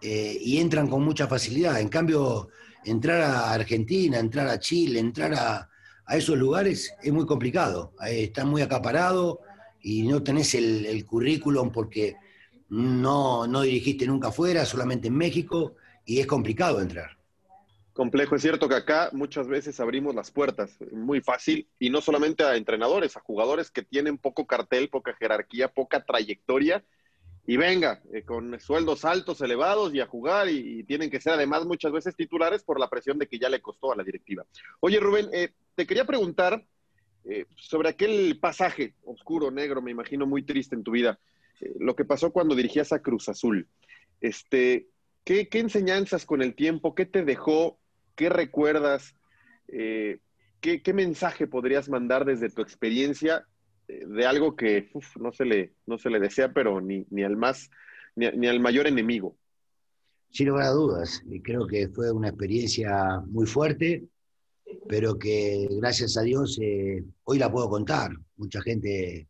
eh, 0.02 0.38
y 0.40 0.60
entran 0.60 0.88
con 0.88 1.04
mucha 1.04 1.28
facilidad. 1.28 1.80
En 1.80 1.90
cambio, 1.90 2.50
entrar 2.86 3.22
a 3.22 3.52
Argentina, 3.52 4.20
entrar 4.20 4.48
a 4.48 4.60
Chile, 4.60 5.00
entrar 5.00 5.34
a, 5.34 5.70
esos 6.10 6.38
lugares 6.38 6.94
es 7.02 7.12
muy 7.12 7.26
complicado. 7.26 7.94
Eh, 8.06 8.26
Están 8.26 8.50
muy 8.50 8.62
acaparados 8.62 9.40
y 9.82 10.04
no 10.04 10.22
tenés 10.22 10.54
el, 10.54 10.86
el 10.86 11.06
currículum 11.06 11.72
porque 11.72 12.16
no, 12.70 13.48
no 13.48 13.62
dirigiste 13.62 14.06
nunca 14.08 14.30
afuera, 14.30 14.66
solamente 14.66 15.08
en 15.08 15.16
México, 15.16 15.76
y 16.06 16.20
es 16.20 16.28
complicado 16.28 16.82
entrar. 16.82 17.18
Complejo, 17.94 18.36
es 18.36 18.42
cierto 18.42 18.68
que 18.68 18.74
acá 18.76 19.10
muchas 19.14 19.48
veces 19.48 19.80
abrimos 19.80 20.16
las 20.16 20.32
puertas, 20.32 20.76
muy 20.92 21.22
fácil, 21.22 21.70
y 21.78 21.92
no 21.92 22.02
solamente 22.02 22.44
a 22.44 22.56
entrenadores, 22.56 23.16
a 23.16 23.20
jugadores 23.20 23.70
que 23.70 23.84
tienen 23.84 24.18
poco 24.18 24.48
cartel, 24.48 24.90
poca 24.90 25.14
jerarquía, 25.14 25.68
poca 25.68 26.04
trayectoria, 26.04 26.84
y 27.46 27.58
venga, 27.58 28.02
eh, 28.12 28.24
con 28.24 28.60
sueldos 28.60 29.06
altos, 29.06 29.42
elevados 29.42 29.94
y 29.94 30.00
a 30.00 30.08
jugar, 30.08 30.50
y, 30.50 30.84
tienen 30.86 31.12
que 31.12 31.22
ser 31.22 31.34
además 31.34 31.66
muchas 31.66 31.92
veces 31.92 32.16
titulares 32.16 32.64
por 32.64 32.80
la 32.80 32.90
presión 32.90 33.20
de 33.20 33.28
que 33.28 33.38
ya 33.38 33.48
le 33.48 33.62
costó 33.62 33.92
a 33.92 33.96
la 33.96 34.04
directiva. 34.04 34.44
Oye, 34.80 35.00
Rubén, 35.00 35.30
eh, 35.32 35.52
te 35.76 35.86
quería 35.86 36.06
preguntar 36.06 36.66
eh, 37.26 37.46
sobre 37.56 37.90
aquel 37.90 38.40
pasaje 38.40 38.96
oscuro, 39.04 39.52
negro, 39.52 39.84
me 39.84 39.92
imagino 39.92 40.26
muy 40.26 40.42
triste 40.42 40.76
en 40.76 40.84
tu 40.84 40.92
vida, 40.92 41.20
lo 41.80 41.96
que 41.96 42.06
pasó 42.06 42.34
cuando 42.34 42.56
dirigías 42.56 42.92
a 42.92 43.04
Cruz 43.04 43.30
Azul. 43.30 43.68
Este, 44.20 44.88
¿qué, 45.24 45.48
qué 45.48 45.60
enseñanzas 45.60 46.26
con 46.26 46.42
el 46.42 46.56
tiempo? 46.56 46.96
¿Qué 46.96 47.06
te 47.06 47.24
dejó? 47.24 47.78
¿Qué 48.16 48.30
recuerdas? 48.30 49.16
Eh, 49.68 50.20
¿qué, 50.60 50.94
mensaje 50.94 51.48
podrías 51.48 51.90
mandar 51.90 52.26
desde 52.26 52.50
tu 52.50 52.62
experiencia 52.62 53.46
eh, 53.88 54.06
de 54.06 54.26
algo 54.26 54.56
que 54.56 54.92
no, 55.20 55.32
se 55.32 55.46
le, 55.46 55.74
no 55.86 55.98
se 55.98 56.10
le 56.10 56.20
desea, 56.20 56.54
pero 56.54 56.80
ni, 56.80 57.06
ni 57.10 57.24
al 57.24 57.36
más, 57.36 57.70
ni, 58.16 58.30
ni 58.32 58.48
al 58.48 58.60
mayor 58.60 58.88
enemigo? 58.88 59.36
Sin 60.30 60.50
lugar 60.50 60.66
a 60.66 60.72
dudas, 60.72 61.24
creo 61.44 61.68
que 61.68 61.90
fue 61.90 62.12
una 62.12 62.30
experiencia 62.30 63.22
muy 63.28 63.46
fuerte, 63.46 64.04
pero 64.88 65.18
que 65.18 65.68
gracias 65.72 66.18
a 66.18 66.22
Dios 66.22 66.58
eh, 66.62 67.04
hoy 67.24 67.38
la 67.38 67.52
puedo 67.52 67.70
contar. 67.70 68.12
Mucha 68.38 68.62
gente 68.62 69.28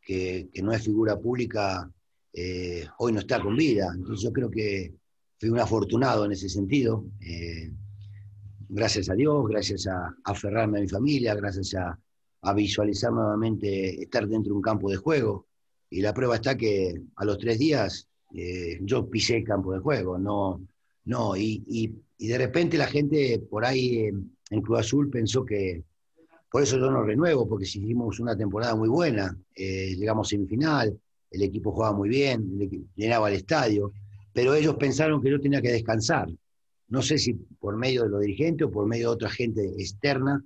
que, 0.00 0.48
que 0.52 0.62
no 0.62 0.72
es 0.72 0.84
figura 0.84 1.18
pública 1.18 1.90
hoy 2.98 3.12
no 3.12 3.20
está 3.20 3.40
con 3.40 3.56
vida, 3.56 3.92
entonces 3.94 4.24
yo 4.24 4.32
creo 4.32 4.50
que 4.50 4.92
fui 5.38 5.50
un 5.50 5.60
afortunado 5.60 6.24
en 6.24 6.32
ese 6.32 6.48
sentido. 6.48 7.04
Gracias 8.68 9.10
a 9.10 9.14
Dios, 9.14 9.46
gracias 9.48 9.86
a, 9.86 10.14
aferrarme 10.24 10.78
a 10.78 10.82
mi 10.82 10.88
familia, 10.88 11.34
gracias 11.34 11.74
a, 11.74 11.98
visualizar 12.54 13.10
nuevamente 13.10 14.02
estar 14.02 14.28
dentro 14.28 14.50
de 14.50 14.56
un 14.56 14.62
campo 14.62 14.90
de 14.90 14.96
juego. 14.96 15.46
Y 15.88 16.02
la 16.02 16.12
prueba 16.12 16.34
está 16.34 16.56
que 16.56 17.00
a 17.16 17.24
los 17.24 17.38
tres 17.38 17.58
días 17.58 18.06
eh, 18.34 18.78
yo 18.82 19.08
pisé 19.08 19.38
el 19.38 19.44
campo 19.44 19.72
de 19.72 19.78
juego, 19.78 20.18
no, 20.18 20.60
no, 21.06 21.36
y, 21.36 21.94
de 22.18 22.38
repente 22.38 22.78
la 22.78 22.86
gente 22.86 23.38
por 23.50 23.64
ahí 23.64 23.98
eh, 23.98 24.14
en 24.50 24.60
Cruz 24.60 24.80
Azul 24.80 25.10
pensó 25.10 25.44
que, 25.44 25.84
por 26.50 26.62
eso 26.62 26.78
yo 26.78 26.90
no 26.90 27.02
renuevo, 27.02 27.48
porque 27.48 27.64
hicimos 27.64 28.20
una 28.20 28.36
temporada 28.36 28.74
muy 28.74 28.88
buena, 28.88 29.36
eh, 29.54 29.94
llegamos 29.96 30.28
semifinal, 30.28 30.98
el 31.30 31.42
equipo 31.42 31.72
jugaba 31.72 31.96
muy 31.96 32.08
bien, 32.08 32.90
llenaba 32.94 33.28
el 33.28 33.36
estadio, 33.36 33.92
pero 34.32 34.54
ellos 34.54 34.76
pensaron 34.76 35.22
que 35.22 35.30
yo 35.30 35.40
tenía 35.40 35.62
que 35.62 35.72
descansar. 35.72 36.28
No 36.88 37.02
sé 37.02 37.18
si 37.18 37.34
por 37.34 37.76
medio 37.76 38.02
de 38.04 38.08
los 38.10 38.20
dirigentes 38.20 38.66
o 38.66 38.70
por 38.70 38.86
medio 38.86 39.08
de 39.08 39.14
otra 39.14 39.30
gente 39.30 39.64
externa, 39.78 40.42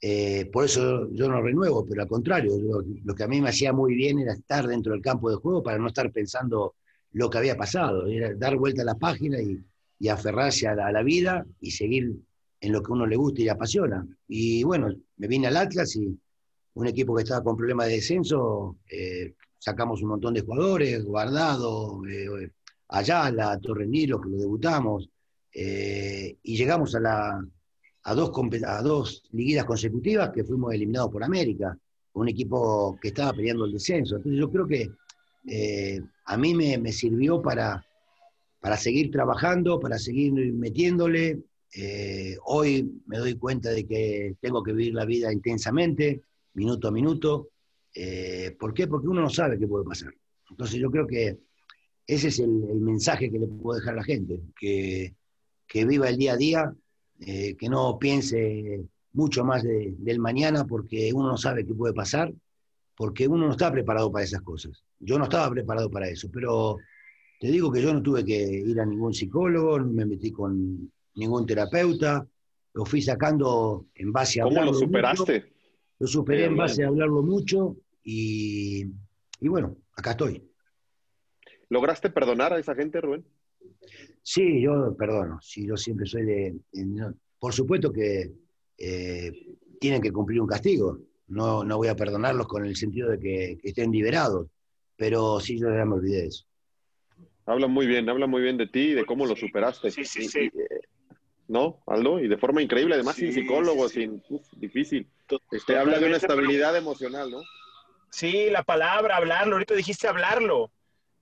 eh, 0.00 0.48
por 0.52 0.64
eso 0.64 1.10
yo 1.12 1.28
no 1.28 1.42
renuevo, 1.42 1.84
pero 1.86 2.02
al 2.02 2.08
contrario, 2.08 2.52
lo 3.04 3.14
que 3.14 3.24
a 3.24 3.28
mí 3.28 3.40
me 3.40 3.48
hacía 3.48 3.72
muy 3.72 3.94
bien 3.94 4.20
era 4.20 4.32
estar 4.32 4.66
dentro 4.66 4.92
del 4.92 5.02
campo 5.02 5.28
de 5.28 5.36
juego 5.36 5.62
para 5.62 5.78
no 5.78 5.88
estar 5.88 6.10
pensando 6.12 6.76
lo 7.12 7.30
que 7.30 7.38
había 7.38 7.56
pasado, 7.56 8.06
era 8.06 8.34
dar 8.34 8.56
vuelta 8.56 8.82
a 8.82 8.84
la 8.84 8.94
página 8.94 9.38
y, 9.40 9.64
aferrarse 10.08 10.68
a 10.68 10.74
la, 10.92 11.02
vida 11.02 11.44
y 11.60 11.72
seguir 11.72 12.14
en 12.60 12.72
lo 12.72 12.82
que 12.82 12.92
uno 12.92 13.04
le 13.04 13.16
gusta 13.16 13.40
y 13.40 13.44
le 13.44 13.50
apasiona. 13.50 14.06
Y 14.28 14.62
bueno, 14.62 14.94
me 15.16 15.26
vine 15.26 15.48
al 15.48 15.56
Atlas 15.56 15.96
y 15.96 16.16
un 16.74 16.86
equipo 16.86 17.16
que 17.16 17.24
estaba 17.24 17.42
con 17.42 17.56
problemas 17.56 17.88
de 17.88 17.94
descenso, 17.94 18.76
eh, 18.88 19.34
sacamos 19.58 20.00
un 20.00 20.10
montón 20.10 20.34
de 20.34 20.42
jugadores, 20.42 21.04
Guardado, 21.04 22.00
eh, 22.06 22.52
Ayala, 22.88 23.58
Torres 23.58 23.88
Nilo, 23.88 24.20
que 24.20 24.28
lo 24.28 24.36
debutamos, 24.38 25.10
eh, 25.60 26.36
y 26.44 26.56
llegamos 26.56 26.94
a, 26.94 27.00
la, 27.00 27.44
a, 28.04 28.14
dos, 28.14 28.30
a 28.64 28.80
dos 28.80 29.24
consecutivas 29.66 30.30
que 30.30 30.44
fuimos 30.44 30.72
eliminados 30.72 31.10
por 31.10 31.24
América, 31.24 31.76
un 32.12 32.28
equipo 32.28 32.96
que 33.02 33.08
estaba 33.08 33.32
peleando 33.32 33.64
el 33.64 33.72
descenso. 33.72 34.16
Entonces 34.16 34.38
yo 34.38 34.52
creo 34.52 34.68
que 34.68 34.88
eh, 35.48 36.00
a 36.26 36.36
mí 36.36 36.54
me, 36.54 36.78
me 36.78 36.92
sirvió 36.92 37.42
para, 37.42 37.84
para 38.60 38.76
seguir 38.76 39.10
trabajando, 39.10 39.80
para 39.80 39.98
seguir 39.98 40.32
metiéndole. 40.32 41.40
Eh, 41.74 42.36
hoy 42.44 43.02
me 43.06 43.18
doy 43.18 43.34
cuenta 43.34 43.70
de 43.70 43.84
que 43.84 44.36
tengo 44.40 44.62
que 44.62 44.72
vivir 44.72 44.94
la 44.94 45.06
vida 45.06 45.32
intensamente, 45.32 46.22
minuto 46.54 46.86
a 46.86 46.92
minuto. 46.92 47.48
¿Por 48.60 48.72
qué? 48.74 48.86
Porque 48.86 49.08
uno 49.08 49.22
no 49.22 49.30
sabe 49.30 49.58
qué 49.58 49.66
puede 49.66 49.84
pasar. 49.84 50.14
Entonces 50.50 50.78
yo 50.78 50.88
creo 50.88 51.04
que 51.04 51.36
ese 52.06 52.28
es 52.28 52.38
el, 52.38 52.62
el 52.70 52.78
mensaje 52.78 53.28
que 53.28 53.40
le 53.40 53.48
puedo 53.48 53.80
dejar 53.80 53.94
a 53.94 53.96
la 53.96 54.04
gente, 54.04 54.40
que, 54.56 55.16
que 55.68 55.84
viva 55.84 56.08
el 56.08 56.16
día 56.16 56.32
a 56.32 56.36
día, 56.36 56.74
eh, 57.20 57.54
que 57.56 57.68
no 57.68 57.98
piense 57.98 58.80
mucho 59.12 59.44
más 59.44 59.62
de- 59.62 59.94
del 59.98 60.18
mañana 60.18 60.64
porque 60.66 61.12
uno 61.12 61.28
no 61.28 61.36
sabe 61.36 61.64
qué 61.66 61.74
puede 61.74 61.92
pasar, 61.94 62.32
porque 62.96 63.28
uno 63.28 63.46
no 63.46 63.52
está 63.52 63.70
preparado 63.70 64.10
para 64.10 64.24
esas 64.24 64.42
cosas. 64.42 64.82
Yo 64.98 65.18
no 65.18 65.24
estaba 65.24 65.50
preparado 65.50 65.90
para 65.90 66.08
eso, 66.08 66.28
pero 66.32 66.78
te 67.38 67.48
digo 67.48 67.70
que 67.70 67.82
yo 67.82 67.92
no 67.92 68.02
tuve 68.02 68.24
que 68.24 68.36
ir 68.42 68.80
a 68.80 68.86
ningún 68.86 69.14
psicólogo, 69.14 69.78
no 69.78 69.92
me 69.92 70.04
metí 70.06 70.32
con 70.32 70.90
ningún 71.14 71.46
terapeuta, 71.46 72.26
lo 72.74 72.84
fui 72.84 73.02
sacando 73.02 73.86
en 73.94 74.12
base 74.12 74.40
a 74.40 74.44
¿Cómo 74.44 74.64
lo 74.64 74.74
superaste? 74.74 75.40
mucho, 75.40 75.46
lo 76.00 76.06
superé 76.06 76.44
en 76.46 76.56
base 76.56 76.84
a 76.84 76.88
hablarlo 76.88 77.22
mucho 77.22 77.76
y, 78.02 78.84
y 79.40 79.48
bueno, 79.48 79.76
acá 79.96 80.12
estoy. 80.12 80.44
¿Lograste 81.68 82.08
perdonar 82.10 82.52
a 82.52 82.58
esa 82.58 82.74
gente, 82.74 83.00
Rubén? 83.00 83.24
Sí, 84.22 84.60
yo 84.60 84.94
perdono. 84.96 85.40
Sí, 85.40 85.66
yo 85.66 85.76
siempre 85.76 86.06
soy 86.06 86.24
de. 86.24 86.56
por 87.38 87.52
supuesto 87.52 87.92
que 87.92 88.30
eh, 88.76 89.32
tienen 89.80 90.02
que 90.02 90.12
cumplir 90.12 90.40
un 90.40 90.46
castigo. 90.46 90.98
No, 91.28 91.64
no 91.64 91.76
voy 91.76 91.88
a 91.88 91.96
perdonarlos 91.96 92.46
con 92.46 92.64
el 92.64 92.76
sentido 92.76 93.10
de 93.10 93.18
que, 93.18 93.58
que 93.60 93.68
estén 93.68 93.90
liberados. 93.90 94.48
Pero 94.96 95.40
sí, 95.40 95.58
yo 95.58 95.68
ya 95.68 95.84
me 95.84 95.94
olvidé 95.94 96.22
de 96.22 96.26
eso. 96.26 96.44
Habla 97.46 97.66
muy 97.66 97.86
bien, 97.86 98.08
habla 98.08 98.26
muy 98.26 98.42
bien 98.42 98.58
de 98.58 98.66
ti 98.66 98.80
y 98.90 98.94
de 98.94 99.06
cómo 99.06 99.24
lo 99.24 99.34
superaste. 99.36 99.90
Sí, 99.90 100.04
sí, 100.04 100.28
sí. 100.28 100.50
y, 100.52 100.58
eh, 100.60 100.80
¿No, 101.48 101.82
Aldo? 101.86 102.20
Y 102.20 102.28
de 102.28 102.36
forma 102.36 102.60
increíble, 102.60 102.94
además 102.94 103.16
Sí, 103.16 103.32
sin 103.32 103.42
psicólogo, 103.42 103.88
sí, 103.88 103.94
sí. 103.94 104.00
sin... 104.02 104.22
uf, 104.28 104.46
difícil. 104.56 105.08
Este, 105.50 105.76
habla 105.76 105.98
de 105.98 106.06
una 106.06 106.18
estabilidad 106.18 106.76
emocional, 106.76 107.30
¿no? 107.30 107.40
Sí, 108.10 108.50
la 108.50 108.62
palabra, 108.62 109.16
hablarlo. 109.16 109.54
Ahorita 109.54 109.74
dijiste 109.74 110.08
hablarlo. 110.08 110.70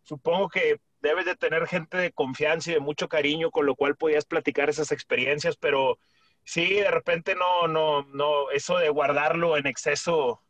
Supongo 0.02 0.48
que 0.48 0.80
debes 1.00 1.24
de 1.24 1.36
tener 1.36 1.66
gente 1.66 1.96
de 1.96 2.12
confianza 2.12 2.70
y 2.70 2.74
de 2.74 2.80
mucho 2.80 3.08
cariño 3.08 3.50
con 3.50 3.66
lo 3.66 3.74
cual 3.74 3.96
podías 3.96 4.24
platicar 4.24 4.68
esas 4.70 4.92
experiencias, 4.92 5.56
pero 5.56 5.98
sí, 6.44 6.74
de 6.74 6.90
repente 6.90 7.34
no, 7.34 7.68
no, 7.68 8.02
no, 8.02 8.50
eso 8.50 8.78
de 8.78 8.88
guardarlo 8.88 9.56
en 9.56 9.66
exceso, 9.66 10.42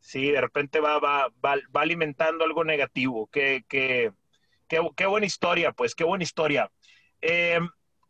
sí, 0.00 0.30
de 0.30 0.40
repente 0.40 0.80
va, 0.80 0.98
va, 0.98 1.28
va, 1.44 1.56
va 1.74 1.80
alimentando 1.82 2.44
algo 2.44 2.64
negativo. 2.64 3.28
Qué, 3.32 3.64
qué, 3.68 4.12
qué, 4.68 4.80
qué 4.96 5.06
buena 5.06 5.26
historia, 5.26 5.72
pues, 5.72 5.94
qué 5.94 6.04
buena 6.04 6.24
historia. 6.24 6.70
Eh, 7.20 7.60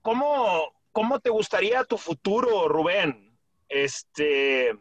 ¿cómo, 0.03 0.73
¿Cómo 0.93 1.21
te 1.21 1.31
gustaría 1.31 1.85
tu 1.85 1.99
futuro, 1.99 2.69
Rubén? 2.69 3.39
Este, 3.69 4.77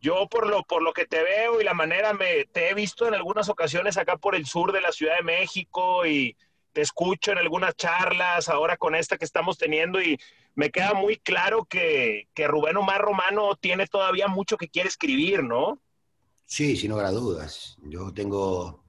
yo 0.00 0.28
por 0.28 0.46
lo, 0.46 0.62
por 0.64 0.82
lo 0.82 0.92
que 0.92 1.06
te 1.06 1.22
veo 1.22 1.60
y 1.60 1.64
la 1.64 1.74
manera 1.74 2.12
me 2.12 2.44
te 2.46 2.70
he 2.70 2.74
visto 2.74 3.06
en 3.06 3.14
algunas 3.14 3.48
ocasiones 3.48 3.96
acá 3.96 4.16
por 4.16 4.34
el 4.34 4.46
sur 4.46 4.72
de 4.72 4.80
la 4.80 4.92
Ciudad 4.92 5.16
de 5.16 5.24
México 5.24 6.06
y 6.06 6.36
te 6.72 6.82
escucho 6.82 7.32
en 7.32 7.38
algunas 7.38 7.74
charlas 7.76 8.48
ahora 8.48 8.76
con 8.76 8.94
esta 8.94 9.16
que 9.18 9.24
estamos 9.24 9.58
teniendo 9.58 10.00
y 10.00 10.18
me 10.54 10.70
queda 10.70 10.94
muy 10.94 11.16
claro 11.16 11.64
que, 11.64 12.28
que 12.34 12.46
Rubén 12.46 12.76
Omar 12.76 13.00
Romano 13.00 13.56
tiene 13.56 13.86
todavía 13.86 14.28
mucho 14.28 14.56
que 14.56 14.68
quiere 14.68 14.88
escribir, 14.88 15.42
¿no? 15.42 15.80
Sí, 16.44 16.76
sin 16.76 16.90
lugar 16.90 17.06
a 17.06 17.10
dudas. 17.10 17.76
Yo 17.82 18.12
tengo 18.12 18.84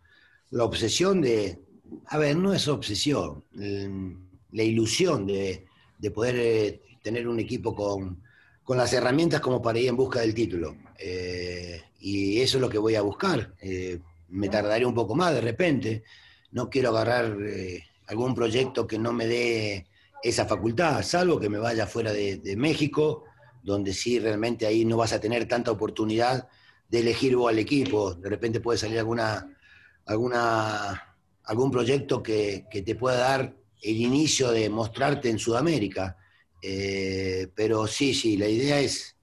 la 0.51 0.63
obsesión 0.63 1.21
de. 1.21 1.59
A 2.07 2.17
ver, 2.17 2.35
no 2.37 2.53
es 2.53 2.67
obsesión, 2.67 3.43
la 3.51 4.63
ilusión 4.63 5.25
de, 5.25 5.65
de 5.97 6.11
poder 6.11 6.35
eh, 6.37 6.81
tener 7.03 7.27
un 7.27 7.39
equipo 7.39 7.75
con, 7.75 8.23
con 8.63 8.77
las 8.77 8.93
herramientas 8.93 9.41
como 9.41 9.61
para 9.61 9.79
ir 9.79 9.89
en 9.89 9.97
busca 9.97 10.21
del 10.21 10.33
título. 10.33 10.75
Eh, 10.99 11.81
y 12.01 12.41
eso 12.41 12.57
es 12.57 12.61
lo 12.61 12.69
que 12.69 12.77
voy 12.77 12.95
a 12.95 13.01
buscar. 13.01 13.53
Eh, 13.61 13.99
me 14.29 14.49
tardaré 14.49 14.85
un 14.85 14.93
poco 14.93 15.15
más 15.15 15.33
de 15.33 15.41
repente. 15.41 16.03
No 16.51 16.69
quiero 16.69 16.89
agarrar 16.89 17.37
eh, 17.41 17.83
algún 18.07 18.35
proyecto 18.35 18.85
que 18.85 18.99
no 18.99 19.13
me 19.13 19.25
dé 19.27 19.87
esa 20.21 20.45
facultad, 20.45 21.01
salvo 21.01 21.39
que 21.39 21.47
me 21.47 21.59
vaya 21.59 21.87
fuera 21.87 22.11
de, 22.11 22.55
México, 22.57 23.23
donde 23.63 23.93
sí 23.93 24.19
realmente 24.19 24.65
ahí 24.65 24.83
no 24.83 24.97
vas 24.97 25.13
a 25.13 25.21
tener 25.21 25.47
tanta 25.47 25.71
oportunidad 25.71 26.49
de 26.89 26.99
elegir 26.99 27.37
vos 27.37 27.49
al 27.49 27.59
equipo. 27.59 28.13
De 28.15 28.29
repente 28.29 28.59
puede 28.59 28.77
salir 28.77 28.99
alguna, 28.99 29.55
alguna, 30.05 31.15
algún 31.45 31.71
proyecto 31.71 32.21
que, 32.21 32.65
que 32.69 32.81
te 32.81 32.95
pueda 32.95 33.17
dar 33.17 33.55
el 33.81 33.95
inicio 33.95 34.51
de 34.51 34.69
mostrarte 34.69 35.29
en 35.29 35.39
Sudamérica. 35.39 36.17
Pero 37.55 37.87
sí, 37.87 38.13
sí, 38.13 38.35
la 38.35 38.49
idea 38.49 38.81
es 38.81 39.15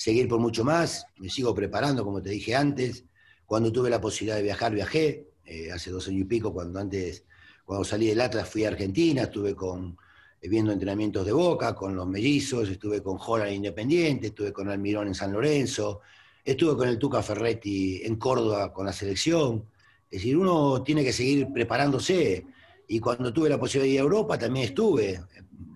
seguir 0.00 0.28
por 0.28 0.40
mucho 0.40 0.64
más, 0.64 1.04
me 1.18 1.28
sigo 1.28 1.54
preparando, 1.54 2.02
como 2.02 2.22
te 2.22 2.30
dije 2.30 2.56
antes. 2.56 3.04
Cuando 3.44 3.70
tuve 3.70 3.90
la 3.90 4.00
posibilidad 4.00 4.36
de 4.36 4.42
viajar, 4.42 4.72
viajé, 4.72 5.28
eh, 5.44 5.70
hace 5.70 5.90
dos 5.90 6.08
años 6.08 6.22
y 6.22 6.24
pico, 6.24 6.54
cuando 6.54 6.80
antes, 6.80 7.24
cuando 7.66 7.84
salí 7.84 8.06
del 8.06 8.22
Atlas 8.22 8.48
fui 8.48 8.64
a 8.64 8.68
Argentina, 8.68 9.24
estuve 9.24 9.54
con, 9.54 9.98
eh, 10.40 10.48
viendo 10.48 10.72
entrenamientos 10.72 11.26
de 11.26 11.32
Boca, 11.32 11.74
con 11.74 11.94
los 11.94 12.06
mellizos, 12.06 12.70
estuve 12.70 13.02
con 13.02 13.18
Holland 13.20 13.52
Independiente, 13.52 14.28
estuve 14.28 14.54
con 14.54 14.70
Almirón 14.70 15.08
en 15.08 15.14
San 15.14 15.34
Lorenzo, 15.34 16.00
estuve 16.42 16.78
con 16.78 16.88
el 16.88 16.96
Tuca 16.96 17.22
Ferretti 17.22 18.00
en 18.02 18.16
Córdoba 18.16 18.72
con 18.72 18.86
la 18.86 18.94
selección. 18.94 19.66
Es 20.10 20.20
decir, 20.22 20.34
uno 20.34 20.82
tiene 20.82 21.04
que 21.04 21.12
seguir 21.12 21.52
preparándose. 21.52 22.46
Y 22.88 23.00
cuando 23.00 23.34
tuve 23.34 23.50
la 23.50 23.60
posibilidad 23.60 23.90
de 23.90 23.94
ir 23.96 24.00
a 24.00 24.04
Europa 24.04 24.38
también 24.38 24.64
estuve. 24.64 25.20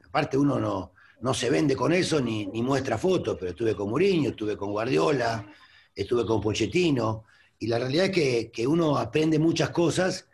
Aparte 0.06 0.38
uno 0.38 0.58
no, 0.58 0.93
no 1.20 1.34
se 1.34 1.50
vende 1.50 1.76
con 1.76 1.92
eso 1.92 2.20
ni, 2.20 2.46
ni 2.46 2.62
muestra 2.62 2.98
fotos, 2.98 3.36
pero 3.38 3.50
estuve 3.50 3.74
con 3.74 3.88
Mourinho, 3.90 4.30
estuve 4.30 4.56
con 4.56 4.72
Guardiola, 4.72 5.46
estuve 5.94 6.26
con 6.26 6.40
Pochettino. 6.40 7.24
Y 7.58 7.66
la 7.66 7.78
realidad 7.78 8.06
es 8.06 8.12
que, 8.12 8.50
que 8.52 8.66
uno 8.66 8.98
aprende 8.98 9.38
muchas 9.38 9.70
cosas, 9.70 10.28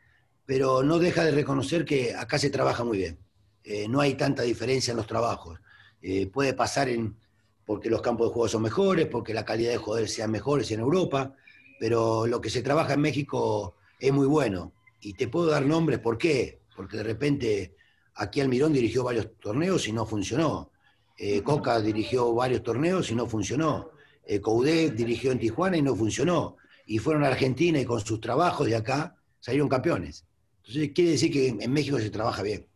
pero 0.47 0.83
no 0.83 0.99
deja 0.99 1.25
de 1.25 1.31
reconocer 1.31 1.85
que 1.85 2.15
acá 2.15 2.39
se 2.39 2.51
trabaja 2.51 2.83
muy 2.83 2.99
bien. 2.99 3.19
Eh, 3.63 3.87
no 3.89 4.01
hay 4.01 4.15
tanta 4.15 4.43
diferencia 4.43 4.91
en 4.91 4.97
los 4.97 5.07
trabajos. 5.07 5.61
Eh, 6.03 6.27
puede 6.27 6.55
pasar 6.55 6.89
en, 6.89 7.17
porque 7.65 7.91
los 7.91 8.03
campos 8.03 8.29
de 8.29 8.33
juego 8.33 8.49
son 8.49 8.63
mejores, 8.63 9.07
porque 9.07 9.35
la 9.35 9.45
calidad 9.45 9.71
de 9.71 9.77
jugadores 9.77 10.13
sean 10.13 10.31
mejores 10.31 10.71
en 10.73 10.81
Europa, 10.81 11.35
pero 11.79 12.27
lo 12.27 12.41
que 12.41 12.51
se 12.51 12.63
trabaja 12.63 12.95
en 12.95 13.01
México 13.01 13.77
es 13.99 14.13
muy 14.13 14.27
bueno. 14.27 14.73
Y 15.01 15.15
te 15.15 15.29
puedo 15.29 15.47
dar 15.47 15.65
nombres, 15.65 16.01
¿por 16.01 16.19
qué? 16.19 16.63
Porque 16.75 16.97
de 16.97 17.03
repente 17.05 17.77
aquí 18.15 18.41
Almirón 18.41 18.73
dirigió 18.73 19.05
varios 19.05 19.39
torneos 19.39 19.87
y 19.89 19.93
no 19.93 20.07
funcionó. 20.07 20.71
Eh, 21.17 21.43
Coca 21.43 21.81
dirigió 21.81 22.33
varios 22.35 22.63
torneos 22.63 23.11
y 23.11 23.15
no 23.15 23.27
funcionó. 23.27 23.91
Eh, 24.25 24.41
Coudet 24.41 24.95
dirigió 24.95 25.33
en 25.33 25.39
Tijuana 25.39 25.77
y 25.77 25.83
no 25.83 25.95
funcionó. 25.95 26.57
Y 26.87 26.99
fueron 26.99 27.25
a 27.25 27.29
Argentina 27.29 27.79
y 27.79 27.85
con 27.85 28.01
sus 28.01 28.21
trabajos 28.21 28.67
de 28.67 28.77
acá 28.77 29.17
salieron 29.39 29.69
campeones. 29.69 30.25
Entonces 30.59 30.91
quiere 30.95 31.11
decir 31.13 31.33
que 31.33 31.49
en 31.49 31.73
México 31.73 31.99
se 31.99 32.11
trabaja 32.11 32.43
bien. 32.43 32.67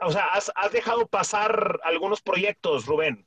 O 0.00 0.10
sea, 0.10 0.24
has, 0.26 0.50
has 0.54 0.72
dejado 0.72 1.06
pasar 1.06 1.80
algunos 1.84 2.20
proyectos, 2.22 2.86
Rubén, 2.86 3.24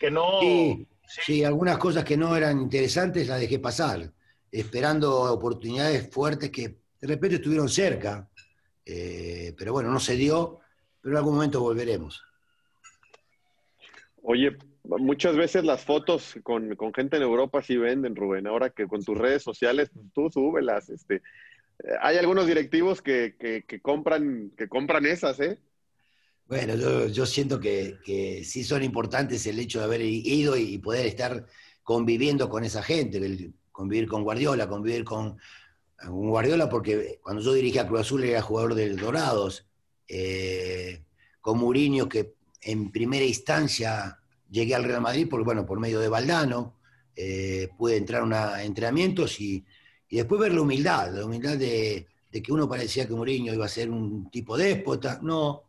que 0.00 0.10
no... 0.10 0.40
Sí, 0.40 0.88
sí, 1.24 1.44
algunas 1.44 1.78
cosas 1.78 2.04
que 2.04 2.16
no 2.16 2.36
eran 2.36 2.60
interesantes 2.60 3.28
las 3.28 3.40
dejé 3.40 3.58
pasar, 3.58 4.12
esperando 4.50 5.32
oportunidades 5.32 6.10
fuertes 6.10 6.50
que 6.50 6.76
de 7.00 7.06
repente 7.06 7.36
estuvieron 7.36 7.68
cerca, 7.68 8.28
eh, 8.86 9.52
pero 9.58 9.72
bueno, 9.72 9.90
no 9.90 9.98
se 9.98 10.14
dio, 10.14 10.60
pero 11.02 11.14
en 11.14 11.18
algún 11.18 11.34
momento 11.34 11.60
volveremos. 11.60 12.22
Oye, 14.22 14.56
muchas 14.84 15.36
veces 15.36 15.64
las 15.64 15.84
fotos 15.84 16.36
con, 16.44 16.76
con 16.76 16.94
gente 16.94 17.16
en 17.16 17.24
Europa 17.24 17.62
sí 17.62 17.76
venden, 17.76 18.14
Rubén. 18.14 18.46
Ahora 18.46 18.70
que 18.70 18.86
con 18.86 19.04
tus 19.04 19.18
redes 19.18 19.42
sociales, 19.42 19.90
tú 20.14 20.30
súbelas. 20.30 20.88
Este, 20.88 21.22
hay 22.00 22.16
algunos 22.16 22.46
directivos 22.46 23.02
que, 23.02 23.36
que, 23.38 23.64
que 23.66 23.80
compran, 23.80 24.52
que 24.56 24.68
compran 24.68 25.04
esas, 25.04 25.40
¿eh? 25.40 25.58
Bueno, 26.48 26.76
yo, 26.76 27.08
yo 27.08 27.26
siento 27.26 27.58
que, 27.58 27.98
que, 28.04 28.44
sí 28.44 28.62
son 28.62 28.84
importantes 28.84 29.46
el 29.46 29.58
hecho 29.58 29.80
de 29.80 29.84
haber 29.84 30.00
ido 30.02 30.56
y 30.56 30.78
poder 30.78 31.06
estar 31.06 31.44
conviviendo 31.82 32.48
con 32.48 32.62
esa 32.62 32.84
gente, 32.84 33.52
convivir 33.72 34.06
con 34.06 34.22
Guardiola, 34.22 34.68
convivir 34.68 35.04
con, 35.04 35.38
con, 35.98 36.28
Guardiola, 36.28 36.68
porque 36.68 37.18
cuando 37.22 37.42
yo 37.42 37.52
dirigía 37.52 37.86
Cruz 37.86 38.00
Azul 38.00 38.24
era 38.24 38.42
jugador 38.42 38.74
del 38.74 38.96
Dorados, 38.96 39.66
eh, 40.08 41.02
con 41.40 41.58
Mourinho, 41.58 42.08
que 42.08 42.34
en 42.62 42.90
primera 42.90 43.24
instancia 43.24 44.18
llegué 44.50 44.74
al 44.74 44.84
Real 44.84 45.00
Madrid, 45.00 45.28
por, 45.28 45.44
bueno, 45.44 45.64
por 45.66 45.78
medio 45.78 46.00
de 46.00 46.08
Valdano, 46.08 46.74
eh, 47.14 47.68
pude 47.78 47.96
entrar 47.96 48.30
a 48.32 48.62
entrenamientos 48.64 49.40
y, 49.40 49.64
y, 50.08 50.16
después 50.16 50.40
ver 50.40 50.52
la 50.52 50.60
humildad, 50.60 51.14
la 51.14 51.24
humildad 51.24 51.56
de, 51.56 52.06
de 52.30 52.42
que 52.42 52.52
uno 52.52 52.68
parecía 52.68 53.06
que 53.06 53.14
Mourinho 53.14 53.54
iba 53.54 53.64
a 53.64 53.68
ser 53.68 53.90
un 53.90 54.30
tipo 54.30 54.56
déspota, 54.56 55.18
no, 55.22 55.66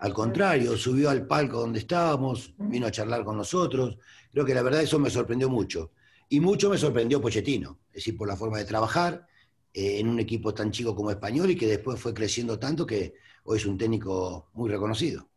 al 0.00 0.14
contrario, 0.14 0.76
subió 0.78 1.10
al 1.10 1.26
palco 1.26 1.60
donde 1.60 1.80
estábamos, 1.80 2.54
vino 2.56 2.86
a 2.86 2.90
charlar 2.90 3.22
con 3.22 3.36
nosotros. 3.36 3.98
Creo 4.32 4.46
que 4.46 4.54
la 4.54 4.62
verdad 4.62 4.82
eso 4.82 4.98
me 4.98 5.10
sorprendió 5.10 5.50
mucho. 5.50 5.90
Y 6.30 6.40
mucho 6.40 6.70
me 6.70 6.78
sorprendió 6.78 7.20
Pochettino, 7.20 7.80
es 7.88 7.96
decir, 7.96 8.16
por 8.16 8.26
la 8.26 8.36
forma 8.36 8.56
de 8.56 8.64
trabajar 8.64 9.26
en 9.72 10.08
un 10.08 10.18
equipo 10.18 10.52
tan 10.52 10.70
chico 10.70 10.94
como 10.94 11.10
español 11.10 11.50
y 11.50 11.56
que 11.56 11.66
después 11.66 12.00
fue 12.00 12.14
creciendo 12.14 12.58
tanto 12.58 12.86
que 12.86 13.14
hoy 13.44 13.58
es 13.58 13.66
un 13.66 13.78
técnico 13.78 14.50
muy 14.54 14.70
reconocido. 14.70 15.28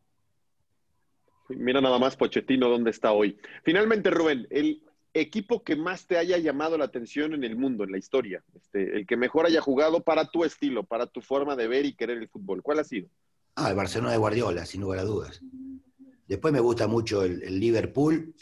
Mira 1.50 1.82
nada 1.82 2.00
más 2.00 2.16
Pochettino 2.16 2.70
dónde 2.70 2.92
está 2.92 3.12
hoy. 3.12 3.38
Finalmente, 3.64 4.10
Rubén, 4.10 4.48
el 4.50 4.82
equipo 5.14 5.64
que 5.64 5.76
más 5.76 6.08
te 6.08 6.18
haya 6.18 6.38
llamado 6.38 6.78
la 6.78 6.86
atención 6.86 7.34
en 7.34 7.44
el 7.44 7.56
mundo, 7.56 7.84
en 7.84 7.92
la 7.92 7.98
historia, 7.98 8.44
este, 8.56 8.96
el 8.96 9.06
que 9.06 9.18
mejor 9.18 9.46
haya 9.46 9.62
jugado 9.62 10.02
para 10.02 10.26
tu 10.30 10.44
estilo, 10.44 10.84
para 10.84 11.06
tu 11.06 11.22
forma 11.22 11.56
de 11.56 11.68
ver 11.68 11.86
y 11.86 11.94
querer 11.94 12.18
el 12.18 12.30
fútbol, 12.30 12.64
¿cuál 12.64 12.80
ha 12.80 12.84
sido? 12.84 13.10
Ah, 13.56 13.70
el 13.70 13.76
Barcelona 13.76 14.12
de 14.12 14.18
Guardiola, 14.18 14.66
sin 14.66 14.82
lugar 14.82 15.00
a 15.00 15.04
dudas. 15.04 15.42
Después 16.28 16.52
me 16.52 16.60
gusta 16.60 16.88
mucho 16.88 17.24
el, 17.24 17.44
el 17.44 17.60
Liverpool, 17.60 18.34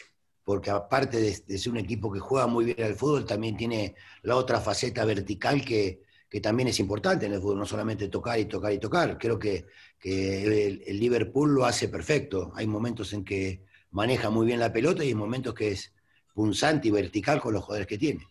porque 0.44 0.70
aparte 0.70 1.20
de, 1.20 1.42
de, 1.46 1.58
ser 1.58 1.72
un 1.72 1.78
equipo 1.78 2.12
que 2.12 2.18
juega 2.18 2.46
muy 2.46 2.64
bien 2.64 2.82
al 2.82 2.94
fútbol, 2.94 3.24
también 3.24 3.56
tiene 3.56 3.94
la 4.22 4.36
otra 4.36 4.60
faceta 4.60 5.04
vertical 5.04 5.64
que, 5.64 6.02
que, 6.28 6.40
también 6.40 6.68
es 6.68 6.80
importante 6.80 7.26
en 7.26 7.34
el 7.34 7.40
fútbol, 7.40 7.58
no 7.58 7.66
solamente 7.66 8.08
tocar 8.08 8.38
y 8.38 8.46
tocar 8.46 8.72
y 8.72 8.78
tocar. 8.78 9.18
Creo 9.18 9.38
que, 9.38 9.66
que 9.98 10.42
el, 10.44 10.82
el, 10.86 11.00
Liverpool 11.00 11.54
lo 11.54 11.64
hace 11.64 11.88
perfecto. 11.88 12.52
Hay 12.54 12.66
momentos 12.66 13.12
en 13.12 13.24
que 13.24 13.62
maneja 13.90 14.30
muy 14.30 14.46
bien 14.46 14.58
la 14.58 14.72
pelota 14.72 15.04
y 15.04 15.08
hay 15.08 15.14
momentos 15.14 15.54
que 15.54 15.72
es 15.72 15.92
punzante 16.34 16.88
y 16.88 16.90
vertical 16.90 17.40
con 17.40 17.52
los 17.52 17.62
jugadores 17.62 17.86
que 17.86 17.98
tiene. 17.98 18.26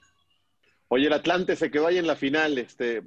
Oye, 0.94 1.08
el 1.08 1.14
Atlante 1.14 1.56
se 1.56 1.72
quedó 1.72 1.88
ahí 1.88 1.98
en 1.98 2.08
la 2.08 2.18
final. 2.18 2.58
Este, 2.58 3.02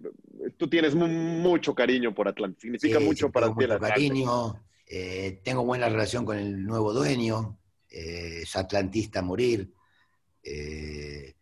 tú 0.56 0.68
tienes 0.68 0.94
mucho 0.94 1.74
cariño 1.74 2.14
por 2.14 2.28
Atlante. 2.28 2.62
Significa 2.62 2.98
sí, 2.98 3.04
mucho 3.04 3.30
para 3.30 3.54
ti 3.54 3.64
el 3.64 3.72
Atlante. 3.72 3.94
cariño. 3.94 4.64
Eh, 4.86 5.40
tengo 5.44 5.64
buena 5.64 5.90
relación 5.90 6.24
con 6.24 6.38
el 6.38 6.64
nuevo 6.64 6.94
dueño. 6.94 7.58
Eh, 7.96 8.40
es 8.42 8.56
atlantista 8.56 9.20
a 9.20 9.22
morir. 9.22 9.72
Eh, 10.42 11.34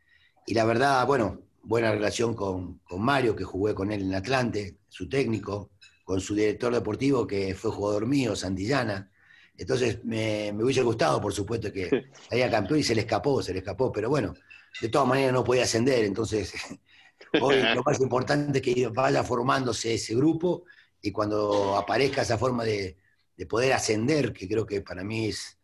y 0.47 0.53
la 0.53 0.67
verdad, 0.67 1.07
bueno, 1.07 1.41
buena 1.63 1.91
relación 1.91 2.35
con, 2.35 2.81
con, 2.81 3.01
Mario, 3.01 3.35
que 3.35 3.45
jugué 3.45 3.75
con 3.75 3.91
él 3.91 4.03
en 4.03 4.15
Atlante, 4.15 4.77
su 4.87 5.09
técnico, 5.09 5.71
con 6.05 6.21
su 6.21 6.35
director 6.35 6.75
deportivo, 6.75 7.27
que 7.27 7.55
fue 7.55 7.71
jugador 7.71 8.07
mío, 8.07 8.37
Santillana. 8.37 9.11
Entonces 9.57 10.05
me, 10.05 10.53
me 10.53 10.63
hubiese 10.65 10.83
gustado, 10.83 11.23
por 11.23 11.33
supuesto, 11.33 11.73
que 11.73 11.89
haya 12.31 12.51
campeón 12.51 12.81
y 12.81 12.83
se 12.83 12.95
le 12.95 13.03
escapó, 13.03 13.43
se 13.43 13.55
le 13.55 13.61
escapó. 13.61 13.91
Pero 13.91 14.11
bueno, 14.11 14.35
de 14.79 14.89
todas 14.91 15.09
maneras 15.09 15.33
no 15.33 15.45
podía 15.45 15.63
ascender, 15.63 16.05
entonces 16.05 16.53
hoy 17.41 17.63
lo 17.75 17.83
más 17.83 17.99
importante 17.99 18.59
es 18.59 18.63
que 18.63 18.89
vaya 18.89 19.25
formándose 19.25 19.95
ese 19.95 20.15
grupo 20.15 20.65
y 21.01 21.13
cuando 21.13 21.79
aparezca 21.79 22.23
esa 22.23 22.37
forma 22.37 22.63
de, 22.65 22.99
de, 23.37 23.47
poder 23.47 23.73
ascender, 23.73 24.33
que 24.35 24.47
creo 24.47 24.67
que 24.67 24.83
para 24.83 25.03
mí 25.03 25.29
es 25.29 25.59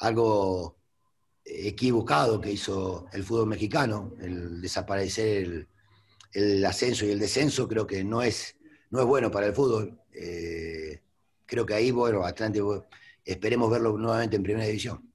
algo 0.00 0.76
equivocado 1.44 2.40
que 2.40 2.52
hizo 2.52 3.06
el 3.12 3.24
fútbol 3.24 3.48
mexicano, 3.48 4.14
el 4.20 4.60
desaparecer 4.60 5.42
el, 5.42 5.68
el 6.32 6.64
ascenso 6.64 7.06
y 7.06 7.10
el 7.10 7.18
descenso, 7.18 7.66
creo 7.66 7.86
que 7.86 8.04
no 8.04 8.22
es, 8.22 8.56
no 8.90 9.00
es 9.00 9.06
bueno 9.06 9.30
para 9.30 9.46
el 9.46 9.54
fútbol. 9.54 9.98
Eh, 10.12 11.00
creo 11.46 11.64
que 11.64 11.74
ahí, 11.74 11.90
bueno, 11.90 12.24
Atlante, 12.24 12.60
esperemos 13.24 13.70
verlo 13.70 13.96
nuevamente 13.96 14.36
en 14.36 14.42
primera 14.42 14.66
división 14.66 15.10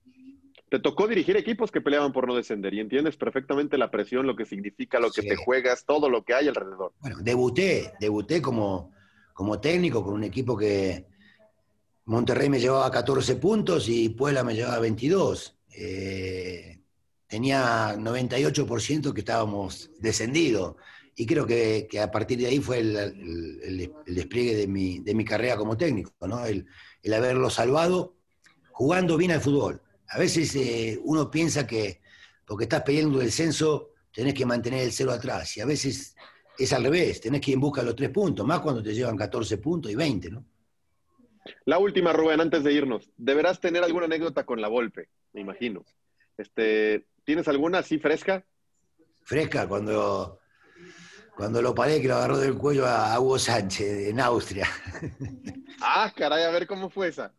te 0.69 0.79
tocó 0.79 1.07
dirigir 1.07 1.38
equipos 1.38 1.71
que 1.71 1.79
peleaban 1.79 2.11
por 2.11 2.27
no 2.27 2.36
descender 2.36 2.73
y 2.73 2.79
entiendes 2.79 3.15
perfectamente 3.15 3.77
la 3.77 3.91
presión, 3.91 4.25
lo 4.25 4.36
que 4.36 4.45
significa, 4.45 4.99
lo 4.99 5.11
que 5.11 5.21
sí. 5.21 5.27
te 5.27 5.36
juegas, 5.36 5.86
todo 5.86 6.09
lo 6.09 6.23
que 6.25 6.33
hay 6.33 6.47
alrededor. 6.47 6.91
Bueno, 6.99 7.17
debuté, 7.21 7.93
debuté 7.99 8.41
como, 8.41 8.91
como 9.33 9.59
técnico 9.59 10.03
con 10.03 10.15
un 10.15 10.23
equipo 10.23 10.57
que 10.57 11.05
Monterrey 12.06 12.49
me 12.49 12.60
llevaba 12.60 12.91
14 12.91 13.36
puntos 13.36 13.89
y 13.89 14.10
Puebla 14.10 14.43
me 14.43 14.56
llevaba 14.56 14.80
22. 14.80 15.58
Eh, 15.78 16.80
tenía 17.28 17.95
98% 17.95 19.14
que 19.14 19.22
estábamos 19.22 19.89
descendidos. 19.99 20.76
Y 21.16 21.26
creo 21.26 21.45
que, 21.47 21.88
a 22.01 22.12
partir 22.12 22.39
de 22.39 22.47
ahí 22.47 22.60
fue 22.60 22.80
el, 22.80 23.91
despliegue 24.06 24.56
de 24.56 24.68
mi, 24.68 24.99
de 24.99 25.16
mi, 25.16 25.24
carrera 25.24 25.56
como 25.56 25.78
técnico, 25.78 26.12
¿no? 26.28 26.45
el, 26.45 26.68
haberlo 27.14 27.49
salvado 27.49 28.16
jugando 28.72 29.16
bien 29.16 29.32
al 29.32 29.39
fútbol 29.39 29.82
a 30.10 30.20
veces 30.20 30.56
eh, 30.56 30.99
uno 31.03 31.30
piensa 31.30 31.66
que 31.66 32.01
porque 32.45 32.66
estás 32.66 32.84
peleando 32.84 33.22
el 33.22 33.32
censo 33.32 33.91
tenés 34.12 34.34
que 34.34 34.45
mantener 34.45 34.82
el 34.82 34.91
cero 34.91 35.12
atrás 35.12 35.58
y 35.58 35.62
a 35.62 35.66
veces 35.66 36.16
es 36.58 36.74
al 36.74 36.84
revés, 36.84 37.20
tenés 37.20 37.41
que 37.41 37.51
ir 37.51 37.56
en 37.56 37.62
busca 37.62 37.82
de 37.82 37.88
los 37.88 37.95
tres 37.95 38.12
puntos, 38.12 38.45
más 38.45 38.62
cuando 38.62 38.82
te 38.82 38.93
llevan 38.93 39.18
14 39.18 39.58
puntos 39.58 39.91
y 39.91 39.95
20, 39.95 40.30
¿no? 40.30 40.45
La 41.65 41.77
última, 41.77 42.13
Rubén, 42.13 42.41
antes 42.41 42.63
de 42.63 42.73
irnos. 42.73 43.09
Deberás 43.17 43.59
tener 43.59 43.83
alguna 43.83 44.05
anécdota 44.05 44.45
con 44.45 44.61
la 44.61 44.67
Volpe, 44.67 45.09
me 45.33 45.41
imagino. 45.41 45.83
Este, 46.37 47.05
¿Tienes 47.23 47.47
alguna 47.47 47.79
así 47.79 47.97
fresca? 47.99 48.45
Fresca, 49.23 49.67
cuando, 49.67 50.39
cuando 51.35 51.61
lo 51.61 51.73
paré 51.73 52.01
que 52.01 52.07
lo 52.07 52.15
agarró 52.15 52.37
del 52.37 52.55
cuello 52.57 52.85
a 52.87 53.19
Hugo 53.19 53.39
Sánchez 53.39 54.09
en 54.09 54.19
Austria. 54.19 54.67
Ah, 55.81 56.11
caray, 56.15 56.45
a 56.45 56.51
ver 56.51 56.65
cómo 56.67 56.89
fue 56.89 57.09
esa. 57.09 57.33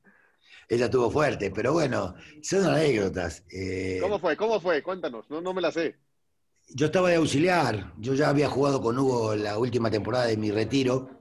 ella 0.68 0.84
estuvo 0.84 1.10
fuerte, 1.10 1.50
pero 1.50 1.72
bueno, 1.72 2.14
son 2.42 2.66
anécdotas. 2.66 3.42
Eh, 3.50 3.98
¿Cómo 4.00 4.18
fue? 4.18 4.36
¿Cómo 4.36 4.60
fue? 4.60 4.82
Cuéntanos, 4.82 5.28
no, 5.30 5.40
no 5.40 5.54
me 5.54 5.62
la 5.62 5.72
sé. 5.72 5.96
Yo 6.68 6.86
estaba 6.86 7.08
de 7.08 7.16
auxiliar, 7.16 7.94
yo 7.98 8.12
ya 8.12 8.28
había 8.28 8.48
jugado 8.50 8.82
con 8.82 8.98
Hugo 8.98 9.34
la 9.34 9.58
última 9.58 9.90
temporada 9.90 10.26
de 10.26 10.36
mi 10.36 10.50
retiro 10.50 11.15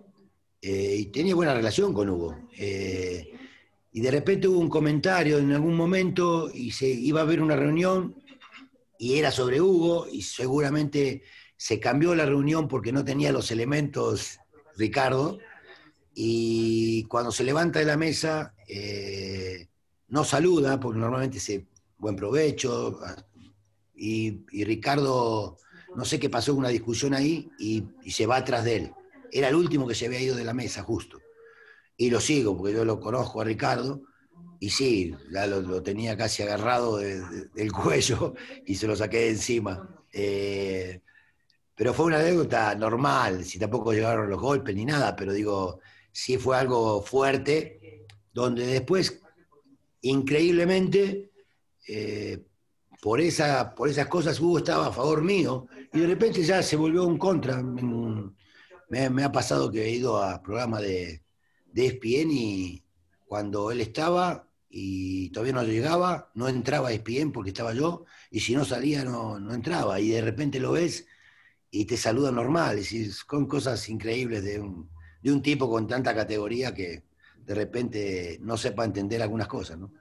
eh, 0.61 0.95
y 0.97 1.05
tenía 1.07 1.35
buena 1.35 1.53
relación 1.53 1.93
con 1.93 2.09
Hugo. 2.09 2.35
Eh, 2.57 3.31
y 3.91 4.01
de 4.01 4.11
repente 4.11 4.47
hubo 4.47 4.59
un 4.59 4.69
comentario 4.69 5.37
en 5.37 5.53
algún 5.53 5.75
momento 5.75 6.51
y 6.53 6.71
se 6.71 6.87
iba 6.87 7.21
a 7.21 7.23
haber 7.23 7.41
una 7.41 7.55
reunión 7.55 8.15
y 8.99 9.17
era 9.17 9.31
sobre 9.31 9.61
Hugo 9.61 10.07
y 10.11 10.21
seguramente 10.21 11.23
se 11.55 11.79
cambió 11.79 12.13
la 12.13 12.25
reunión 12.25 12.67
porque 12.67 12.91
no 12.91 13.05
tenía 13.05 13.31
los 13.31 13.51
elementos 13.51 14.39
Ricardo 14.75 15.39
y 16.13 17.03
cuando 17.03 17.31
se 17.31 17.45
levanta 17.45 17.79
de 17.79 17.85
la 17.85 17.95
mesa 17.95 18.53
eh, 18.67 19.67
no 20.09 20.25
saluda 20.25 20.77
porque 20.77 20.99
normalmente 20.99 21.39
se 21.39 21.65
buen 21.97 22.17
provecho 22.17 22.99
y, 23.95 24.41
y 24.51 24.65
Ricardo 24.65 25.57
no 25.95 26.03
sé 26.03 26.19
qué 26.19 26.29
pasó 26.29 26.53
una 26.53 26.67
discusión 26.67 27.13
ahí 27.13 27.49
y, 27.57 27.85
y 28.03 28.11
se 28.11 28.25
va 28.25 28.37
atrás 28.37 28.65
de 28.65 28.75
él 28.75 28.91
era 29.37 29.49
el 29.49 29.55
último 29.55 29.87
que 29.87 29.95
se 29.95 30.05
había 30.05 30.21
ido 30.21 30.35
de 30.35 30.43
la 30.45 30.53
mesa 30.53 30.81
justo 30.83 31.19
y 31.97 32.09
lo 32.09 32.19
sigo 32.19 32.55
porque 32.57 32.73
yo 32.73 32.85
lo 32.85 32.99
conozco 32.99 33.41
a 33.41 33.43
Ricardo 33.45 34.01
y 34.59 34.69
sí, 34.69 35.13
lo, 35.29 35.83
tenía 35.83 36.15
casi 36.17 36.43
agarrado 36.43 36.97
de- 36.97 37.19
de- 37.19 37.45
del 37.53 37.71
cuello 37.73 38.33
y 38.65 38.75
se 38.75 38.87
lo 38.87 38.95
saqué 38.95 39.17
de 39.19 39.29
encima. 39.31 39.89
Eh, 40.11 41.01
pero 41.75 41.93
fue 41.93 42.05
una 42.05 42.19
anécdota 42.19 42.73
normal, 42.75 43.43
si 43.43 43.59
tampoco 43.59 43.91
llegaron 43.91 44.29
los 44.29 44.39
golpes 44.39 44.73
ni 44.73 44.85
nada, 44.85 45.13
pero 45.15 45.33
digo, 45.33 45.81
sí 46.11 46.37
fue 46.37 46.57
algo 46.57 47.01
fuerte, 47.01 48.05
donde 48.33 48.65
después, 48.65 49.21
increíblemente, 50.01 51.31
eh, 51.87 52.45
por, 53.01 53.19
esa, 53.19 53.75
por 53.75 53.89
esas 53.89 54.07
cosas 54.07 54.39
Hugo 54.39 54.59
estaba 54.59 54.87
a 54.87 54.91
favor 54.93 55.21
mío 55.21 55.67
y 55.93 55.99
de 55.99 56.07
repente 56.07 56.41
ya 56.43 56.63
se 56.63 56.75
volvió 56.77 57.03
un 57.05 57.17
contra. 57.17 57.61
Me, 58.89 59.09
me 59.09 59.23
ha 59.23 59.31
pasado 59.31 59.71
que 59.71 59.85
he 59.85 59.91
ido 59.91 60.21
a 60.21 60.41
programas 60.41 60.81
de, 60.81 61.23
de 61.65 61.85
ESPN 61.87 62.31
y 62.31 62.83
cuando 63.25 63.71
él 63.71 63.81
estaba 63.81 64.49
y 64.69 65.29
todavía 65.29 65.53
no 65.53 65.63
llegaba, 65.63 66.31
no 66.35 66.49
entraba 66.49 66.89
a 66.89 66.91
ESPN 66.91 67.31
porque 67.31 67.51
estaba 67.51 67.73
yo, 67.73 68.05
y 68.29 68.41
si 68.41 68.53
no 68.55 68.65
salía 68.65 69.05
no, 69.05 69.39
no 69.39 69.53
entraba, 69.53 69.99
y 70.01 70.09
de 70.09 70.21
repente 70.21 70.59
lo 70.59 70.73
ves 70.73 71.07
y 71.71 71.85
te 71.85 71.97
saluda 71.97 72.31
normal, 72.31 72.75
decir, 72.77 73.11
con 73.25 73.47
cosas 73.47 73.87
increíbles 73.89 74.43
de 74.43 74.59
un, 74.59 74.89
de 75.21 75.31
un 75.31 75.41
tipo 75.41 75.69
con 75.69 75.87
tanta 75.87 76.13
categoría 76.13 76.73
que 76.73 77.03
de 77.45 77.55
repente 77.55 78.37
no 78.41 78.57
sepa 78.57 78.85
entender 78.85 79.21
algunas 79.21 79.47
cosas, 79.47 79.77
¿no? 79.77 79.91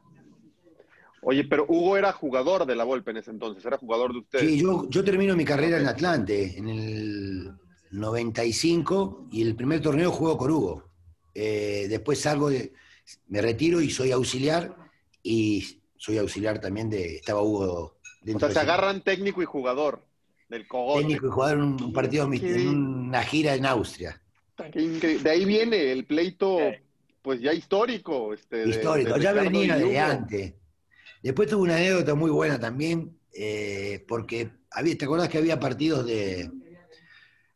Oye, 1.23 1.45
pero 1.45 1.65
Hugo 1.69 1.97
era 1.97 2.13
jugador 2.13 2.67
de 2.67 2.77
la 2.77 2.85
Volpe 2.85 3.11
en 3.11 3.19
ese 3.19 3.31
entonces, 3.31 3.65
era 3.65 3.79
jugador 3.79 4.13
de 4.13 4.19
ustedes. 4.19 4.45
Sí, 4.45 4.61
yo, 4.61 4.89
yo 4.91 5.03
termino 5.03 5.35
mi 5.35 5.45
carrera 5.45 5.79
en 5.79 5.87
Atlante 5.87 6.59
en 6.59 6.69
el 6.69 7.53
95 7.95 9.29
y 9.31 9.43
el 9.43 9.55
primer 9.55 9.81
torneo 9.81 10.11
juego 10.11 10.37
con 10.37 10.51
Hugo. 10.51 10.89
Eh, 11.35 11.87
después 11.89 12.21
salgo, 12.21 12.51
de, 12.51 12.73
me 13.29 13.41
retiro 13.41 13.81
y 13.81 13.91
soy 13.91 14.13
auxiliar 14.13 14.77
y 15.23 15.81
soy 15.97 16.19
auxiliar 16.19 16.61
también 16.61 16.91
de, 16.91 17.17
estaba 17.17 17.43
Hugo 17.43 17.65
o 17.65 17.97
dentro 18.23 18.49
sea, 18.49 18.61
se 18.61 18.67
de 18.67 18.73
agarran 18.73 19.03
técnico 19.03 19.43
y 19.43 19.47
jugador 19.47 20.05
del 20.49 20.67
cogote. 20.67 21.03
técnico 21.03 21.27
y 21.27 21.31
jugador 21.31 21.59
en 21.59 21.65
un, 21.65 21.93
partido, 21.93 22.25
en 22.33 22.69
una 22.69 23.23
gira 23.23 23.55
en 23.55 23.67
Austria. 23.67 24.21
De 24.57 25.31
ahí 25.31 25.45
viene 25.45 25.91
el 25.91 26.05
pleito, 26.05 26.59
pues 27.23 27.41
ya 27.41 27.53
histórico. 27.53 28.35
Este, 28.35 28.69
Histórico, 28.69 29.15
de 29.15 29.21
ya 29.21 29.33
venía 29.33 29.77
de 29.77 29.99
antes. 29.99 30.55
Después 31.23 31.49
tuve 31.49 31.63
una 31.63 31.77
anécdota 31.77 32.15
muy 32.15 32.31
buena 32.31 32.61
también, 32.61 33.19
eh, 33.33 34.05
porque 34.07 34.51
había, 34.71 34.97
¿te 34.97 35.07
acordás 35.07 35.29
que 35.29 35.39
había 35.39 35.59
partidos 35.59 36.05
de, 36.07 36.51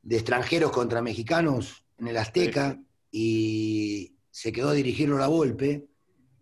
de 0.09 0.17
extranjeros 0.17 0.71
contra 0.73 1.03
mexicanos 1.03 1.85
en 1.99 2.09
el 2.09 2.17
Azteca 2.17 2.81
y 3.11 4.15
se 4.31 4.53
quedó 4.53 4.71
a 4.71 4.73
dirigirlo 4.73 5.19
la 5.19 5.27
Volpe 5.27 5.87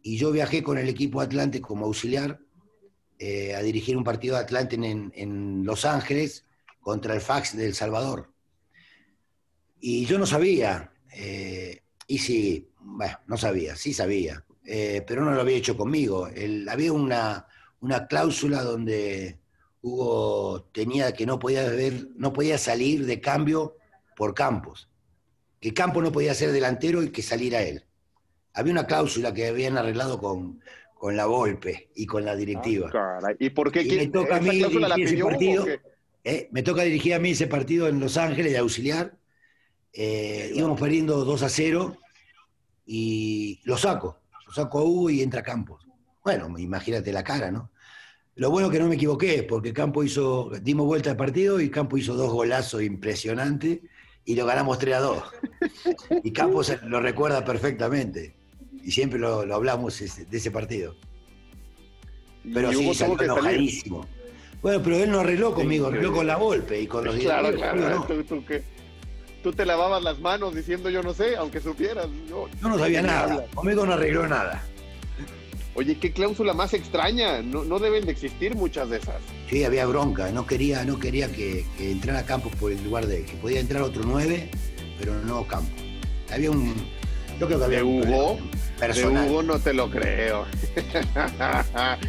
y 0.03 0.17
yo 0.19 0.31
viajé 0.31 0.63
con 0.63 0.79
el 0.79 0.89
equipo 0.89 1.21
Atlante 1.21 1.61
como 1.61 1.87
auxiliar 1.87 2.39
eh, 3.19 3.57
a 3.57 3.63
dirigir 3.63 3.97
un 3.97 4.05
partido 4.05 4.37
de 4.37 4.43
Atlante 4.43 4.77
en, 4.77 5.13
en 5.17 5.65
Los 5.65 5.85
Ángeles 5.85 6.45
contra 6.81 7.13
el 7.15 7.21
Fax 7.21 7.57
de 7.57 7.67
El 7.67 7.75
Salvador. 7.75 8.33
Y 9.81 10.07
yo 10.07 10.17
no 10.17 10.27
sabía, 10.27 10.93
eh, 11.13 11.83
y 12.07 12.19
sí, 12.19 12.69
bueno, 12.81 13.19
no 13.27 13.37
sabía, 13.37 13.75
sí 13.75 13.93
sabía, 13.93 14.45
eh, 14.65 15.03
pero 15.05 15.25
no 15.25 15.33
lo 15.33 15.41
había 15.41 15.57
hecho 15.57 15.77
conmigo. 15.77 16.29
El- 16.29 16.69
había 16.69 16.93
una, 16.93 17.47
una 17.81 18.07
cláusula 18.07 18.63
donde 18.63 19.41
Hugo 19.83 20.69
tenía 20.73 21.13
que 21.13 21.27
no 21.27 21.39
podía, 21.39 21.63
ver, 21.69 22.09
no 22.17 22.33
podía 22.33 22.59
salir 22.59 23.07
de 23.07 23.21
cambio 23.21 23.77
por 24.17 24.35
Campos, 24.35 24.89
que 25.61 25.73
Campos 25.75 26.03
no 26.03 26.13
podía 26.13 26.35
ser 26.35 26.53
delantero 26.53 27.03
y 27.03 27.11
que 27.11 27.23
saliera 27.23 27.63
él. 27.63 27.85
Había 28.55 28.73
una 28.73 28.87
cláusula 28.87 29.33
que 29.35 29.47
habían 29.49 29.77
arreglado 29.77 30.19
con, 30.19 30.61
con 30.95 31.17
la 31.17 31.27
Volpe 31.27 31.91
y 31.95 32.07
con 32.07 32.25
la 32.25 32.35
directiva. 32.35 32.91
Caray, 32.91 33.37
¿Y 33.39 33.51
por 33.51 33.71
qué? 33.71 33.83
Y 33.83 33.89
¿Quién- 33.89 34.01
me 34.01 34.07
toca 34.09 34.37
a 34.37 34.41
mí 34.41 34.51
dirigir 34.51 34.83
ese 34.97 35.13
pidió 35.13 35.27
partido. 35.27 35.67
Eh, 36.25 36.49
me 36.51 36.63
toca 36.63 36.83
dirigir 36.83 37.15
a 37.15 37.19
mí 37.21 37.31
ese 37.31 37.47
partido 37.47 37.87
en 37.87 38.01
Los 38.01 38.17
Ángeles 38.17 38.51
de 38.53 38.59
auxiliar. 38.59 39.17
Eh, 39.93 40.51
íbamos 40.55 40.81
perdiendo 40.81 41.25
2 41.25 41.43
a 41.43 41.49
0 41.49 41.97
y 42.87 43.61
lo 43.65 43.77
saco. 43.77 44.19
Lo 44.47 44.53
saco 44.53 44.79
a 44.79 44.83
Hugo 44.85 45.11
y 45.11 45.23
entra 45.23 45.43
Campos. 45.43 45.87
Bueno, 46.25 46.59
imagínate 46.59 47.13
la 47.13 47.23
cara, 47.23 47.51
¿no? 47.51 47.71
Lo 48.37 48.51
bueno 48.51 48.69
que 48.71 48.79
no 48.79 48.87
me 48.87 48.97
equivoqué, 48.97 49.43
porque 49.43 49.73
Campos 49.73 50.07
hizo, 50.07 50.51
dimos 50.63 50.87
vuelta 50.87 51.11
al 51.11 51.17
partido 51.17 51.59
y 51.61 51.71
Campos 51.71 52.01
hizo 52.01 52.15
dos 52.15 52.31
golazos 52.33 52.83
impresionantes 52.83 53.81
y 54.27 54.35
lo 54.35 54.45
ganamos 54.45 54.79
3 54.79 54.95
a 54.97 55.01
2. 55.01 55.23
Y 56.23 56.31
Campos 56.33 56.73
lo 56.85 57.01
recuerda 57.01 57.45
perfectamente. 57.45 58.35
Y 58.85 58.91
siempre 58.91 59.19
lo, 59.19 59.47
lo 59.47 59.55
hablamos 59.55 60.01
ese- 60.03 60.27
de 60.27 60.37
ese 60.37 60.51
partido. 60.51 60.95
Pero 62.53 62.71
sí, 62.73 62.95
salió 62.95 63.17
salir. 63.17 63.31
enojadísimo. 63.33 64.07
Bueno, 64.63 64.83
pero 64.83 64.97
él 64.97 65.11
no 65.11 65.21
arregló 65.21 65.55
conmigo, 65.55 65.87
arregló 65.87 66.13
con 66.13 66.27
la 66.27 66.37
Volpe 66.37 66.81
y 66.81 66.87
con 66.87 67.05
los 67.05 67.17
Claro, 67.17 67.53
claro. 67.55 67.81
no. 67.81 68.05
¿Tú, 68.05 68.23
tú 68.25 68.45
qué? 68.47 68.63
Tú 69.43 69.53
te 69.53 69.65
lavabas 69.65 70.03
las 70.03 70.19
manos 70.21 70.55
diciendo 70.55 70.91
yo 70.91 71.03
no 71.03 71.15
sé, 71.15 71.37
aunque 71.37 71.61
supieras. 71.61 72.09
Yo, 72.29 72.49
Yo 72.61 72.69
no 72.69 72.79
sabía 72.79 73.01
¿Qué 73.01 73.07
me 73.07 73.13
nada, 73.13 73.47
conmigo 73.55 73.87
no 73.87 73.93
arregló 73.95 74.27
nada. 74.27 74.63
Oye, 75.77 75.99
qué 75.99 76.11
cláusula 76.11 76.55
más 76.55 76.73
extraña. 76.73 77.43
No, 77.43 77.65
no 77.65 77.79
deben 77.79 78.07
de 78.07 78.13
existir 78.13 78.55
muchas 78.55 78.89
de 78.89 78.97
esas. 78.97 79.17
Sí, 79.51 79.63
había 79.63 79.85
bronca, 79.87 80.31
no 80.33 80.47
quería, 80.47 80.85
no 80.85 80.99
quería 80.99 81.31
que, 81.31 81.65
que 81.77 81.93
entrara 81.93 82.25
Campos 82.25 82.53
por 82.59 82.73
el 82.73 82.83
lugar 82.83 83.07
de 83.07 83.25
que 83.25 83.35
podía 83.35 83.61
entrar 83.61 83.83
otro 83.83 84.03
9, 84.05 84.51
pero 84.99 85.15
no 85.23 85.47
Campos. 85.47 85.79
Había 86.33 86.51
un, 86.51 86.75
yo 87.39 87.47
creo 87.47 87.59
que 87.59 87.65
había 87.67 87.79
¿De 87.79 87.85
Hugo? 87.85 88.39
personal. 88.79 89.25
De 89.25 89.31
Hugo 89.31 89.43
no 89.43 89.59
te 89.59 89.75
lo 89.75 89.91
creo. 89.91 90.47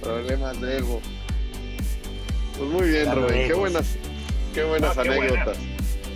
Problemas 0.00 0.60
de 0.60 0.82
Hugo. 0.82 1.00
Pues 2.56 2.70
muy 2.70 2.88
bien, 2.88 3.04
Claro, 3.04 3.22
Rubén. 3.28 3.48
Qué 3.48 3.54
buenas, 3.54 3.86
qué 4.54 4.62
buenas 4.64 4.96
No, 4.96 5.02
qué 5.02 5.08
anécdotas. 5.08 5.58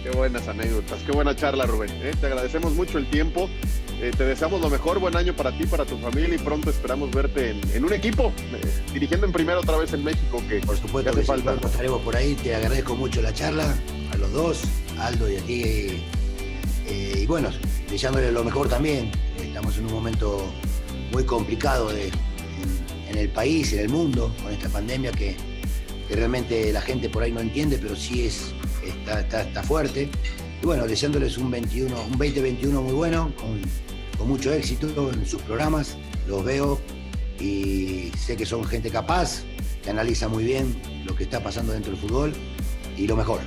Qué 0.05 0.11
buenas 0.11 0.47
anécdotas. 0.49 0.99
Qué 1.05 1.13
buena 1.13 1.35
charla, 1.35 1.67
Rubén. 1.67 1.91
¿eh? 2.03 2.13
Te 2.21 2.27
agradecemos 2.27 2.73
mucho 2.75 2.99
el 2.99 3.11
tiempo. 3.11 3.49
Eh, 4.01 4.11
te 4.17 4.25
deseamos 4.25 4.61
lo 4.61 4.69
mejor. 4.69 4.99
Buen 4.99 5.17
año 5.17 5.35
para 5.35 5.57
ti, 5.57 5.65
para 5.67 5.85
tu 5.85 5.97
familia 5.99 6.35
y 6.35 6.39
pronto 6.39 6.69
esperamos 6.71 7.11
verte 7.11 7.51
en, 7.51 7.61
en 7.73 7.85
un 7.85 7.93
equipo, 7.93 8.33
eh, 8.53 8.61
dirigiendo 8.93 9.27
en 9.27 9.33
primera 9.33 9.59
otra 9.59 9.77
vez 9.79 9.93
en 9.95 10.05
México, 10.05 10.43
que 10.49 10.59
Por 10.61 10.77
supuesto 10.77 11.11
que 11.11 11.17
hace 11.17 11.21
sí, 11.23 11.27
falta. 11.27 11.45
pronto 11.53 11.69
estaremos 11.69 12.03
por 12.03 12.15
ahí, 12.15 12.35
te 12.35 12.55
agradezco 12.55 12.95
mucho 12.95 13.23
la 13.23 13.33
charla, 13.33 13.75
a 14.13 14.17
los 14.19 14.31
dos, 14.33 14.61
Aldo 14.99 15.31
y 15.31 15.37
a 15.37 15.41
ti. 15.43 15.63
eh, 16.89 17.21
y 17.23 17.27
bueno, 17.27 17.49
deseándole 17.91 18.31
lo 18.33 18.45
mejor 18.45 18.69
también. 18.69 19.11
Estamos 19.43 19.79
en 19.79 19.87
un 19.87 19.93
momento 19.93 20.45
muy 21.13 21.25
complicado 21.25 21.89
de- 21.91 22.09
en, 22.09 23.09
en 23.11 23.17
el 23.19 23.29
país, 23.31 23.73
en 23.73 23.81
el 23.81 23.89
mundo, 23.89 24.35
con 24.43 24.53
esta 24.53 24.69
pandemia 24.69 25.11
que, 25.13 25.37
que 26.07 26.15
realmente 26.17 26.71
la 26.73 26.83
gente 26.83 27.09
por 27.09 27.23
ahí 27.23 27.33
no 27.33 27.41
entiende, 27.41 27.79
pero 27.79 27.97
sí 27.97 28.27
es, 28.27 28.53
está, 28.85 29.21
está, 29.21 29.43
está 29.43 29.63
fuerte. 29.63 30.11
Y 30.63 30.67
bueno, 30.67 30.87
deseándoles 30.87 31.39
un 31.39 31.51
21, 31.51 31.95
un 32.03 32.11
2021 32.13 32.83
muy 32.83 32.93
bueno, 32.93 33.33
con, 33.37 33.61
con 34.19 34.29
mucho 34.29 34.53
éxito 34.53 35.11
en 35.13 35.27
sus 35.27 35.43
programas, 35.43 35.97
los 36.27 36.45
veo 36.45 36.81
y 37.41 38.11
sé 38.19 38.37
que 38.37 38.47
son 38.47 38.65
gente 38.65 38.91
capaz, 38.91 39.43
que 39.83 39.91
analiza 39.91 40.29
muy 40.29 40.45
bien 40.45 40.81
lo 41.05 41.15
que 41.15 41.25
está 41.25 41.43
pasando 41.43 41.73
dentro 41.73 41.93
del 41.93 42.01
fútbol 42.01 42.33
y 42.97 43.07
lo 43.07 43.17
mejor. 43.17 43.41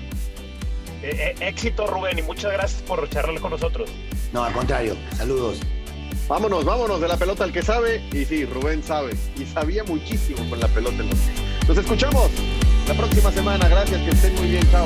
Eh, 1.02 1.36
eh, 1.40 1.48
éxito, 1.48 1.88
Rubén, 1.88 2.20
y 2.20 2.22
muchas 2.22 2.52
gracias 2.52 2.82
por 2.82 3.10
charlar 3.10 3.40
con 3.40 3.52
nosotros. 3.52 3.90
No, 4.34 4.44
al 4.44 4.54
contrario, 4.54 4.96
saludos. 5.16 5.60
Vámonos, 6.28 6.64
vámonos 6.64 7.02
de 7.02 7.08
la 7.08 7.18
pelota 7.18 7.44
al 7.44 7.52
que 7.52 7.64
sabe. 7.64 8.04
Y 8.12 8.24
sí, 8.26 8.46
Rubén 8.46 8.84
sabe. 8.84 9.14
Y 9.36 9.46
sabía 9.46 9.84
muchísimo 9.84 10.48
con 10.50 10.60
la 10.60 10.68
pelota 10.68 10.98
en 11.02 11.10
los 11.10 11.18
pies. 11.18 11.40
Nos 11.68 11.78
escuchamos 11.78 12.30
la 12.88 12.94
próxima 12.94 13.32
semana. 13.32 13.68
Gracias, 13.68 14.00
que 14.02 14.10
estén 14.12 14.36
muy 14.36 14.52
bien. 14.52 14.70
Chao. 14.70 14.86